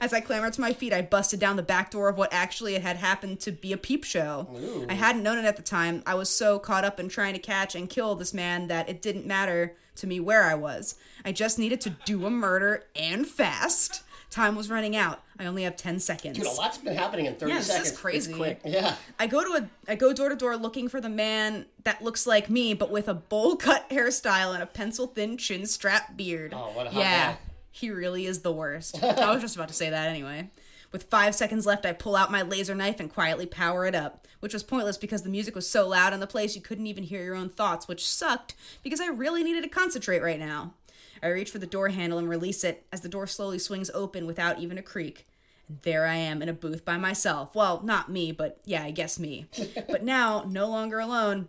As 0.00 0.12
I 0.12 0.20
clambered 0.20 0.52
to 0.54 0.60
my 0.60 0.72
feet, 0.72 0.92
I 0.92 1.02
busted 1.02 1.40
down 1.40 1.56
the 1.56 1.62
back 1.62 1.90
door 1.90 2.08
of 2.08 2.16
what 2.16 2.32
actually 2.32 2.74
had 2.78 2.96
happened 2.96 3.40
to 3.40 3.52
be 3.52 3.72
a 3.72 3.76
peep 3.76 4.04
show. 4.04 4.48
I 4.88 4.94
hadn't 4.94 5.22
known 5.22 5.38
it 5.38 5.44
at 5.44 5.56
the 5.56 5.62
time. 5.62 6.02
I 6.06 6.14
was 6.14 6.30
so 6.30 6.58
caught 6.58 6.84
up 6.84 6.98
in 7.00 7.08
trying 7.08 7.34
to 7.34 7.40
catch 7.40 7.74
and 7.74 7.88
kill 7.90 8.14
this 8.14 8.32
man 8.32 8.68
that 8.68 8.88
it 8.88 9.02
didn't 9.02 9.26
matter 9.26 9.76
to 10.00 10.06
me 10.06 10.20
where 10.20 10.44
I 10.44 10.54
was. 10.54 10.96
I 11.24 11.32
just 11.32 11.58
needed 11.58 11.80
to 11.82 11.90
do 12.04 12.26
a 12.26 12.30
murder 12.30 12.84
and 12.96 13.26
fast. 13.26 14.02
Time 14.30 14.54
was 14.54 14.70
running 14.70 14.94
out. 14.94 15.22
I 15.40 15.46
only 15.46 15.64
have 15.64 15.76
10 15.76 15.98
seconds. 15.98 16.38
Dude, 16.38 16.46
a 16.46 16.52
lot's 16.52 16.78
been 16.78 16.94
happening 16.94 17.26
in 17.26 17.34
30 17.34 17.50
yeah, 17.50 17.58
this 17.58 17.66
seconds. 17.66 17.90
is 17.90 17.98
crazy. 17.98 18.32
quick. 18.32 18.60
Yeah. 18.64 18.94
I 19.18 19.26
go 19.26 19.42
to 19.42 19.64
a 19.64 19.90
I 19.90 19.96
go 19.96 20.12
door 20.12 20.28
to 20.28 20.36
door 20.36 20.56
looking 20.56 20.88
for 20.88 21.00
the 21.00 21.08
man 21.08 21.66
that 21.82 22.00
looks 22.02 22.26
like 22.26 22.48
me, 22.48 22.74
but 22.74 22.90
with 22.90 23.08
a 23.08 23.14
bowl 23.14 23.56
cut 23.56 23.88
hairstyle 23.90 24.54
and 24.54 24.62
a 24.62 24.66
pencil 24.66 25.08
thin 25.08 25.36
chin 25.36 25.66
strap 25.66 26.16
beard. 26.16 26.54
Oh, 26.54 26.70
what 26.74 26.86
a 26.86 26.90
hot 26.90 27.00
yeah, 27.00 27.32
guy. 27.32 27.38
he 27.72 27.90
really 27.90 28.26
is 28.26 28.40
the 28.40 28.52
worst. 28.52 29.02
I 29.04 29.32
was 29.32 29.40
just 29.40 29.56
about 29.56 29.68
to 29.68 29.74
say 29.74 29.90
that 29.90 30.08
anyway. 30.08 30.48
With 30.92 31.04
five 31.04 31.34
seconds 31.34 31.66
left, 31.66 31.86
I 31.86 31.92
pull 31.92 32.16
out 32.16 32.32
my 32.32 32.42
laser 32.42 32.74
knife 32.74 32.98
and 32.98 33.12
quietly 33.12 33.46
power 33.46 33.86
it 33.86 33.94
up, 33.94 34.26
which 34.40 34.52
was 34.52 34.62
pointless 34.62 34.96
because 34.96 35.22
the 35.22 35.28
music 35.28 35.54
was 35.54 35.68
so 35.68 35.86
loud 35.86 36.12
in 36.12 36.20
the 36.20 36.26
place 36.26 36.56
you 36.56 36.62
couldn't 36.62 36.88
even 36.88 37.04
hear 37.04 37.22
your 37.22 37.36
own 37.36 37.48
thoughts, 37.48 37.86
which 37.86 38.06
sucked 38.06 38.54
because 38.82 39.00
I 39.00 39.06
really 39.06 39.44
needed 39.44 39.62
to 39.62 39.68
concentrate 39.68 40.22
right 40.22 40.38
now. 40.38 40.74
I 41.22 41.28
reach 41.28 41.50
for 41.50 41.58
the 41.58 41.66
door 41.66 41.90
handle 41.90 42.18
and 42.18 42.28
release 42.28 42.64
it 42.64 42.86
as 42.92 43.02
the 43.02 43.08
door 43.08 43.26
slowly 43.26 43.58
swings 43.58 43.90
open 43.94 44.26
without 44.26 44.58
even 44.58 44.78
a 44.78 44.82
creak. 44.82 45.26
And 45.68 45.78
there 45.82 46.06
I 46.06 46.16
am 46.16 46.42
in 46.42 46.48
a 46.48 46.54
booth 46.54 46.84
by 46.84 46.96
myself. 46.96 47.54
Well, 47.54 47.82
not 47.84 48.10
me, 48.10 48.32
but 48.32 48.60
yeah, 48.64 48.82
I 48.82 48.90
guess 48.90 49.18
me. 49.18 49.46
but 49.88 50.02
now, 50.02 50.44
no 50.48 50.68
longer 50.68 50.98
alone, 50.98 51.48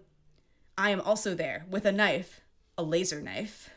I 0.78 0.90
am 0.92 1.02
also 1.02 1.34
there 1.34 1.66
with 1.70 1.86
a 1.86 1.92
knife, 1.92 2.42
a 2.78 2.84
laser 2.84 3.22
knife. 3.22 3.70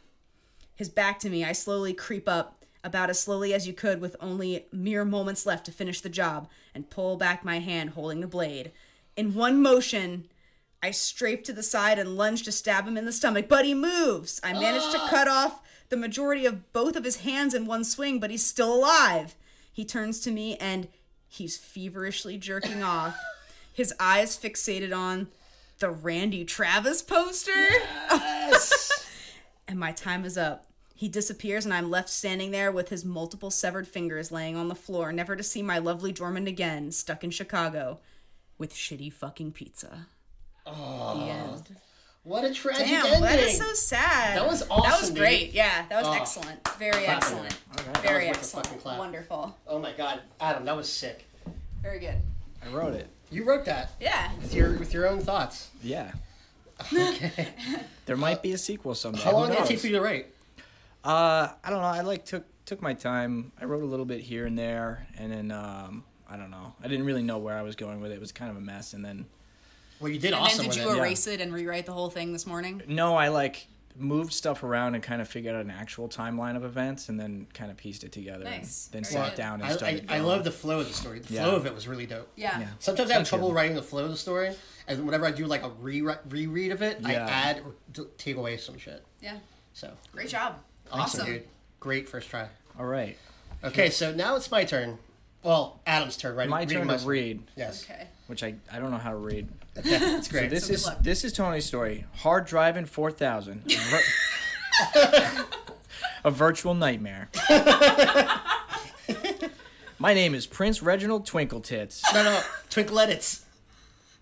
His 0.75 0.89
back 0.89 1.19
to 1.21 1.31
me, 1.31 1.45
I 1.45 1.53
slowly 1.53 1.95
creep 1.95 2.29
up, 2.29 2.64
about 2.85 3.11
as 3.11 3.19
slowly 3.19 3.53
as 3.53 3.67
you 3.67 3.73
could, 3.73 4.01
with 4.01 4.15
only 4.21 4.67
mere 4.71 5.05
moments 5.05 5.47
left 5.47 5.67
to 5.67 5.73
finish 5.73 6.01
the 6.01 6.09
job, 6.09 6.49
and 6.75 6.91
pull 6.91 7.17
back 7.17 7.45
my 7.45 7.59
hand 7.59 7.91
holding 7.91 8.21
the 8.21 8.29
blade. 8.29 8.71
In 9.17 9.35
one 9.35 9.61
motion, 9.61 10.29
I 10.83 10.91
strafe 10.91 11.43
to 11.45 11.53
the 11.53 11.63
side 11.63 11.99
and 11.99 12.17
lunge 12.17 12.43
to 12.43 12.53
stab 12.53 12.87
him 12.87 12.99
in 12.99 13.07
the 13.07 13.13
stomach, 13.13 13.49
but 13.49 13.65
he 13.65 13.75
moves. 13.75 14.39
I 14.45 14.53
manage 14.53 14.91
to 14.93 14.99
cut 15.09 15.27
off 15.27 15.63
the 15.89 15.97
majority 15.97 16.45
of 16.45 16.73
both 16.73 16.95
of 16.95 17.05
his 17.05 17.23
hands 17.23 17.55
in 17.55 17.65
one 17.65 17.85
swing, 17.85 18.21
but 18.21 18.31
he's 18.31 18.45
still 18.45 18.75
alive. 18.75 19.35
He 19.73 19.85
turns 19.85 20.21
to 20.21 20.31
me 20.31 20.57
and 20.57 20.89
he's 21.27 21.57
feverishly 21.57 22.37
jerking 22.37 22.83
off, 22.83 23.17
his 23.73 23.95
eyes 23.99 24.37
fixated 24.37 24.95
on 24.95 25.29
the 25.79 25.91
Randy 25.91 26.45
Travis 26.45 27.03
poster. 27.03 27.67
Yes. 28.11 29.09
and 29.69 29.79
my 29.79 29.93
time 29.93 30.25
is 30.25 30.37
up. 30.37 30.67
He 30.97 31.09
disappears, 31.09 31.65
and 31.65 31.75
I'm 31.75 31.91
left 31.91 32.09
standing 32.09 32.53
there 32.53 32.71
with 32.71 32.89
his 32.89 33.05
multiple 33.05 33.51
severed 33.51 33.89
fingers 33.89 34.31
laying 34.31 34.57
on 34.57 34.69
the 34.69 34.75
floor, 34.77 35.13
never 35.13 35.35
to 35.35 35.43
see 35.43 35.61
my 35.63 35.79
lovely 35.79 36.13
Dormand 36.13 36.47
again, 36.47 36.93
stuck 36.93 37.25
in 37.25 37.31
Chicago 37.31 37.99
with 38.59 38.73
shitty 38.73 39.13
fucking 39.13 39.53
pizza. 39.53 40.07
The 40.65 40.71
end. 40.73 41.77
What 42.23 42.45
a 42.45 42.55
tragic 42.55 42.87
Damn, 42.87 43.05
ending. 43.07 43.21
that 43.23 43.39
is 43.41 43.59
so 43.59 43.71
sad. 43.75 44.39
That 44.39 44.47
was 44.47 44.63
awesome. 44.71 44.91
That 44.91 45.01
was 45.01 45.11
great. 45.11 45.47
dude. 45.47 45.55
Yeah, 45.57 45.85
that 45.91 45.99
was 46.05 46.07
Oh. 46.07 46.13
excellent. 46.21 46.69
Very 46.79 47.05
Clap. 47.05 47.17
excellent. 47.19 47.55
All 47.77 47.85
right. 47.87 47.97
Very 47.99 48.25
That 48.27 48.39
was 48.39 48.55
worth 48.55 48.65
a 48.65 48.69
fucking 48.69 48.77
excellent. 48.77 48.83
clap. 48.83 48.99
Wonderful. 48.99 49.59
Oh 49.67 49.79
my 49.79 49.93
god, 49.93 50.21
Adam, 50.41 50.65
that 50.65 50.75
was 50.77 50.91
sick. 50.91 51.27
Very 51.83 51.99
good. 51.99 52.17
I 52.65 52.69
wrote 52.73 52.95
it. 52.95 53.09
You 53.31 53.45
wrote 53.45 53.67
that 53.67 53.91
Yeah. 54.01 54.31
with 54.41 54.55
your 54.55 54.79
with 54.79 54.95
your 54.95 55.07
own 55.07 55.21
thoughts. 55.21 55.69
Yeah. 55.83 56.13
Okay. 56.93 57.49
There 58.07 58.17
might 58.17 58.43
be 58.43 58.51
a 58.53 58.55
uh, 58.55 58.59
sequel 58.59 58.95
someday. 58.95 59.21
How 59.23 59.33
long 59.33 59.49
did 59.49 59.57
it 59.57 59.59
knows? 59.61 59.69
take 59.69 59.79
for 59.81 59.87
you 59.87 59.93
to 59.95 60.01
write? 60.01 60.27
Uh, 61.05 61.49
I 61.63 61.71
don't 61.71 61.81
know. 61.81 61.87
I 61.87 62.01
like 62.01 62.25
took 62.25 62.45
took 62.65 62.81
my 62.81 62.95
time. 62.95 63.53
I 63.61 63.67
wrote 63.67 63.83
a 63.83 63.87
little 63.87 64.07
bit 64.07 64.21
here 64.21 64.47
and 64.47 64.59
there, 64.59 65.07
and 65.19 65.31
then 65.31 65.51
um, 65.53 66.05
I 66.29 66.37
don't 66.37 66.51
know. 66.51 66.75
I 66.83 66.89
didn't 66.89 67.05
really 67.05 67.23
know 67.23 67.39
where 67.39 67.57
I 67.59 67.63
was 67.63 67.77
going 67.77 68.01
with 68.01 68.11
it. 68.11 68.15
It 68.15 68.21
was 68.21 68.33
kind 68.33 68.51
of 68.51 68.57
a 68.57 68.61
mess, 68.61 68.95
and 68.95 69.05
then 69.05 69.27
Well, 70.01 70.11
you 70.11 70.19
did 70.19 70.33
And 70.33 70.37
awesome 70.43 70.59
then 70.59 70.69
with 70.69 70.77
did 70.77 70.83
it. 70.83 70.89
you 70.89 70.95
yeah. 70.97 71.01
erase 71.03 71.27
it 71.27 71.41
and 71.43 71.53
rewrite 71.53 71.87
the 71.87 71.93
whole 71.93 72.09
thing 72.11 72.33
this 72.33 72.47
morning? 72.47 72.83
no, 72.89 73.17
I 73.17 73.29
like 73.29 73.67
moved 73.97 74.33
stuff 74.33 74.65
around 74.65 74.97
and 74.97 75.05
kind 75.05 75.23
of 75.23 75.29
figured 75.29 75.55
out 75.55 75.61
an 75.65 75.71
actual 75.71 76.09
timeline 76.09 76.57
of 76.57 76.65
events, 76.65 77.11
and 77.11 77.21
then 77.21 77.47
kind 77.55 77.71
of 77.71 77.77
pieced 77.77 78.03
it 78.03 78.11
together. 78.11 78.43
Nice. 78.45 78.89
And 78.93 79.05
then 79.05 79.13
Very 79.13 79.25
sat 79.27 79.37
good. 79.37 79.43
down 79.43 79.55
and 79.61 79.65
I, 79.65 79.69
I, 79.69 79.77
started. 79.77 80.05
I 80.09 80.17
going. 80.17 80.23
love 80.27 80.43
the 80.45 80.51
flow 80.51 80.81
of 80.81 80.89
the 80.89 80.95
story. 80.95 81.19
The 81.21 81.35
Yeah. 81.35 81.45
flow 81.45 81.57
of 81.57 81.67
it 81.67 81.75
was 81.75 81.87
really 81.87 82.07
dope. 82.07 82.29
Yeah. 82.35 82.59
Yeah. 82.61 82.69
Sometimes 82.79 83.11
I 83.11 83.13
have 83.15 83.21
Thank 83.21 83.29
trouble 83.29 83.49
you. 83.51 83.55
writing 83.55 83.77
the 83.77 83.83
flow 83.83 84.05
of 84.05 84.11
the 84.11 84.17
story, 84.17 84.53
and 84.89 85.05
whenever 85.05 85.27
I 85.27 85.31
do 85.33 85.45
like 85.47 85.63
a 85.63 85.69
re- 85.69 86.17
reread 86.29 86.73
of 86.73 86.81
it, 86.83 86.99
I 87.05 87.15
add 87.15 87.61
or 87.61 88.05
take 88.19 88.37
away 88.37 88.57
some 88.57 88.79
shit. 88.79 89.05
Yeah. 89.21 89.37
So 89.75 89.93
Great 90.13 90.29
job. 90.31 90.57
Thanks, 90.87 91.15
Awesome. 91.15 91.27
dude. 91.27 91.45
Great 91.81 92.09
first 92.09 92.29
try. 92.31 92.49
All 92.79 92.87
right, 92.87 93.17
Okay, 93.63 93.91
so 93.91 94.13
now 94.13 94.37
it's 94.37 94.51
my 94.51 94.65
turn. 94.65 94.99
Well, 95.43 95.81
Adam's 95.87 96.17
turn, 96.17 96.35
right? 96.37 96.49
my 96.49 96.61
Reading 96.61 96.79
turn 96.79 96.87
my 96.87 96.95
to 96.95 96.99
story. 97.01 97.21
read, 97.21 97.43
Yes, 97.57 97.85
Okay. 97.85 98.07
which 98.27 98.43
I 98.43 98.55
I 98.73 98.79
don't 98.79 98.91
know 98.91 98.97
how 98.99 99.11
to 99.11 99.17
read. 99.17 99.49
that's 99.75 100.29
great. 100.29 100.45
So 100.45 100.55
this 100.55 100.67
So 100.67 100.73
is 100.73 100.87
luck. 100.87 100.99
this 101.03 101.25
is 101.25 101.33
Tony's 101.33 101.65
story. 101.67 102.05
Hard 102.17 102.47
driving 102.47 102.87
four 102.87 103.11
thousand. 103.11 103.63
a 106.25 106.31
virtual 106.31 106.75
nightmare. 106.75 107.29
My 109.99 110.13
name 110.13 110.35
is 110.35 110.47
Prince 110.47 110.83
Reginald 110.83 111.25
Twinkle 111.27 111.61
Tits. 111.61 112.03
no, 112.13 112.23
no, 112.25 112.41
Twinkle 112.69 112.99
edits. 112.99 113.45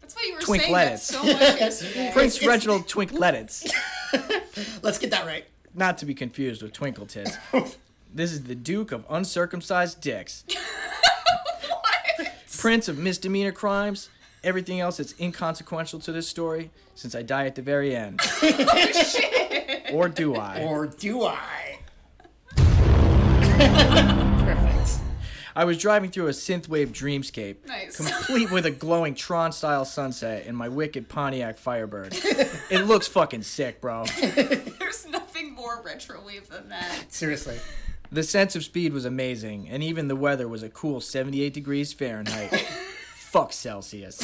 That's 0.00 0.14
what 0.14 0.24
you 0.26 0.34
were 0.34 0.40
Twink 0.40 0.62
saying 0.64 0.74
that 0.74 1.00
so 1.00 1.22
much 1.22 1.36
yesterday. 1.38 2.10
Prince 2.12 2.36
it's- 2.36 2.48
Reginald 2.48 2.86
Twinkletits. 2.86 3.70
Let's 4.82 4.98
get 4.98 5.10
that 5.12 5.24
right. 5.26 5.44
Not 5.74 5.98
to 5.98 6.06
be 6.06 6.14
confused 6.14 6.62
with 6.62 6.72
Twinkle 6.72 7.06
Tits. 7.06 7.36
This 8.14 8.30
is 8.30 8.42
the 8.44 8.54
Duke 8.54 8.92
of 8.92 9.06
Uncircumcised 9.08 10.02
Dicks. 10.02 10.44
Prince 12.58 12.86
of 12.86 12.98
misdemeanor 12.98 13.52
crimes. 13.52 14.10
Everything 14.44 14.80
else 14.80 14.98
that's 14.98 15.14
inconsequential 15.18 15.98
to 16.00 16.12
this 16.12 16.28
story, 16.28 16.70
since 16.94 17.14
I 17.14 17.22
die 17.22 17.46
at 17.46 17.54
the 17.54 17.62
very 17.62 17.96
end. 17.96 18.20
Oh, 19.94 19.94
or 19.96 20.08
do 20.10 20.36
I? 20.36 20.62
Or 20.62 20.86
do 20.86 21.24
I? 21.24 21.78
Perfect. 24.44 24.98
I 25.54 25.64
was 25.64 25.76
driving 25.78 26.10
through 26.10 26.28
a 26.28 26.30
synthwave 26.32 26.88
dreamscape, 26.92 27.66
Nice. 27.66 27.96
complete 27.96 28.50
with 28.50 28.64
a 28.66 28.70
glowing 28.70 29.14
Tron-style 29.14 29.84
sunset 29.84 30.46
in 30.46 30.54
my 30.56 30.68
wicked 30.68 31.08
Pontiac 31.08 31.58
Firebird. 31.58 32.14
it 32.70 32.86
looks 32.86 33.06
fucking 33.06 33.42
sick, 33.42 33.80
bro. 33.82 34.04
There's 34.20 35.06
nothing 35.08 35.21
more 35.54 35.82
retrowave 35.82 36.48
than 36.48 36.68
that. 36.68 37.12
Seriously. 37.12 37.58
The 38.10 38.22
sense 38.22 38.54
of 38.54 38.64
speed 38.64 38.92
was 38.92 39.04
amazing, 39.04 39.68
and 39.70 39.82
even 39.82 40.08
the 40.08 40.16
weather 40.16 40.46
was 40.46 40.62
a 40.62 40.68
cool 40.68 41.00
78 41.00 41.54
degrees 41.54 41.92
Fahrenheit. 41.92 42.50
Fuck 43.16 43.52
Celsius. 43.54 44.22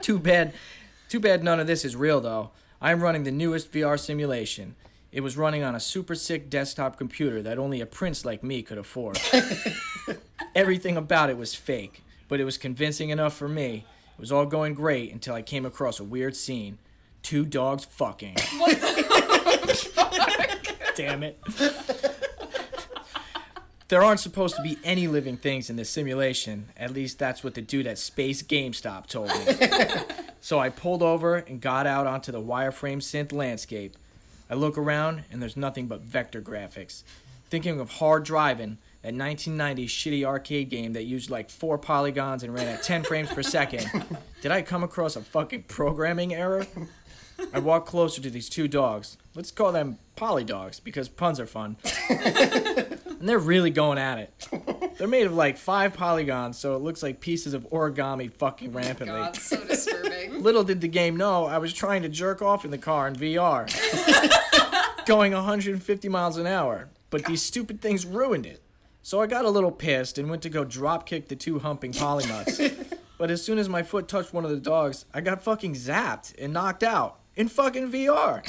too 0.00 0.18
bad, 0.18 0.54
too 1.08 1.18
bad 1.18 1.42
none 1.42 1.58
of 1.58 1.66
this 1.66 1.84
is 1.84 1.96
real 1.96 2.20
though. 2.20 2.50
I'm 2.80 3.02
running 3.02 3.24
the 3.24 3.32
newest 3.32 3.72
VR 3.72 3.98
simulation. 3.98 4.76
It 5.12 5.22
was 5.22 5.36
running 5.36 5.64
on 5.64 5.74
a 5.74 5.80
super 5.80 6.14
sick 6.14 6.48
desktop 6.48 6.96
computer 6.96 7.42
that 7.42 7.58
only 7.58 7.80
a 7.80 7.86
prince 7.86 8.24
like 8.24 8.44
me 8.44 8.62
could 8.62 8.78
afford. 8.78 9.18
Everything 10.54 10.96
about 10.96 11.30
it 11.30 11.36
was 11.36 11.54
fake, 11.54 12.04
but 12.28 12.40
it 12.40 12.44
was 12.44 12.56
convincing 12.56 13.10
enough 13.10 13.36
for 13.36 13.48
me. 13.48 13.84
It 14.14 14.20
was 14.20 14.30
all 14.30 14.46
going 14.46 14.74
great 14.74 15.12
until 15.12 15.34
I 15.34 15.42
came 15.42 15.66
across 15.66 15.98
a 15.98 16.04
weird 16.04 16.36
scene. 16.36 16.78
Two 17.22 17.44
dogs 17.44 17.84
fucking. 17.84 18.36
Damn 20.96 21.22
it. 21.22 21.38
There 23.90 24.04
aren't 24.04 24.20
supposed 24.20 24.54
to 24.54 24.62
be 24.62 24.78
any 24.84 25.08
living 25.08 25.36
things 25.36 25.68
in 25.68 25.74
this 25.74 25.90
simulation. 25.90 26.68
At 26.76 26.92
least 26.92 27.18
that's 27.18 27.42
what 27.42 27.54
the 27.54 27.60
dude 27.60 27.88
at 27.88 27.98
Space 27.98 28.40
GameStop 28.40 29.06
told 29.06 29.30
me. 29.30 30.14
so 30.40 30.60
I 30.60 30.68
pulled 30.68 31.02
over 31.02 31.34
and 31.34 31.60
got 31.60 31.88
out 31.88 32.06
onto 32.06 32.30
the 32.30 32.40
wireframe 32.40 32.98
synth 32.98 33.32
landscape. 33.32 33.96
I 34.48 34.54
look 34.54 34.78
around 34.78 35.24
and 35.32 35.42
there's 35.42 35.56
nothing 35.56 35.88
but 35.88 36.02
vector 36.02 36.40
graphics. 36.40 37.02
Thinking 37.48 37.80
of 37.80 37.90
Hard 37.94 38.24
Drivin', 38.24 38.78
that 39.02 39.12
1990 39.14 39.88
shitty 39.88 40.24
arcade 40.24 40.68
game 40.68 40.92
that 40.92 41.02
used 41.02 41.28
like 41.28 41.50
four 41.50 41.76
polygons 41.76 42.44
and 42.44 42.54
ran 42.54 42.68
at 42.68 42.84
10 42.84 43.02
frames 43.02 43.32
per 43.32 43.42
second. 43.42 43.90
Did 44.40 44.52
I 44.52 44.62
come 44.62 44.84
across 44.84 45.16
a 45.16 45.22
fucking 45.22 45.64
programming 45.64 46.32
error? 46.32 46.64
I 47.52 47.58
walk 47.58 47.86
closer 47.86 48.20
to 48.22 48.30
these 48.30 48.48
two 48.48 48.68
dogs. 48.68 49.16
Let's 49.34 49.50
call 49.50 49.72
them 49.72 49.98
poly 50.16 50.44
dogs 50.44 50.80
because 50.80 51.08
puns 51.08 51.40
are 51.40 51.46
fun. 51.46 51.76
and 52.10 53.28
they're 53.28 53.38
really 53.38 53.70
going 53.70 53.98
at 53.98 54.18
it. 54.18 54.48
They're 54.98 55.08
made 55.08 55.26
of 55.26 55.32
like 55.32 55.56
five 55.56 55.94
polygons, 55.94 56.58
so 56.58 56.76
it 56.76 56.80
looks 56.82 57.02
like 57.02 57.20
pieces 57.20 57.54
of 57.54 57.68
origami 57.70 58.32
fucking 58.32 58.70
oh 58.70 58.78
rampantly. 58.78 59.18
God, 59.18 59.36
so 59.36 59.64
disturbing. 59.64 60.42
Little 60.42 60.64
did 60.64 60.80
the 60.80 60.88
game 60.88 61.16
know 61.16 61.46
I 61.46 61.58
was 61.58 61.72
trying 61.72 62.02
to 62.02 62.08
jerk 62.08 62.42
off 62.42 62.64
in 62.64 62.70
the 62.70 62.78
car 62.78 63.08
in 63.08 63.16
VR, 63.16 63.66
going 65.06 65.32
150 65.32 66.08
miles 66.08 66.36
an 66.36 66.46
hour. 66.46 66.88
But 67.08 67.24
these 67.24 67.42
stupid 67.42 67.80
things 67.80 68.04
ruined 68.04 68.46
it. 68.46 68.62
So 69.02 69.20
I 69.20 69.26
got 69.26 69.44
a 69.44 69.50
little 69.50 69.72
pissed 69.72 70.18
and 70.18 70.28
went 70.28 70.42
to 70.42 70.50
go 70.50 70.64
drop 70.64 71.06
kick 71.06 71.28
the 71.28 71.36
two 71.36 71.60
humping 71.60 71.92
polynuts. 71.92 72.60
but 73.18 73.30
as 73.30 73.42
soon 73.42 73.58
as 73.58 73.68
my 73.68 73.82
foot 73.82 74.06
touched 74.06 74.34
one 74.34 74.44
of 74.44 74.50
the 74.50 74.58
dogs, 74.58 75.06
I 75.14 75.22
got 75.22 75.42
fucking 75.42 75.74
zapped 75.74 76.34
and 76.38 76.52
knocked 76.52 76.82
out 76.82 77.19
in 77.40 77.48
fucking 77.48 77.90
VR. 77.90 78.42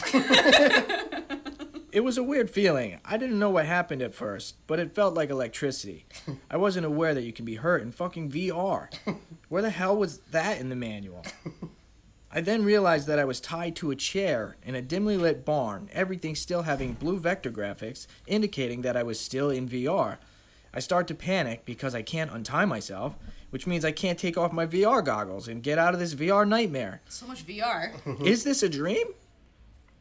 it 1.94 2.02
was 2.04 2.18
a 2.18 2.24
weird 2.24 2.50
feeling. 2.50 3.00
I 3.06 3.16
didn't 3.16 3.40
know 3.40 3.50
what 3.50 3.66
happened 3.66 4.02
at 4.02 4.14
first, 4.14 4.56
but 4.68 4.80
it 4.80 4.94
felt 4.94 5.14
like 5.14 5.30
electricity. 5.30 6.06
I 6.50 6.58
wasn't 6.58 6.86
aware 6.86 7.14
that 7.14 7.24
you 7.24 7.32
can 7.32 7.46
be 7.46 7.56
hurt 7.56 7.82
in 7.82 7.94
fucking 7.94 8.32
VR. 8.32 8.94
Where 9.48 9.62
the 9.62 9.70
hell 9.70 9.96
was 9.96 10.18
that 10.32 10.60
in 10.60 10.68
the 10.68 10.76
manual? 10.76 11.26
I 12.34 12.42
then 12.42 12.66
realized 12.66 13.08
that 13.08 13.20
I 13.20 13.24
was 13.26 13.40
tied 13.40 13.78
to 13.78 13.92
a 13.92 13.96
chair 13.96 14.58
in 14.62 14.76
a 14.76 14.82
dimly 14.82 15.16
lit 15.16 15.46
barn, 15.46 15.90
everything 15.94 16.36
still 16.36 16.64
having 16.64 16.94
blue 16.94 17.18
vector 17.18 17.52
graphics, 17.52 18.08
indicating 18.28 18.82
that 18.82 18.98
I 18.98 19.04
was 19.04 19.22
still 19.22 19.50
in 19.50 19.70
VR. 19.70 20.18
I 20.74 20.80
start 20.80 21.08
to 21.08 21.16
panic 21.16 21.64
because 21.64 21.96
I 21.96 22.02
can't 22.02 22.32
untie 22.32 22.66
myself, 22.66 23.16
which 23.52 23.68
means 23.68 23.86
I 23.86 23.92
can't 23.92 24.18
take 24.18 24.38
off 24.38 24.52
my 24.52 24.66
VR 24.66 25.06
goggles 25.06 25.48
and 25.48 25.62
get 25.62 25.78
out 25.78 25.94
of 25.94 26.00
this 26.00 26.16
VR 26.16 26.48
nightmare. 26.48 27.02
So 27.08 27.28
much 27.28 27.46
VR. 27.46 27.92
Is 28.26 28.44
this 28.44 28.64
a 28.64 28.70
dream? 28.70 29.08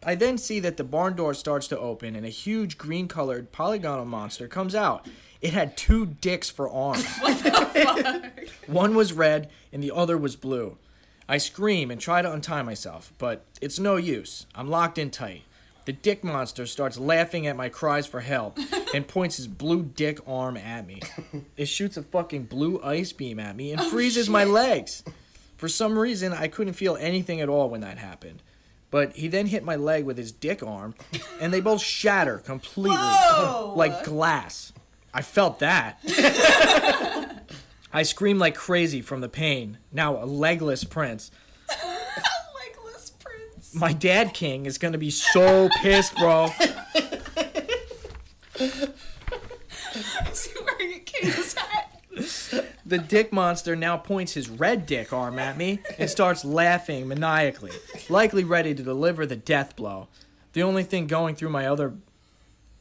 I 0.02 0.14
then 0.14 0.38
see 0.38 0.60
that 0.60 0.78
the 0.78 0.84
barn 0.84 1.14
door 1.14 1.34
starts 1.34 1.68
to 1.68 1.78
open 1.78 2.16
and 2.16 2.24
a 2.24 2.30
huge 2.30 2.78
green 2.78 3.06
colored 3.06 3.52
polygonal 3.52 4.06
monster 4.06 4.48
comes 4.48 4.74
out. 4.74 5.06
It 5.42 5.52
had 5.52 5.76
two 5.76 6.06
dicks 6.06 6.48
for 6.48 6.70
arms. 6.70 7.04
What 7.20 7.42
the 7.42 7.50
fuck? 7.50 8.48
One 8.66 8.94
was 8.94 9.12
red 9.12 9.50
and 9.72 9.82
the 9.82 9.92
other 9.94 10.16
was 10.16 10.36
blue. 10.36 10.78
I 11.28 11.38
scream 11.38 11.90
and 11.90 12.00
try 12.00 12.22
to 12.22 12.32
untie 12.32 12.62
myself, 12.62 13.12
but 13.18 13.44
it's 13.60 13.78
no 13.78 13.96
use. 13.96 14.46
I'm 14.54 14.68
locked 14.68 14.98
in 14.98 15.10
tight. 15.10 15.42
The 15.84 15.92
dick 15.92 16.22
monster 16.22 16.66
starts 16.66 16.98
laughing 16.98 17.46
at 17.46 17.56
my 17.56 17.68
cries 17.68 18.06
for 18.06 18.20
help 18.20 18.58
and 18.94 19.06
points 19.06 19.36
his 19.36 19.46
blue 19.46 19.82
dick 19.82 20.18
arm 20.26 20.56
at 20.56 20.86
me. 20.86 21.00
It 21.56 21.66
shoots 21.66 21.96
a 21.96 22.02
fucking 22.02 22.44
blue 22.44 22.80
ice 22.82 23.12
beam 23.12 23.38
at 23.38 23.56
me 23.56 23.72
and 23.72 23.80
oh, 23.80 23.90
freezes 23.90 24.28
my 24.28 24.44
legs. 24.44 25.02
For 25.56 25.68
some 25.68 25.98
reason, 25.98 26.32
I 26.32 26.48
couldn't 26.48 26.72
feel 26.74 26.96
anything 26.96 27.40
at 27.40 27.48
all 27.48 27.68
when 27.68 27.82
that 27.82 27.98
happened. 27.98 28.42
But 28.90 29.14
he 29.14 29.28
then 29.28 29.46
hit 29.46 29.64
my 29.64 29.76
leg 29.76 30.04
with 30.04 30.18
his 30.18 30.32
dick 30.32 30.62
arm, 30.62 30.94
and 31.40 31.52
they 31.52 31.60
both 31.60 31.80
shatter 31.80 32.38
completely, 32.38 32.96
Whoa! 32.96 33.74
like 33.76 34.04
glass. 34.04 34.72
I 35.14 35.22
felt 35.22 35.60
that. 35.60 36.00
I 37.92 38.02
screamed 38.02 38.40
like 38.40 38.54
crazy 38.54 39.00
from 39.02 39.20
the 39.20 39.28
pain. 39.28 39.78
Now 39.92 40.22
a 40.22 40.26
legless 40.26 40.84
prince. 40.84 41.30
My 43.72 43.92
dad 43.92 44.34
king 44.34 44.66
is 44.66 44.78
gonna 44.78 44.98
be 44.98 45.10
so 45.10 45.68
pissed, 45.80 46.16
bro. 46.16 46.48
Is 50.30 50.44
he 50.44 50.54
wearing 50.64 50.94
a 50.94 50.98
king's 51.00 51.54
hat? 51.54 51.90
The 52.84 52.98
dick 52.98 53.32
monster 53.32 53.76
now 53.76 53.96
points 53.96 54.34
his 54.34 54.48
red 54.48 54.86
dick 54.86 55.12
arm 55.12 55.38
at 55.38 55.56
me 55.56 55.78
and 55.98 56.10
starts 56.10 56.44
laughing 56.44 57.06
maniacally, 57.06 57.70
likely 58.08 58.42
ready 58.42 58.74
to 58.74 58.82
deliver 58.82 59.24
the 59.24 59.36
death 59.36 59.76
blow. 59.76 60.08
The 60.52 60.64
only 60.64 60.82
thing 60.82 61.06
going 61.06 61.36
through 61.36 61.50
my 61.50 61.66
other 61.66 61.94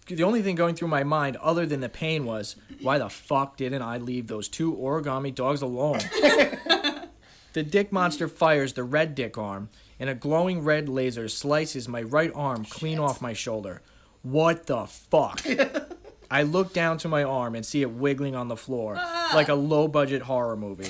the 0.07 0.23
only 0.23 0.41
thing 0.41 0.55
going 0.55 0.73
through 0.73 0.87
my 0.87 1.03
mind 1.03 1.37
other 1.37 1.67
than 1.67 1.81
the 1.81 1.89
pain 1.89 2.25
was 2.25 2.55
why 2.81 2.97
the 2.97 3.09
fuck 3.09 3.57
didn't 3.57 3.83
I 3.83 3.99
leave 3.99 4.25
those 4.25 4.47
two 4.47 4.73
origami 4.73 5.33
dogs 5.33 5.61
alone? 5.61 5.99
the 7.53 7.61
dick 7.61 7.91
monster 7.91 8.27
fires 8.27 8.73
the 8.73 8.83
red 8.83 9.13
dick 9.13 9.37
arm 9.37 9.69
and 9.99 10.09
a 10.09 10.15
glowing 10.15 10.63
red 10.63 10.87
laser 10.87 11.27
slices 11.27 11.87
my 11.87 12.01
right 12.01 12.31
arm 12.33 12.65
clean 12.65 12.99
off 12.99 13.21
my 13.21 13.33
shoulder. 13.33 13.81
What 14.21 14.67
the 14.67 14.85
fuck? 14.85 15.45
I 16.31 16.43
look 16.43 16.73
down 16.73 16.97
to 16.99 17.07
my 17.07 17.23
arm 17.23 17.55
and 17.55 17.65
see 17.65 17.81
it 17.81 17.89
wiggling 17.91 18.35
on 18.35 18.49
the 18.49 18.55
floor 18.55 18.95
like 19.33 19.49
a 19.49 19.55
low 19.55 19.87
budget 19.87 20.23
horror 20.23 20.55
movie. 20.55 20.89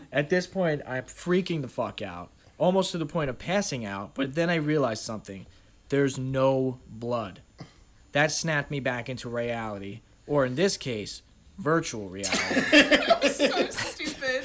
At 0.12 0.30
this 0.30 0.46
point, 0.46 0.82
I'm 0.86 1.04
freaking 1.04 1.62
the 1.62 1.68
fuck 1.68 2.02
out, 2.02 2.30
almost 2.56 2.92
to 2.92 2.98
the 2.98 3.06
point 3.06 3.30
of 3.30 3.38
passing 3.38 3.84
out, 3.84 4.14
but 4.14 4.34
then 4.34 4.48
I 4.48 4.56
realize 4.56 5.00
something. 5.00 5.46
There's 5.88 6.18
no 6.18 6.78
blood. 6.88 7.40
That 8.12 8.30
snapped 8.30 8.70
me 8.70 8.80
back 8.80 9.08
into 9.08 9.28
reality, 9.28 10.00
or 10.26 10.46
in 10.46 10.54
this 10.54 10.76
case, 10.76 11.22
virtual 11.58 12.08
reality. 12.08 12.60
so 13.30 13.68
stupid. 13.70 14.44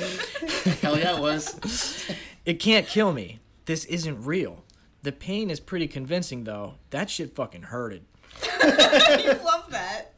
Hell 0.82 0.98
yeah, 0.98 1.18
it 1.18 1.22
was. 1.22 2.12
it 2.46 2.56
can't 2.56 2.88
kill 2.88 3.14
me. 3.14 3.40
This 3.66 3.86
isn't 3.86 4.26
real. 4.26 4.64
The 5.04 5.12
pain 5.12 5.50
is 5.50 5.60
pretty 5.60 5.88
convincing 5.88 6.44
though. 6.44 6.76
That 6.90 7.10
shit 7.10 7.36
fucking 7.36 7.64
hurted. 7.64 8.06
you 8.64 9.34
love 9.44 9.68
that. 9.70 10.14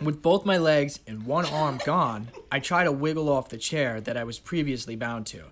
With 0.00 0.22
both 0.22 0.44
my 0.44 0.58
legs 0.58 1.00
and 1.06 1.26
one 1.26 1.46
arm 1.46 1.80
gone, 1.84 2.28
I 2.50 2.60
try 2.60 2.84
to 2.84 2.92
wiggle 2.92 3.28
off 3.28 3.48
the 3.48 3.58
chair 3.58 4.00
that 4.00 4.16
I 4.16 4.24
was 4.24 4.38
previously 4.38 4.96
bound 4.96 5.26
to. 5.26 5.44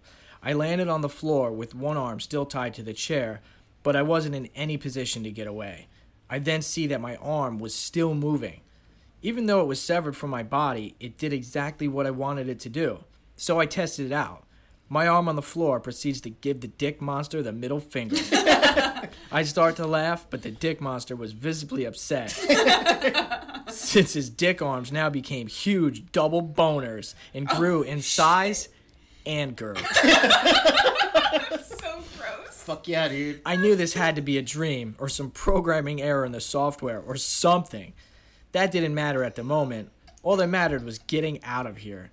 I 0.43 0.53
landed 0.53 0.89
on 0.89 1.01
the 1.01 1.09
floor 1.09 1.51
with 1.53 1.75
one 1.75 1.97
arm 1.97 2.21
still 2.21 2.47
tied 2.47 2.75
to 2.75 2.83
the 2.83 2.93
chair, 2.93 3.41
but 3.83 3.97
I 3.97 4.03
wasn't 4.03 4.35
in 4.35 4.49
any 4.55 4.77
position 4.77 5.23
to 5.25 5.31
get 5.31 5.47
away. 5.47 5.89
I 6.29 6.39
then 6.39 6.63
see 6.63 6.87
that 6.87 7.01
my 7.01 7.17
arm 7.17 7.59
was 7.59 7.75
still 7.75 8.15
moving. 8.15 8.61
Even 9.23 9.47
though 9.47 9.61
it 9.61 9.67
was 9.67 9.83
severed 9.83 10.17
from 10.17 10.31
my 10.31 10.43
body, 10.43 10.95
it 11.01 11.19
did 11.19 11.33
exactly 11.33 11.89
what 11.89 12.07
I 12.07 12.11
wanted 12.11 12.49
it 12.49 12.61
to 12.61 12.69
do. 12.69 13.05
So 13.37 13.59
I 13.59 13.67
tested 13.67 14.07
it 14.07 14.13
out. 14.13 14.45
My 14.93 15.07
arm 15.07 15.29
on 15.29 15.37
the 15.37 15.43
floor 15.43 15.79
proceeds 15.79 16.21
to 16.23 16.31
give 16.31 16.61
the 16.61 16.67
dick 16.67 17.01
monster 17.01 17.45
the 17.45 17.53
middle 17.53 17.79
finger. 17.79 18.17
I 19.33 19.45
start 19.45 19.77
to 19.77 19.87
laugh, 19.87 20.27
but 20.29 20.43
the 20.43 20.51
dick 20.51 20.81
monster 20.81 21.15
was 21.15 21.31
visibly 21.31 21.85
upset 21.85 22.31
since 23.69 24.15
his 24.15 24.29
dick 24.29 24.61
arms 24.61 24.91
now 24.91 25.09
became 25.09 25.47
huge 25.47 26.11
double 26.11 26.43
boners 26.43 27.15
and 27.33 27.47
oh, 27.49 27.57
grew 27.57 27.83
in 27.85 28.03
size 28.03 28.69
and 29.25 29.55
girth. 29.57 29.81
So 31.63 32.03
gross. 32.19 32.63
Fuck 32.65 32.89
yeah, 32.89 33.09
dude. 33.09 33.41
I 33.47 33.55
knew 33.55 33.77
this 33.77 33.95
had 33.95 34.17
to 34.17 34.23
be 34.23 34.39
a 34.39 34.43
dream 34.43 34.97
or 34.99 35.09
some 35.09 35.31
programming 35.31 36.03
error 36.03 36.25
in 36.25 36.33
the 36.33 36.41
software 36.41 37.01
or 37.01 37.15
something. 37.17 37.93
That 38.53 38.73
didn't 38.73 38.95
matter 38.95 39.23
at 39.23 39.37
the 39.37 39.45
moment. 39.45 39.91
All 40.25 40.37
that 40.37 40.49
mattered 40.49 40.85
was 40.85 40.99
getting 40.99 41.43
out 41.45 41.67
of 41.67 41.79
here. 41.79 42.11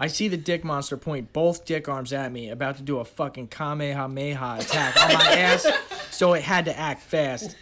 I 0.00 0.06
see 0.06 0.28
the 0.28 0.36
dick 0.36 0.64
monster 0.64 0.96
point 0.96 1.32
both 1.32 1.64
dick 1.64 1.88
arms 1.88 2.12
at 2.12 2.30
me, 2.30 2.50
about 2.50 2.76
to 2.76 2.82
do 2.82 2.98
a 2.98 3.04
fucking 3.04 3.48
Kamehameha 3.48 4.58
attack 4.60 4.96
on 4.96 5.12
my 5.14 5.24
ass, 5.38 5.66
so 6.10 6.34
it 6.34 6.42
had 6.42 6.66
to 6.66 6.78
act 6.78 7.02
fast. 7.02 7.56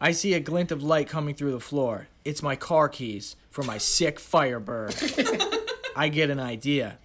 I 0.00 0.12
see 0.12 0.34
a 0.34 0.40
glint 0.40 0.70
of 0.70 0.82
light 0.82 1.08
coming 1.08 1.34
through 1.34 1.52
the 1.52 1.60
floor. 1.60 2.08
It's 2.24 2.42
my 2.42 2.56
car 2.56 2.88
keys 2.88 3.36
for 3.50 3.62
my 3.62 3.78
sick 3.78 4.20
Firebird. 4.20 4.94
I 5.96 6.08
get 6.08 6.30
an 6.30 6.40
idea. 6.40 6.98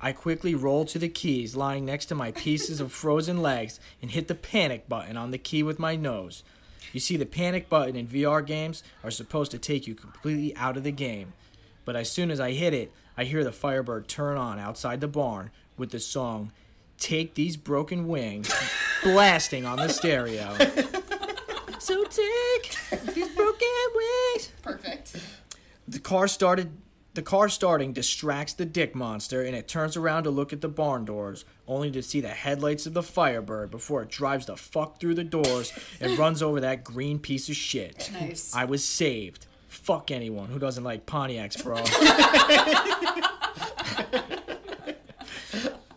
I 0.00 0.12
quickly 0.12 0.54
roll 0.54 0.84
to 0.86 0.98
the 0.98 1.08
keys 1.08 1.54
lying 1.54 1.84
next 1.84 2.06
to 2.06 2.14
my 2.14 2.32
pieces 2.32 2.80
of 2.80 2.92
frozen 2.92 3.42
legs 3.42 3.78
and 4.00 4.10
hit 4.10 4.28
the 4.28 4.34
panic 4.34 4.88
button 4.88 5.16
on 5.16 5.30
the 5.30 5.38
key 5.38 5.62
with 5.62 5.78
my 5.78 5.94
nose. 5.96 6.42
You 6.92 7.00
see, 7.00 7.16
the 7.16 7.26
panic 7.26 7.68
button 7.68 7.96
in 7.96 8.08
VR 8.08 8.44
games 8.44 8.82
are 9.04 9.10
supposed 9.10 9.50
to 9.52 9.58
take 9.58 9.86
you 9.86 9.94
completely 9.94 10.56
out 10.56 10.76
of 10.76 10.82
the 10.82 10.90
game. 10.90 11.34
But 11.84 11.96
as 11.96 12.10
soon 12.10 12.30
as 12.30 12.40
I 12.40 12.52
hit 12.52 12.74
it, 12.74 12.92
I 13.16 13.24
hear 13.24 13.44
the 13.44 13.52
Firebird 13.52 14.08
turn 14.08 14.36
on 14.36 14.58
outside 14.58 15.00
the 15.00 15.08
barn 15.08 15.50
with 15.76 15.90
the 15.90 16.00
song 16.00 16.52
Take 16.98 17.34
These 17.34 17.56
Broken 17.56 18.08
Wings 18.08 18.52
blasting 19.02 19.64
on 19.64 19.78
the 19.78 19.88
stereo. 19.88 20.56
so 21.78 22.04
take 22.04 22.76
these 23.14 23.28
broken 23.34 23.68
wings. 23.94 24.52
Perfect. 24.62 25.16
The 25.86 25.98
car 25.98 26.28
started. 26.28 26.70
The 27.14 27.22
car 27.22 27.50
starting 27.50 27.92
distracts 27.92 28.54
the 28.54 28.64
dick 28.64 28.94
monster, 28.94 29.42
and 29.42 29.54
it 29.54 29.68
turns 29.68 29.98
around 29.98 30.22
to 30.24 30.30
look 30.30 30.54
at 30.54 30.62
the 30.62 30.68
barn 30.68 31.04
doors, 31.04 31.44
only 31.68 31.90
to 31.90 32.02
see 32.02 32.22
the 32.22 32.28
headlights 32.28 32.86
of 32.86 32.94
the 32.94 33.02
Firebird 33.02 33.70
before 33.70 34.00
it 34.00 34.08
drives 34.08 34.46
the 34.46 34.56
fuck 34.56 34.98
through 34.98 35.16
the 35.16 35.24
doors 35.24 35.74
and 36.00 36.18
runs 36.18 36.42
over 36.42 36.58
that 36.60 36.84
green 36.84 37.18
piece 37.18 37.50
of 37.50 37.56
shit. 37.56 38.10
Nice. 38.14 38.54
I 38.54 38.64
was 38.64 38.82
saved. 38.82 39.46
Fuck 39.82 40.12
anyone 40.12 40.48
who 40.48 40.60
doesn't 40.60 40.84
like 40.84 41.06
Pontiacs, 41.06 41.62
bro. 41.62 41.78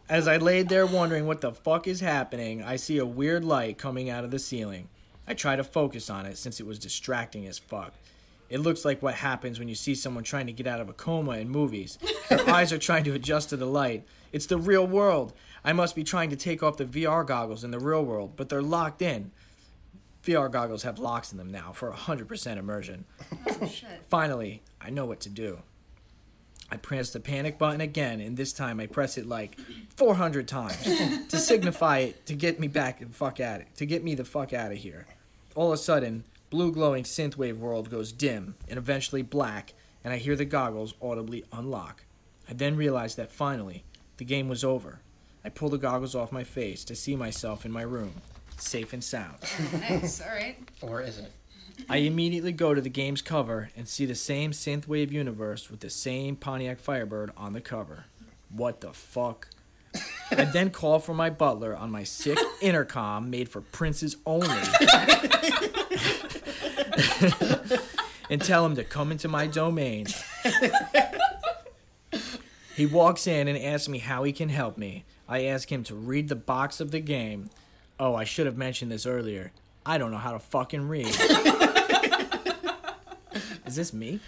As 0.09 0.27
I 0.27 0.37
laid 0.37 0.69
there 0.69 0.87
wondering 0.87 1.27
what 1.27 1.41
the 1.41 1.51
fuck 1.51 1.87
is 1.87 1.99
happening, 1.99 2.63
I 2.63 2.77
see 2.77 2.97
a 2.97 3.05
weird 3.05 3.43
light 3.43 3.77
coming 3.77 4.09
out 4.09 4.23
of 4.23 4.31
the 4.31 4.39
ceiling. 4.39 4.89
I 5.27 5.35
try 5.35 5.55
to 5.55 5.63
focus 5.63 6.09
on 6.09 6.25
it 6.25 6.37
since 6.37 6.59
it 6.59 6.65
was 6.65 6.79
distracting 6.79 7.45
as 7.45 7.59
fuck. 7.59 7.93
It 8.49 8.59
looks 8.59 8.85
like 8.85 9.03
what 9.03 9.15
happens 9.15 9.59
when 9.59 9.67
you 9.67 9.75
see 9.75 9.93
someone 9.93 10.23
trying 10.23 10.47
to 10.47 10.53
get 10.53 10.67
out 10.67 10.81
of 10.81 10.89
a 10.89 10.93
coma 10.93 11.31
in 11.33 11.49
movies. 11.49 11.99
Their 12.29 12.49
eyes 12.49 12.73
are 12.73 12.79
trying 12.79 13.03
to 13.05 13.13
adjust 13.13 13.49
to 13.49 13.57
the 13.57 13.65
light. 13.65 14.03
It's 14.31 14.45
the 14.47 14.57
real 14.57 14.85
world. 14.85 15.33
I 15.63 15.73
must 15.73 15.95
be 15.95 16.03
trying 16.03 16.31
to 16.31 16.35
take 16.35 16.63
off 16.63 16.77
the 16.77 16.85
VR 16.85 17.25
goggles 17.25 17.63
in 17.63 17.71
the 17.71 17.79
real 17.79 18.03
world, 18.03 18.33
but 18.35 18.49
they're 18.49 18.61
locked 18.61 19.01
in. 19.01 19.31
VR 20.25 20.51
goggles 20.51 20.83
have 20.83 20.99
locks 20.99 21.31
in 21.31 21.37
them 21.37 21.51
now 21.51 21.71
for 21.71 21.91
100% 21.91 22.57
immersion. 22.57 23.05
Oh 23.61 23.67
shit. 23.67 23.87
Finally, 24.09 24.63
I 24.81 24.89
know 24.89 25.05
what 25.05 25.21
to 25.21 25.29
do. 25.29 25.59
I 26.69 26.77
press 26.77 27.11
the 27.11 27.19
panic 27.21 27.57
button 27.57 27.79
again, 27.79 28.19
and 28.19 28.35
this 28.35 28.51
time 28.51 28.79
I 28.81 28.87
press 28.87 29.17
it 29.17 29.27
like 29.27 29.57
400 29.95 30.47
times 30.47 30.81
to 31.29 31.37
signify 31.37 31.99
it 31.99 32.25
to 32.25 32.33
get 32.33 32.59
me 32.59 32.67
back 32.67 32.99
and 33.01 33.15
fuck 33.15 33.39
at 33.39 33.61
it, 33.61 33.67
to 33.75 33.85
get 33.85 34.03
me 34.03 34.15
the 34.15 34.25
fuck 34.25 34.51
out 34.51 34.71
of 34.71 34.79
here. 34.79 35.05
All 35.55 35.67
of 35.67 35.75
a 35.75 35.77
sudden, 35.77 36.25
blue 36.49 36.71
glowing 36.71 37.03
synthwave 37.03 37.57
world 37.57 37.89
goes 37.89 38.11
dim 38.11 38.55
and 38.67 38.77
eventually 38.77 39.21
black, 39.21 39.73
and 40.03 40.11
I 40.11 40.17
hear 40.17 40.35
the 40.35 40.43
goggles 40.43 40.95
audibly 41.01 41.45
unlock. 41.53 42.03
I 42.49 42.53
then 42.53 42.75
realize 42.75 43.15
that 43.15 43.31
finally, 43.31 43.85
the 44.17 44.25
game 44.25 44.49
was 44.49 44.63
over. 44.63 44.99
I 45.45 45.49
pull 45.49 45.69
the 45.69 45.77
goggles 45.77 46.15
off 46.15 46.31
my 46.31 46.43
face 46.43 46.83
to 46.85 46.95
see 46.95 47.15
myself 47.15 47.65
in 47.65 47.71
my 47.71 47.83
room, 47.83 48.15
safe 48.61 48.93
and 48.93 49.03
sound. 49.03 49.37
Nice. 49.79 50.21
All 50.21 50.29
right. 50.29 50.57
Or 50.81 51.01
is 51.01 51.17
it? 51.19 51.31
I 51.89 51.97
immediately 51.97 52.51
go 52.53 52.73
to 52.73 52.81
the 52.81 52.89
game's 52.89 53.21
cover 53.21 53.69
and 53.75 53.87
see 53.87 54.05
the 54.05 54.15
same 54.15 54.51
synthwave 54.51 55.11
universe 55.11 55.69
with 55.69 55.81
the 55.81 55.89
same 55.89 56.35
Pontiac 56.37 56.79
Firebird 56.79 57.31
on 57.35 57.53
the 57.53 57.61
cover. 57.61 58.05
What 58.49 58.81
the 58.81 58.93
fuck? 58.93 59.49
I 60.31 60.45
then 60.45 60.69
call 60.71 60.99
for 60.99 61.13
my 61.13 61.29
butler 61.29 61.75
on 61.75 61.91
my 61.91 62.03
sick 62.03 62.37
intercom 62.61 63.29
made 63.29 63.49
for 63.49 63.61
princes 63.61 64.17
only 64.25 64.47
and 68.29 68.41
tell 68.41 68.65
him 68.65 68.75
to 68.75 68.83
come 68.83 69.11
into 69.11 69.27
my 69.27 69.47
domain. 69.47 70.07
He 72.75 72.85
walks 72.85 73.25
in 73.27 73.47
and 73.47 73.57
asks 73.57 73.87
me 73.87 73.99
how 73.99 74.23
he 74.23 74.33
can 74.33 74.49
help 74.49 74.77
me. 74.77 75.05
I 75.29 75.45
ask 75.45 75.71
him 75.71 75.83
to 75.85 75.95
read 75.95 76.27
the 76.27 76.35
box 76.35 76.81
of 76.81 76.91
the 76.91 76.99
game. 76.99 77.49
Oh, 77.99 78.15
I 78.15 78.23
should 78.25 78.45
have 78.45 78.57
mentioned 78.57 78.91
this 78.91 79.05
earlier. 79.05 79.51
I 79.85 79.97
don't 79.97 80.11
know 80.11 80.17
how 80.17 80.33
to 80.33 80.39
fucking 80.39 80.87
read. 80.87 81.07
Is 83.65 83.75
this 83.75 83.93
me? 83.93 84.19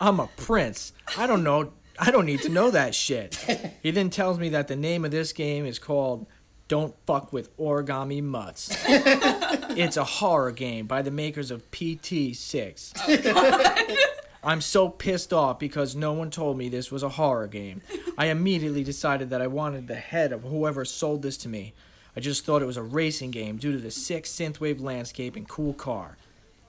I'm 0.00 0.20
a 0.20 0.28
prince. 0.36 0.92
I 1.16 1.26
don't 1.26 1.42
know. 1.42 1.72
I 1.98 2.12
don't 2.12 2.26
need 2.26 2.42
to 2.42 2.48
know 2.48 2.70
that 2.70 2.94
shit. 2.94 3.34
He 3.82 3.90
then 3.90 4.10
tells 4.10 4.38
me 4.38 4.50
that 4.50 4.68
the 4.68 4.76
name 4.76 5.04
of 5.04 5.10
this 5.10 5.32
game 5.32 5.66
is 5.66 5.80
called 5.80 6.26
Don't 6.68 6.94
Fuck 7.06 7.32
with 7.32 7.56
Origami 7.56 8.22
Mutts. 8.22 8.76
It's 9.70 9.96
a 9.96 10.04
horror 10.04 10.50
game 10.50 10.86
by 10.86 11.02
the 11.02 11.10
makers 11.12 11.52
of 11.52 11.70
PT6. 11.70 14.08
I'm 14.42 14.60
so 14.60 14.88
pissed 14.88 15.32
off 15.32 15.58
because 15.58 15.96
no 15.96 16.12
one 16.12 16.30
told 16.30 16.56
me 16.56 16.68
this 16.68 16.92
was 16.92 17.02
a 17.02 17.08
horror 17.08 17.48
game. 17.48 17.82
I 18.16 18.26
immediately 18.26 18.84
decided 18.84 19.30
that 19.30 19.42
I 19.42 19.46
wanted 19.48 19.88
the 19.88 19.96
head 19.96 20.32
of 20.32 20.42
whoever 20.42 20.84
sold 20.84 21.22
this 21.22 21.36
to 21.38 21.48
me. 21.48 21.74
I 22.16 22.20
just 22.20 22.44
thought 22.44 22.62
it 22.62 22.66
was 22.66 22.76
a 22.76 22.82
racing 22.82 23.30
game 23.30 23.58
due 23.58 23.72
to 23.72 23.78
the 23.78 23.90
sick 23.90 24.24
synthwave 24.24 24.80
landscape 24.80 25.36
and 25.36 25.48
cool 25.48 25.74
car. 25.74 26.16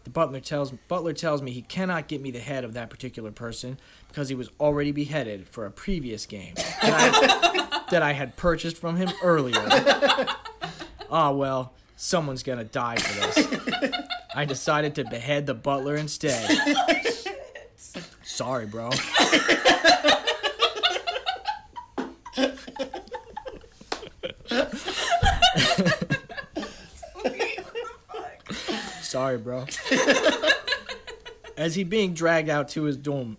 The 0.03 0.09
butler 0.09 0.39
tells 0.39 0.71
butler 0.71 1.13
tells 1.13 1.41
me 1.41 1.51
he 1.51 1.61
cannot 1.61 2.07
get 2.07 2.21
me 2.21 2.31
the 2.31 2.39
head 2.39 2.63
of 2.63 2.73
that 2.73 2.89
particular 2.89 3.31
person 3.31 3.79
because 4.07 4.29
he 4.29 4.35
was 4.35 4.49
already 4.59 4.91
beheaded 4.91 5.47
for 5.47 5.65
a 5.65 5.71
previous 5.71 6.25
game 6.25 6.55
that 6.55 6.67
I, 6.81 7.81
that 7.91 8.01
I 8.01 8.13
had 8.13 8.35
purchased 8.35 8.77
from 8.77 8.95
him 8.95 9.09
earlier. 9.21 9.59
Ah 11.11 11.31
well, 11.31 11.73
someone's 11.95 12.43
gonna 12.43 12.63
die 12.63 12.95
for 12.95 13.41
this. 13.41 13.95
I 14.35 14.45
decided 14.45 14.95
to 14.95 15.03
behead 15.03 15.47
the 15.47 15.53
butler 15.53 15.95
instead. 15.95 16.49
Sorry, 18.39 18.65
bro. 18.65 18.89
Sorry, 29.01 29.37
bro. 29.37 29.65
As 31.57 31.75
he 31.75 31.83
being 31.83 32.13
dragged 32.13 32.47
out 32.47 32.69
to 32.69 32.83
his 32.83 32.95
doom, 32.95 33.35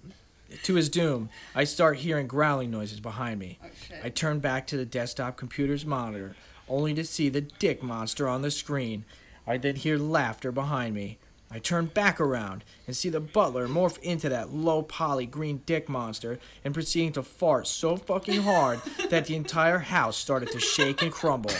to 0.64 0.74
his 0.74 0.90
doom, 0.90 1.30
I 1.55 1.64
start 1.64 1.96
hearing 1.96 2.26
growling 2.26 2.70
noises 2.70 3.01
behind 3.01 3.40
me. 3.40 3.59
Oh. 3.64 3.68
I 4.05 4.11
turn 4.11 4.40
back 4.40 4.66
to 4.66 4.76
the 4.76 4.84
desktop 4.84 5.38
computer's 5.38 5.86
monitor, 5.86 6.36
only 6.68 6.92
to 6.92 7.07
see 7.07 7.30
the 7.30 7.40
dick 7.40 7.82
monster 7.82 8.28
on 8.28 8.42
the 8.42 8.51
screen. 8.51 9.07
I 9.46 9.57
then 9.57 9.76
hear 9.76 9.96
laughter 9.96 10.53
behind 10.53 10.94
me. 10.94 11.16
I 11.53 11.59
turn 11.59 11.86
back 11.86 12.20
around 12.20 12.62
and 12.86 12.96
see 12.96 13.09
the 13.09 13.18
butler 13.18 13.66
morph 13.66 13.98
into 13.98 14.28
that 14.28 14.55
low 14.55 14.82
poly 14.82 15.26
green 15.26 15.62
dick 15.66 15.88
monster 15.88 16.38
and 16.64 16.72
proceeding 16.72 17.12
to 17.14 17.24
fart 17.24 17.66
so 17.66 17.96
fucking 17.96 18.42
hard 18.42 18.80
that 19.09 19.26
the 19.26 19.34
entire 19.34 19.80
house 19.80 20.16
started 20.16 20.53
to 20.53 20.61
shake 20.61 21.03
and 21.03 21.11
crumble. 21.11 21.51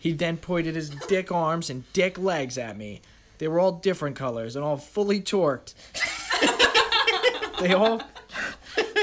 He 0.00 0.12
then 0.12 0.38
pointed 0.38 0.74
his 0.74 0.88
dick 0.88 1.30
arms 1.30 1.68
and 1.68 1.84
dick 1.92 2.16
legs 2.18 2.56
at 2.56 2.78
me. 2.78 3.02
They 3.38 3.48
were 3.48 3.60
all 3.60 3.72
different 3.72 4.16
colors 4.16 4.56
and 4.56 4.64
all 4.64 4.78
fully 4.78 5.20
torqued. 5.20 5.74
they 7.60 7.74
all 7.74 8.00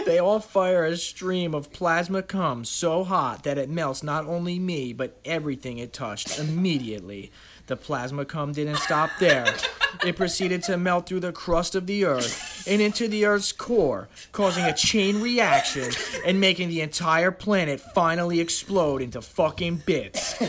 they 0.08 0.18
all 0.18 0.40
fire 0.40 0.84
a 0.84 0.98
stream 0.98 1.54
of 1.54 1.72
plasma 1.72 2.24
cum 2.24 2.66
so 2.66 3.04
hot 3.04 3.44
that 3.44 3.60
it 3.60 3.70
melts 3.70 4.02
not 4.02 4.26
only 4.26 4.58
me 4.58 4.94
but 4.94 5.20
everything 5.26 5.78
it 5.78 5.94
touched 5.94 6.40
immediately. 6.40 7.32
The 7.68 7.76
plasma 7.78 8.26
cum 8.26 8.52
didn't 8.52 8.78
stop 8.78 9.10
there. 9.20 9.46
It 10.06 10.16
proceeded 10.16 10.64
to 10.64 10.78
melt 10.78 11.08
through 11.08 11.20
the 11.20 11.32
crust 11.32 11.76
of 11.76 11.86
the 11.86 12.06
earth 12.06 12.68
and 12.68 12.82
into 12.82 13.08
the 13.08 13.26
earth's 13.26 13.52
core, 13.52 14.10
causing 14.32 14.64
a 14.64 14.74
chain 14.74 15.22
reaction 15.22 15.92
and 16.26 16.40
making 16.40 16.70
the 16.70 16.82
entire 16.82 17.32
planet 17.32 17.80
finally 17.80 18.40
explode 18.40 19.02
into 19.02 19.22
fucking 19.22 19.84
bits. 19.86 20.42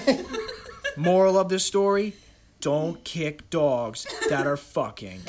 Moral 0.96 1.38
of 1.38 1.48
the 1.48 1.58
story? 1.58 2.14
Don't 2.60 3.02
kick 3.02 3.50
dogs 3.50 4.06
that 4.28 4.46
are 4.46 4.56
fucking. 4.56 5.22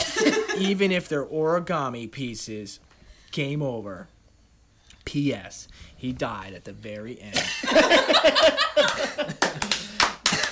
Even 0.58 0.92
if 0.92 1.10
they're 1.10 1.26
origami 1.26 2.10
pieces. 2.10 2.80
Game 3.32 3.64
over. 3.64 4.08
P.S. 5.06 5.68
He 5.96 6.14
died 6.14 6.54
at 6.54 6.64
the 6.66 6.74
very 6.74 7.20
end. 7.20 7.42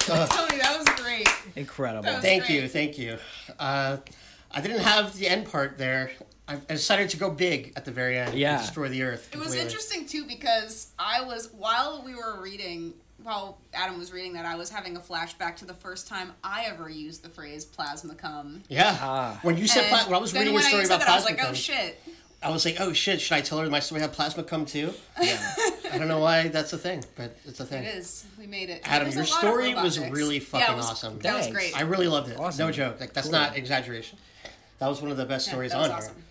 Tony, 0.29 0.57
that 0.57 0.75
was 0.77 0.87
great. 1.01 1.27
Incredible. 1.55 2.11
Was 2.11 2.21
Thank 2.21 2.45
great. 2.45 2.61
you, 2.61 2.67
thank 2.67 2.97
you. 2.97 3.17
Uh, 3.59 3.97
I 4.51 4.61
didn't 4.61 4.81
have 4.81 5.15
the 5.17 5.27
end 5.27 5.49
part 5.49 5.77
there. 5.77 6.11
I 6.47 6.55
I 6.55 6.73
decided 6.73 7.09
to 7.11 7.17
go 7.17 7.29
big 7.29 7.73
at 7.75 7.85
the 7.85 7.91
very 7.91 8.17
end. 8.17 8.31
and 8.31 8.39
Yeah. 8.39 8.57
destroy 8.57 8.89
the 8.89 9.03
earth. 9.03 9.29
It 9.33 9.39
was 9.39 9.53
interesting 9.55 10.05
too 10.05 10.25
because 10.25 10.87
I 10.97 11.21
was 11.21 11.49
while 11.53 12.01
we 12.03 12.15
were 12.15 12.41
reading 12.41 12.93
while 13.23 13.59
Adam 13.73 13.99
was 13.99 14.11
reading 14.11 14.33
that 14.33 14.45
I 14.45 14.55
was 14.55 14.71
having 14.71 14.97
a 14.97 14.99
flashback 14.99 15.55
to 15.57 15.65
the 15.65 15.75
first 15.75 16.07
time 16.07 16.33
I 16.43 16.63
ever 16.65 16.89
used 16.89 17.21
the 17.23 17.29
phrase 17.29 17.63
plasma 17.65 18.15
cum. 18.15 18.63
Yeah. 18.67 18.97
Ah. 18.99 19.39
When 19.43 19.57
you 19.57 19.67
said 19.67 19.83
And 19.83 19.89
pla- 19.91 20.05
when 20.05 20.15
I 20.15 20.17
was 20.17 20.33
reading 20.33 20.53
when 20.55 20.63
a 20.63 20.65
story 20.65 20.81
I 20.81 20.85
said 20.85 20.95
about 20.95 21.05
that, 21.05 21.11
I 21.11 21.15
was 21.17 21.25
like, 21.25 21.37
cum, 21.37 21.51
oh 21.51 21.53
shit. 21.53 22.01
I 22.43 22.49
was 22.49 22.65
like, 22.65 22.77
oh 22.79 22.91
shit, 22.93 23.21
should 23.21 23.35
I 23.35 23.41
tell 23.41 23.59
her 23.59 23.69
my 23.69 23.79
story 23.79 24.01
had 24.01 24.13
plasma 24.13 24.43
come 24.43 24.65
too? 24.65 24.93
Yeah. 25.21 25.39
I 25.93 25.97
don't 25.97 26.07
know 26.07 26.19
why 26.19 26.47
that's 26.47 26.71
a 26.71 26.77
thing, 26.77 27.03
but 27.17 27.35
it's 27.45 27.59
a 27.59 27.65
thing. 27.65 27.83
It 27.83 27.95
is. 27.95 28.25
We 28.39 28.47
made 28.47 28.69
it. 28.69 28.81
Adam, 28.85 29.11
There's 29.11 29.15
your 29.15 29.23
a 29.25 29.27
lot 29.27 29.43
of 29.43 29.49
story 29.49 29.73
was 29.75 29.99
really 29.99 30.39
fucking 30.39 30.73
it 30.73 30.77
was- 30.77 30.89
awesome. 30.89 31.19
That 31.19 31.35
was 31.37 31.47
great. 31.47 31.77
I 31.77 31.81
really 31.81 32.07
loved 32.07 32.29
it. 32.31 32.39
Awesome. 32.39 32.65
No 32.65 32.71
joke. 32.71 32.99
Like 32.99 33.11
that's 33.13 33.27
Cool. 33.27 33.33
not 33.37 33.57
exaggeration. 33.57 34.17
That 34.79 34.87
was 34.87 35.01
one 35.01 35.11
of 35.11 35.17
the 35.17 35.25
best 35.25 35.47
Yeah, 35.47 35.51
stories 35.53 35.71
that 35.71 35.79
was 35.79 35.89
on 35.89 35.95
awesome. 35.97 36.15
here. 36.15 36.23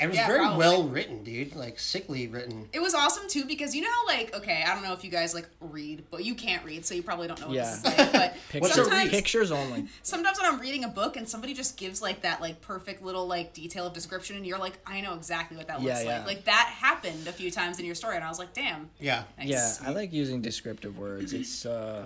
It 0.00 0.06
was 0.06 0.16
Yeah, 0.16 0.26
very 0.28 0.38
probably. 0.38 0.58
well 0.58 0.84
written, 0.84 1.24
dude. 1.24 1.56
Like 1.56 1.78
sickly 1.80 2.28
written. 2.28 2.68
It 2.72 2.80
was 2.80 2.94
awesome 2.94 3.28
too 3.28 3.44
because 3.44 3.74
you 3.74 3.82
know 3.82 3.90
how 3.90 4.06
like 4.06 4.32
okay 4.36 4.62
I 4.66 4.72
don't 4.74 4.84
know 4.84 4.92
if 4.92 5.02
you 5.02 5.10
guys 5.10 5.34
like 5.34 5.48
read 5.60 6.04
but 6.10 6.24
you 6.24 6.36
can't 6.36 6.64
read 6.64 6.86
so 6.86 6.94
you 6.94 7.02
probably 7.02 7.26
don't 7.26 7.40
know 7.40 7.48
what 7.48 7.56
Yeah. 7.56 7.64
this 7.64 7.78
is 7.78 8.14
like 8.14 8.34
but 8.52 8.66
sometimes? 8.72 9.10
Pictures 9.10 9.50
only. 9.50 9.86
sometimes 10.04 10.38
when 10.40 10.46
I'm 10.52 10.60
reading 10.60 10.84
a 10.84 10.88
book 10.88 11.16
and 11.16 11.28
somebody 11.28 11.52
just 11.52 11.76
gives 11.76 12.00
like 12.00 12.22
that 12.22 12.40
like 12.40 12.60
perfect 12.60 13.02
little 13.02 13.26
like 13.26 13.52
detail 13.54 13.86
of 13.88 13.92
description 13.92 14.36
and 14.36 14.46
you're 14.46 14.58
like 14.58 14.78
I 14.86 15.00
know 15.00 15.14
exactly 15.14 15.56
what 15.56 15.66
that 15.66 15.82
looks 15.82 16.02
Yeah, 16.04 16.08
yeah. 16.08 16.18
like 16.18 16.26
like 16.26 16.44
that 16.44 16.66
happened 16.78 17.26
a 17.26 17.32
few 17.32 17.50
times 17.50 17.80
in 17.80 17.84
your 17.84 17.96
story 17.96 18.14
and 18.14 18.24
I 18.24 18.28
was 18.28 18.38
like 18.38 18.52
damn 18.54 18.90
Yeah. 19.00 19.24
nice. 19.36 19.48
Yeah, 19.48 19.72
I 19.84 19.90
like 19.90 20.12
using 20.12 20.40
descriptive 20.42 20.96
words. 20.96 21.32
It's 21.32 21.66
uh, 21.66 22.04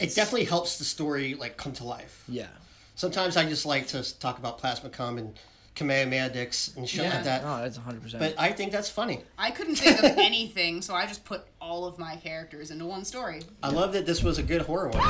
It 0.00 0.12
definitely 0.14 0.46
helps 0.46 0.78
the 0.78 0.84
story 0.84 1.34
like 1.34 1.56
come 1.56 1.72
to 1.74 1.84
life. 1.84 2.24
yeah. 2.28 2.48
Sometimes 2.96 3.36
I 3.36 3.44
just 3.48 3.64
like 3.64 3.86
to 3.88 4.18
talk 4.18 4.38
about 4.38 4.58
plasma 4.58 4.90
cum 4.90 5.18
and 5.18 5.38
Kamehameha 5.78 6.28
dicks 6.30 6.72
and 6.76 6.88
shit 6.88 7.04
Yeah. 7.04 7.14
like 7.14 7.24
that. 7.24 7.42
No, 7.44 7.62
that's 7.62 7.76
100. 7.78 8.02
percent 8.02 8.20
But 8.22 8.34
I 8.38 8.52
think 8.52 8.72
that's 8.72 8.90
funny. 8.90 9.22
I 9.38 9.50
couldn't 9.50 9.76
think 9.76 9.98
of 9.98 10.04
anything 10.18 10.82
so 10.82 10.94
I 10.94 11.06
just 11.06 11.24
put 11.24 11.42
all 11.60 11.86
of 11.86 11.98
my 11.98 12.16
characters 12.16 12.70
into 12.70 12.84
one 12.84 13.04
story 13.04 13.42
I 13.62 13.70
love 13.70 13.92
that 13.94 14.04
this 14.06 14.22
was 14.22 14.38
a 14.38 14.42
good 14.42 14.62
horror 14.62 14.88
one. 14.88 15.06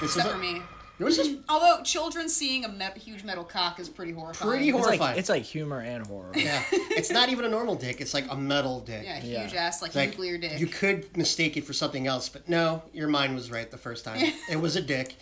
This 0.00 0.16
except 0.16 0.26
was 0.28 0.34
for 0.34 0.38
a, 0.38 0.52
me 0.54 0.62
It 0.98 1.04
was 1.04 1.16
just 1.16 1.32
although 1.48 1.82
children 1.82 2.28
seeing 2.28 2.64
a 2.64 2.68
me- 2.68 2.86
huge 2.96 3.22
metal 3.24 3.44
cock 3.44 3.78
is 3.80 3.88
pretty 3.88 4.12
horrifying 4.12 4.50
Pretty 4.50 4.68
It's 4.70 4.74
like 4.76 4.84
horrifying. 4.84 5.18
it's 5.18 5.28
like 5.28 5.42
humor 5.42 5.80
and 5.80 6.06
horror. 6.06 6.32
yeah. 6.34 6.62
It's 6.72 7.10
not 7.10 7.28
even 7.28 7.44
a 7.44 7.48
normal 7.48 7.74
dick. 7.74 8.00
It's 8.00 8.14
like 8.14 8.30
a 8.30 8.36
metal 8.36 8.80
dick. 8.80 9.02
yeah 9.04 9.20
Yeah. 9.22 9.42
huge 9.42 9.54
ass 9.54 9.82
like, 9.82 9.94
Like 9.94 10.10
nuclear 10.10 10.38
dick 10.38 10.58
you 10.58 10.66
could 10.66 11.16
mistake 11.16 11.56
it 11.56 11.64
for 11.64 11.72
something 11.72 12.06
else, 12.06 12.28
but 12.28 12.48
no, 12.48 12.82
your 12.92 13.08
mind 13.08 13.34
was 13.34 13.50
right 13.50 13.70
the 13.70 13.78
first 13.78 14.04
time. 14.04 14.18
it 14.50 14.60
was 14.60 14.76
a 14.76 14.80
dick. 14.82 15.16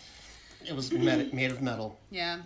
It 0.67 0.75
was 0.77 0.93
made, 0.93 1.33
made 1.33 1.51
of 1.51 1.63
metal. 1.63 1.99
yeah 2.11 2.39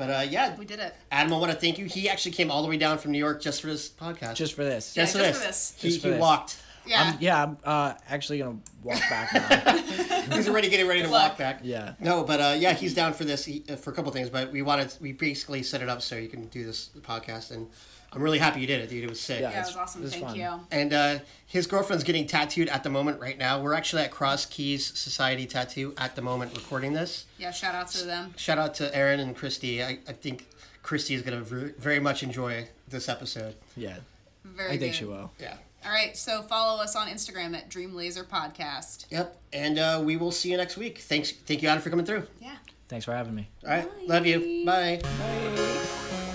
But 0.00 0.08
uh, 0.08 0.20
yeah, 0.26 0.56
we 0.56 0.64
did 0.64 0.80
it 0.80 0.96
Adam, 1.12 1.34
I 1.34 1.36
want 1.36 1.52
to 1.52 1.58
thank 1.58 1.76
you. 1.76 1.84
He 1.84 2.08
actually 2.08 2.32
came 2.32 2.50
all 2.50 2.62
the 2.62 2.70
way 2.70 2.78
down 2.78 2.96
from 2.96 3.12
New 3.12 3.18
York 3.18 3.42
just 3.42 3.60
for 3.60 3.66
this 3.66 3.90
podcast. 3.90 4.32
Just 4.32 4.54
for 4.54 4.64
this. 4.64 4.96
Yeah. 4.96 5.02
just, 5.02 5.14
just 5.14 5.26
for 5.26 5.34
for 5.34 5.46
this. 5.46 5.70
this. 5.72 5.82
He, 5.82 5.88
Just 5.90 6.00
for 6.00 6.06
he 6.06 6.12
this. 6.14 6.20
walked. 6.22 6.56
yeah 6.86 7.02
I'm, 7.02 7.16
yeah, 7.20 7.42
I'm 7.42 7.58
uh, 7.62 7.92
actually 8.08 8.38
gonna 8.38 8.56
walk 8.82 8.98
back 9.10 9.34
now. 9.34 9.76
He's 10.36 10.48
already 10.48 10.70
getting 10.70 10.88
ready 10.88 11.00
to 11.00 11.06
Good 11.06 11.12
walk 11.12 11.36
back. 11.36 11.60
yeah. 11.62 11.92
No, 12.00 12.24
but 12.24 12.40
uh, 12.40 12.54
yeah, 12.56 12.72
he's 12.72 12.94
down 12.94 13.12
for 13.12 13.24
this 13.24 13.44
he, 13.44 13.62
uh, 13.68 13.76
for 13.76 13.90
a 13.90 13.92
couple 13.92 14.10
things. 14.10 14.30
But 14.30 14.50
we 14.52 14.62
wanted 14.62 14.94
we 15.02 15.12
basically 15.12 15.62
set 15.62 15.82
it 15.82 15.90
up 15.90 16.00
so 16.00 16.16
you 16.16 16.28
can 16.30 16.46
do 16.46 16.64
this 16.64 16.88
podcast, 17.02 17.50
and 17.50 17.68
I'm 18.12 18.22
really 18.22 18.38
happy 18.38 18.60
you 18.60 18.66
did 18.66 18.80
it, 18.80 18.90
dude. 18.90 19.04
It 19.04 19.08
was 19.10 19.20
sick. 19.20 19.40
Yeah. 19.40 19.50
yeah 19.50 19.56
it 19.58 19.60
was 19.60 19.68
it's- 19.70 19.82
awesome 19.82 20.02
it's 20.04 20.12
thank 20.14 20.26
fun. 20.26 20.34
you 20.34 20.60
And 20.70 20.92
uh, 20.92 21.18
his 21.46 21.66
girlfriend's 21.66 22.02
getting 22.04 22.26
tattooed 22.26 22.68
at 22.68 22.82
the 22.82 22.90
moment 22.90 23.20
right 23.20 23.38
now. 23.38 23.60
We're 23.60 23.74
actually 23.74 24.02
at 24.02 24.10
Cross 24.10 24.46
Keys 24.46 24.98
Society 24.98 25.46
Tattoo 25.46 25.94
at 25.96 26.16
the 26.16 26.22
moment 26.22 26.54
recording 26.56 26.92
this. 26.92 27.26
yeah 27.38 27.50
shout 27.52 27.74
out 27.74 27.88
to 27.92 28.04
them 28.04 28.34
Shout 28.36 28.58
out 28.58 28.74
to 28.74 28.94
Aaron 28.96 29.20
and 29.20 29.36
Christy. 29.36 29.82
I, 29.82 29.98
I 30.08 30.12
think 30.12 30.48
Christy 30.82 31.14
is 31.14 31.22
going 31.22 31.38
to 31.38 31.44
ver- 31.44 31.74
very 31.78 32.00
much 32.00 32.22
enjoy 32.22 32.66
this 32.88 33.08
episode. 33.08 33.54
Yeah. 33.76 33.96
very 34.44 34.68
I 34.68 34.78
think 34.78 34.92
good. 34.92 34.94
she 34.94 35.04
will. 35.04 35.30
Yeah. 35.38 35.54
All 35.84 35.90
right, 35.92 36.14
so 36.16 36.42
follow 36.42 36.82
us 36.82 36.94
on 36.96 37.08
Instagram 37.08 37.56
at 37.56 37.70
Dream 37.70 37.94
Laser 37.94 38.22
Podcast. 38.24 39.06
Yep. 39.10 39.34
And 39.54 39.78
uh, 39.78 40.02
we 40.04 40.16
will 40.18 40.30
see 40.32 40.50
you 40.50 40.58
next 40.58 40.76
week. 40.76 40.98
Thanks. 40.98 41.30
Thank 41.32 41.62
you, 41.62 41.68
Adam, 41.70 41.82
for 41.82 41.88
coming 41.88 42.04
through. 42.04 42.24
Yeah. 42.38 42.56
Thanks 42.88 43.06
for 43.06 43.12
having 43.14 43.34
me. 43.34 43.48
All 43.64 43.70
right. 43.70 43.88
Love 44.06 44.26
you. 44.26 44.64
Bye. 44.66 45.00
Bye. 45.02 46.29